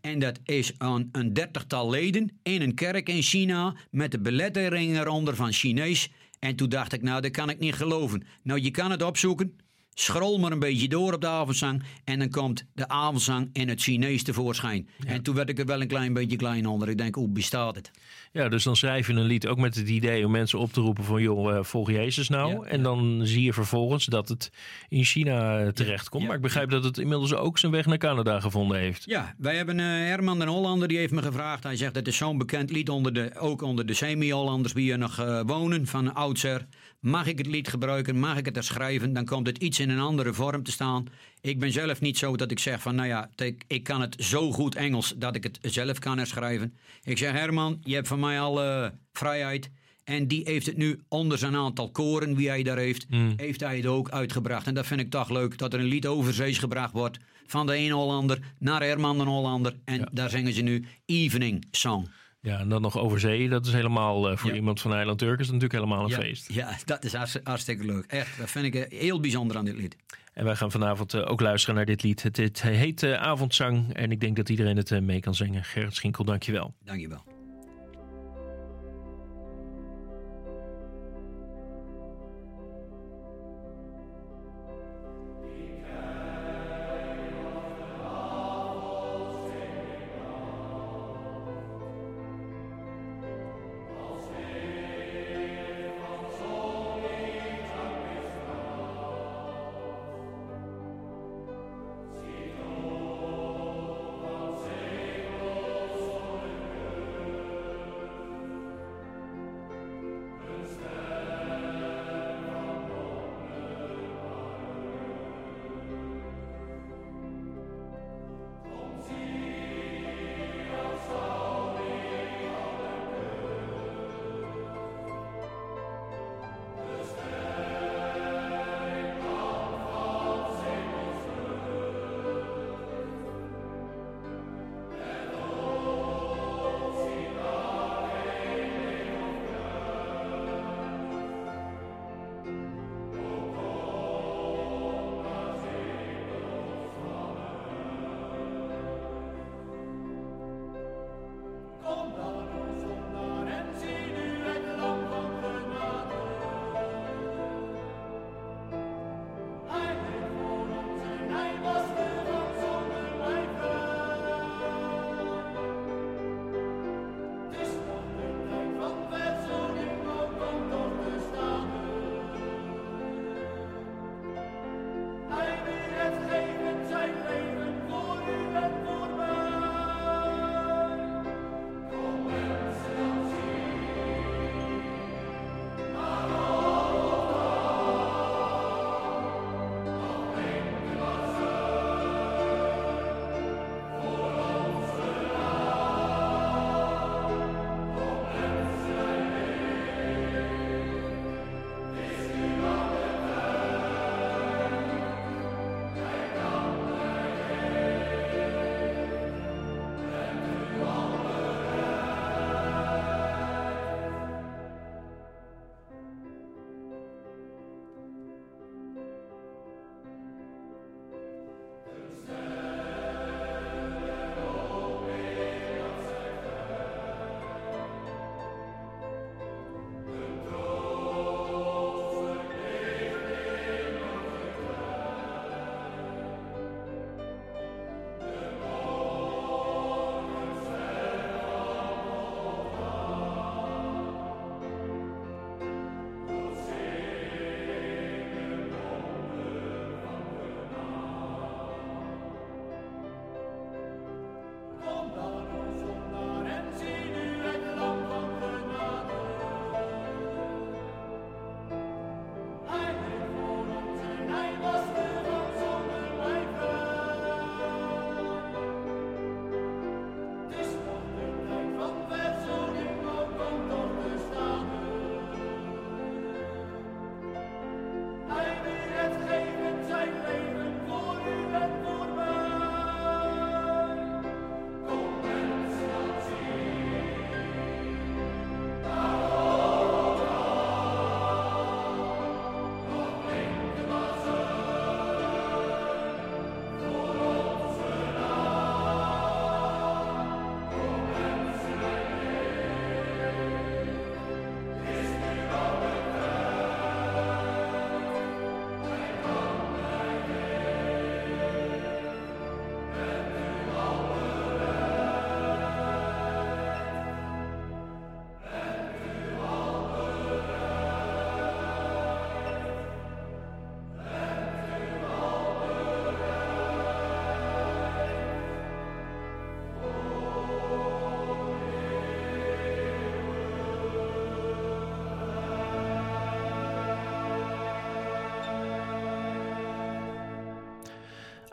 En 0.00 0.18
dat 0.18 0.38
is 0.44 0.72
een, 0.78 1.08
een 1.12 1.32
dertigtal 1.32 1.90
leden 1.90 2.30
in 2.42 2.62
een 2.62 2.74
kerk 2.74 3.08
in 3.08 3.22
China 3.22 3.74
met 3.90 4.10
de 4.10 4.20
belettering 4.20 4.98
eronder 4.98 5.36
van 5.36 5.52
Chinees. 5.52 6.10
En 6.38 6.56
toen 6.56 6.68
dacht 6.68 6.92
ik, 6.92 7.02
nou, 7.02 7.20
dat 7.20 7.30
kan 7.30 7.50
ik 7.50 7.58
niet 7.58 7.74
geloven. 7.74 8.24
Nou, 8.42 8.60
je 8.60 8.70
kan 8.70 8.90
het 8.90 9.02
opzoeken. 9.02 9.56
Scroll 9.94 10.40
maar 10.40 10.52
een 10.52 10.58
beetje 10.58 10.88
door 10.88 11.12
op 11.12 11.20
de 11.20 11.26
avondzang. 11.26 11.82
En 12.04 12.18
dan 12.18 12.30
komt 12.30 12.64
de 12.74 12.88
avondzang 12.88 13.48
in 13.52 13.68
het 13.68 13.82
Chinees 13.82 14.22
tevoorschijn. 14.22 14.88
En 15.06 15.22
toen 15.22 15.34
werd 15.34 15.48
ik 15.48 15.58
er 15.58 15.66
wel 15.66 15.80
een 15.80 15.86
klein 15.86 16.12
beetje 16.12 16.36
klein 16.36 16.66
onder. 16.66 16.88
Ik 16.88 16.98
denk, 16.98 17.14
hoe 17.14 17.28
bestaat 17.28 17.76
het? 17.76 17.90
Ja, 18.32 18.48
dus 18.48 18.64
dan 18.64 18.76
schrijf 18.76 19.06
je 19.06 19.12
een 19.12 19.22
lied 19.22 19.46
ook 19.46 19.58
met 19.58 19.74
het 19.74 19.88
idee 19.88 20.24
om 20.24 20.30
mensen 20.30 20.58
op 20.58 20.72
te 20.72 20.80
roepen 20.80 21.04
van 21.04 21.22
joh, 21.22 21.56
eh, 21.56 21.64
volg 21.64 21.90
Jezus 21.90 22.28
nou. 22.28 22.52
Ja, 22.52 22.70
en 22.70 22.82
dan 22.82 23.20
zie 23.24 23.42
je 23.42 23.52
vervolgens 23.52 24.04
dat 24.04 24.28
het 24.28 24.50
in 24.88 25.04
China 25.04 25.60
eh, 25.60 25.68
terechtkomt. 25.68 26.22
Ja, 26.22 26.28
maar 26.28 26.36
ik 26.36 26.42
begrijp 26.42 26.70
dat 26.70 26.84
het 26.84 26.98
inmiddels 26.98 27.34
ook 27.34 27.58
zijn 27.58 27.72
weg 27.72 27.86
naar 27.86 27.98
Canada 27.98 28.40
gevonden 28.40 28.78
heeft. 28.78 29.04
Ja, 29.06 29.34
wij 29.38 29.56
hebben 29.56 29.80
eh, 29.80 29.86
Herman 29.86 30.38
den 30.38 30.48
Hollander, 30.48 30.88
die 30.88 30.98
heeft 30.98 31.12
me 31.12 31.22
gevraagd. 31.22 31.62
Hij 31.62 31.76
zegt, 31.76 31.94
het 31.94 32.08
is 32.08 32.16
zo'n 32.16 32.38
bekend 32.38 32.70
lied, 32.70 32.88
onder 32.88 33.12
de, 33.12 33.30
ook 33.38 33.62
onder 33.62 33.86
de 33.86 33.94
semi-Hollanders 33.94 34.74
die 34.74 34.82
hier 34.82 34.98
nog 34.98 35.16
wonen, 35.46 35.86
van 35.86 36.14
oudsher. 36.14 36.66
Mag 37.02 37.26
ik 37.26 37.38
het 37.38 37.46
lied 37.46 37.68
gebruiken? 37.68 38.18
Mag 38.18 38.36
ik 38.36 38.44
het 38.44 38.56
er 38.56 38.64
schrijven? 38.64 39.12
Dan 39.12 39.24
komt 39.24 39.46
het 39.46 39.58
iets 39.58 39.78
in 39.80 39.90
een 39.90 39.98
andere 39.98 40.32
vorm 40.32 40.62
te 40.62 40.70
staan. 40.70 41.06
Ik 41.40 41.58
ben 41.58 41.72
zelf 41.72 42.00
niet 42.00 42.18
zo 42.18 42.36
dat 42.36 42.50
ik 42.50 42.58
zeg 42.58 42.82
van, 42.82 42.94
nou 42.94 43.08
ja, 43.08 43.30
ik, 43.66 43.82
kan 43.82 44.00
het 44.00 44.16
zo 44.18 44.52
goed 44.52 44.74
Engels 44.74 45.14
dat 45.16 45.34
ik 45.34 45.42
het 45.42 45.58
zelf 45.62 45.98
kan 45.98 46.18
herschrijven. 46.18 46.74
Ik 47.02 47.18
zeg, 47.18 47.32
Herman, 47.32 47.80
je 47.84 47.94
hebt 47.94 48.08
van 48.08 48.20
mij 48.20 48.40
al 48.40 48.90
vrijheid. 49.12 49.70
En 50.04 50.28
die 50.28 50.42
heeft 50.44 50.66
het 50.66 50.76
nu 50.76 51.00
onder 51.08 51.38
zijn 51.38 51.56
aantal 51.56 51.90
koren, 51.90 52.36
wie 52.36 52.48
hij 52.48 52.62
daar 52.62 52.78
heeft, 52.78 53.06
heeft 53.36 53.60
hij 53.60 53.76
het 53.76 53.86
ook 53.86 54.10
uitgebracht. 54.10 54.66
En 54.66 54.74
dat 54.74 54.86
vind 54.86 55.00
ik 55.00 55.10
toch 55.10 55.30
leuk, 55.30 55.58
dat 55.58 55.72
er 55.72 55.80
een 55.80 55.86
lied 55.86 56.06
overzees 56.06 56.58
gebracht 56.58 56.92
wordt 56.92 57.18
van 57.46 57.66
de 57.66 57.76
een 57.76 57.90
Hollander 57.90 58.38
naar 58.58 58.82
Herman 58.82 59.18
de 59.18 59.24
Hollander. 59.24 59.76
En 59.84 60.08
daar 60.12 60.30
zingen 60.30 60.52
ze 60.52 60.62
nu 60.62 60.84
Evening 61.06 61.66
Song. 61.70 62.08
Ja, 62.42 62.58
en 62.58 62.68
dan 62.68 62.82
nog 62.82 62.98
over 62.98 63.20
zee. 63.20 63.48
Dat 63.48 63.66
is 63.66 63.72
helemaal 63.72 64.30
eh, 64.30 64.36
voor 64.36 64.50
Ja. 64.50 64.56
iemand 64.56 64.80
van 64.80 64.94
Eiland 64.94 65.18
Turk 65.18 65.40
is 65.40 65.46
natuurlijk 65.46 65.72
helemaal 65.72 66.02
een 66.04 66.08
ja, 66.10 66.16
feest. 66.20 66.52
Ja, 66.52 66.76
dat 66.84 67.04
is 67.04 67.14
hartst- 67.14 67.40
hartstikke 67.44 67.84
leuk. 67.84 68.04
Echt, 68.06 68.38
dat 68.38 68.50
vind 68.50 68.64
ik 68.64 68.74
eh, 68.74 68.98
heel 69.00 69.20
bijzonder 69.20 69.56
aan 69.56 69.64
dit 69.64 69.76
lied. 69.76 69.96
En 70.32 70.44
wij 70.44 70.56
gaan 70.56 70.70
vanavond 70.70 71.14
eh, 71.14 71.30
ook 71.30 71.40
luisteren 71.40 71.74
naar 71.74 71.84
dit 71.84 72.02
lied. 72.02 72.22
Het, 72.22 72.36
het 72.36 72.62
heet 72.62 73.04
Avondzang 73.04 73.94
en 73.94 74.10
ik 74.10 74.20
denk 74.20 74.36
dat 74.36 74.48
iedereen 74.48 74.76
het 74.76 75.00
mee 75.00 75.20
kan 75.20 75.34
zingen. 75.34 75.64
Gerrit 75.64 75.94
Schinkel, 75.94 76.24
dankjewel. 76.24 76.74
Dankjewel. 76.84 77.24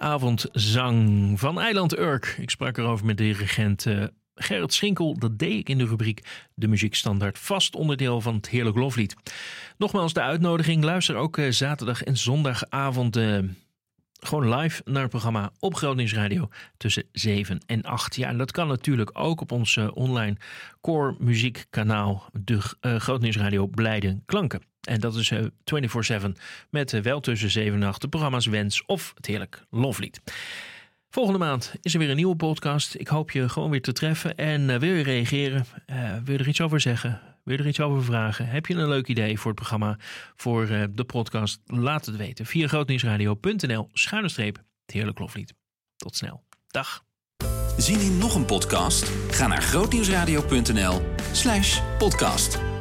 Avondzang 0.10 1.40
van 1.40 1.60
Eiland 1.60 1.98
Urk. 1.98 2.36
Ik 2.40 2.50
sprak 2.50 2.78
erover 2.78 3.06
met 3.06 3.18
dirigent 3.18 3.86
eh, 3.86 4.04
Gerrit 4.36 4.74
Schinkel. 4.74 5.18
Dat 5.20 5.40
deed 5.40 5.60
ik 5.60 5.70
in 5.70 5.78
de 5.78 5.86
rubriek 5.86 6.22
De 6.54 6.68
Muziekstandaard. 6.68 7.40
Vast 7.40 7.76
onderdeel 7.76 8.22
van 8.22 8.36
het 8.36 8.50
Heerlijk 8.50 8.78
Loflied. 8.78 9.16
Nogmaals 9.78 10.14
de 10.14 10.22
uitnodiging. 10.22 10.84
Luister 10.84 11.16
ook 11.16 11.38
eh, 11.38 11.52
zaterdag 11.52 12.04
en 12.04 12.18
zondagavond 12.18 13.16
eh, 13.16 13.38
gewoon 14.20 14.56
live 14.56 14.82
naar 14.86 15.02
het 15.02 15.12
programma 15.12 15.52
op 15.60 15.76
Groningen 15.76 16.14
Radio 16.14 16.50
tussen 16.78 17.04
7 17.12 17.60
en 17.66 17.84
8. 17.84 18.16
Ja, 18.16 18.28
en 18.30 18.38
dat 18.38 18.52
kan 18.52 18.68
natuurlijk 18.68 19.10
ook 19.14 19.42
op 19.42 19.52
ons 19.52 19.78
online 19.78 20.38
core 20.82 21.16
muziekkanaal, 21.20 22.30
de 22.34 22.60
uh, 22.82 22.96
Groningen 22.96 23.40
Radio 23.40 23.68
Blijden 23.68 24.24
Klanken. 24.26 24.62
En 24.90 25.00
dat 25.00 25.16
is 25.16 25.32
eh, 25.32 25.46
24-7 26.22 26.32
met 26.70 26.94
eh, 26.94 27.02
wel 27.02 27.20
tussen 27.20 27.50
7 27.50 27.82
en 27.82 27.88
8 27.88 28.02
de 28.02 28.08
programma's 28.08 28.46
Wens 28.46 28.86
of 28.86 29.12
het 29.16 29.26
Heerlijk 29.26 29.66
Loflied. 29.70 30.22
Volgende 31.10 31.40
maand 31.40 31.74
is 31.82 31.94
er 31.94 32.00
weer 32.00 32.10
een 32.10 32.16
nieuwe 32.16 32.36
podcast. 32.36 32.96
Ik 32.96 33.08
hoop 33.08 33.32
je 33.32 33.50
gewoon 33.50 33.70
weer 33.70 33.82
te 33.82 33.92
treffen. 33.92 34.36
En 34.38 34.70
eh, 34.70 34.80
wil 34.80 34.94
je 34.94 35.04
reageren? 35.04 35.66
Eh, 35.86 36.14
wil 36.24 36.34
je 36.34 36.40
er 36.40 36.48
iets 36.48 36.62
over 36.62 36.80
zeggen? 36.80 37.22
Wil 37.44 37.56
je 37.56 37.64
er 37.64 37.68
iets 37.68 37.80
over 37.80 38.04
vragen? 38.04 38.48
Heb 38.48 38.66
je 38.66 38.74
een 38.74 38.88
leuk 38.88 39.08
idee 39.08 39.38
voor 39.40 39.52
het 39.52 39.60
programma, 39.60 39.98
voor 40.36 40.68
eh, 40.68 40.84
de 40.92 41.04
podcast? 41.04 41.60
Laat 41.66 42.06
het 42.06 42.16
weten 42.16 42.46
via 42.46 42.68
grootnieuwsradio.nl 42.68 43.90
schuine 43.94 44.54
Heerlijk 44.86 45.20
Loflied. 45.20 45.54
Tot 45.96 46.16
snel. 46.16 46.44
Dag. 46.68 47.04
Zien 47.78 48.00
in 48.00 48.18
nog 48.18 48.36
een 48.36 48.46
podcast? 48.46 49.12
Ga 49.30 49.48
naar 49.48 49.62
grootnieuwsradio.nl 49.62 51.02
slash 51.32 51.82
podcast. 51.98 52.79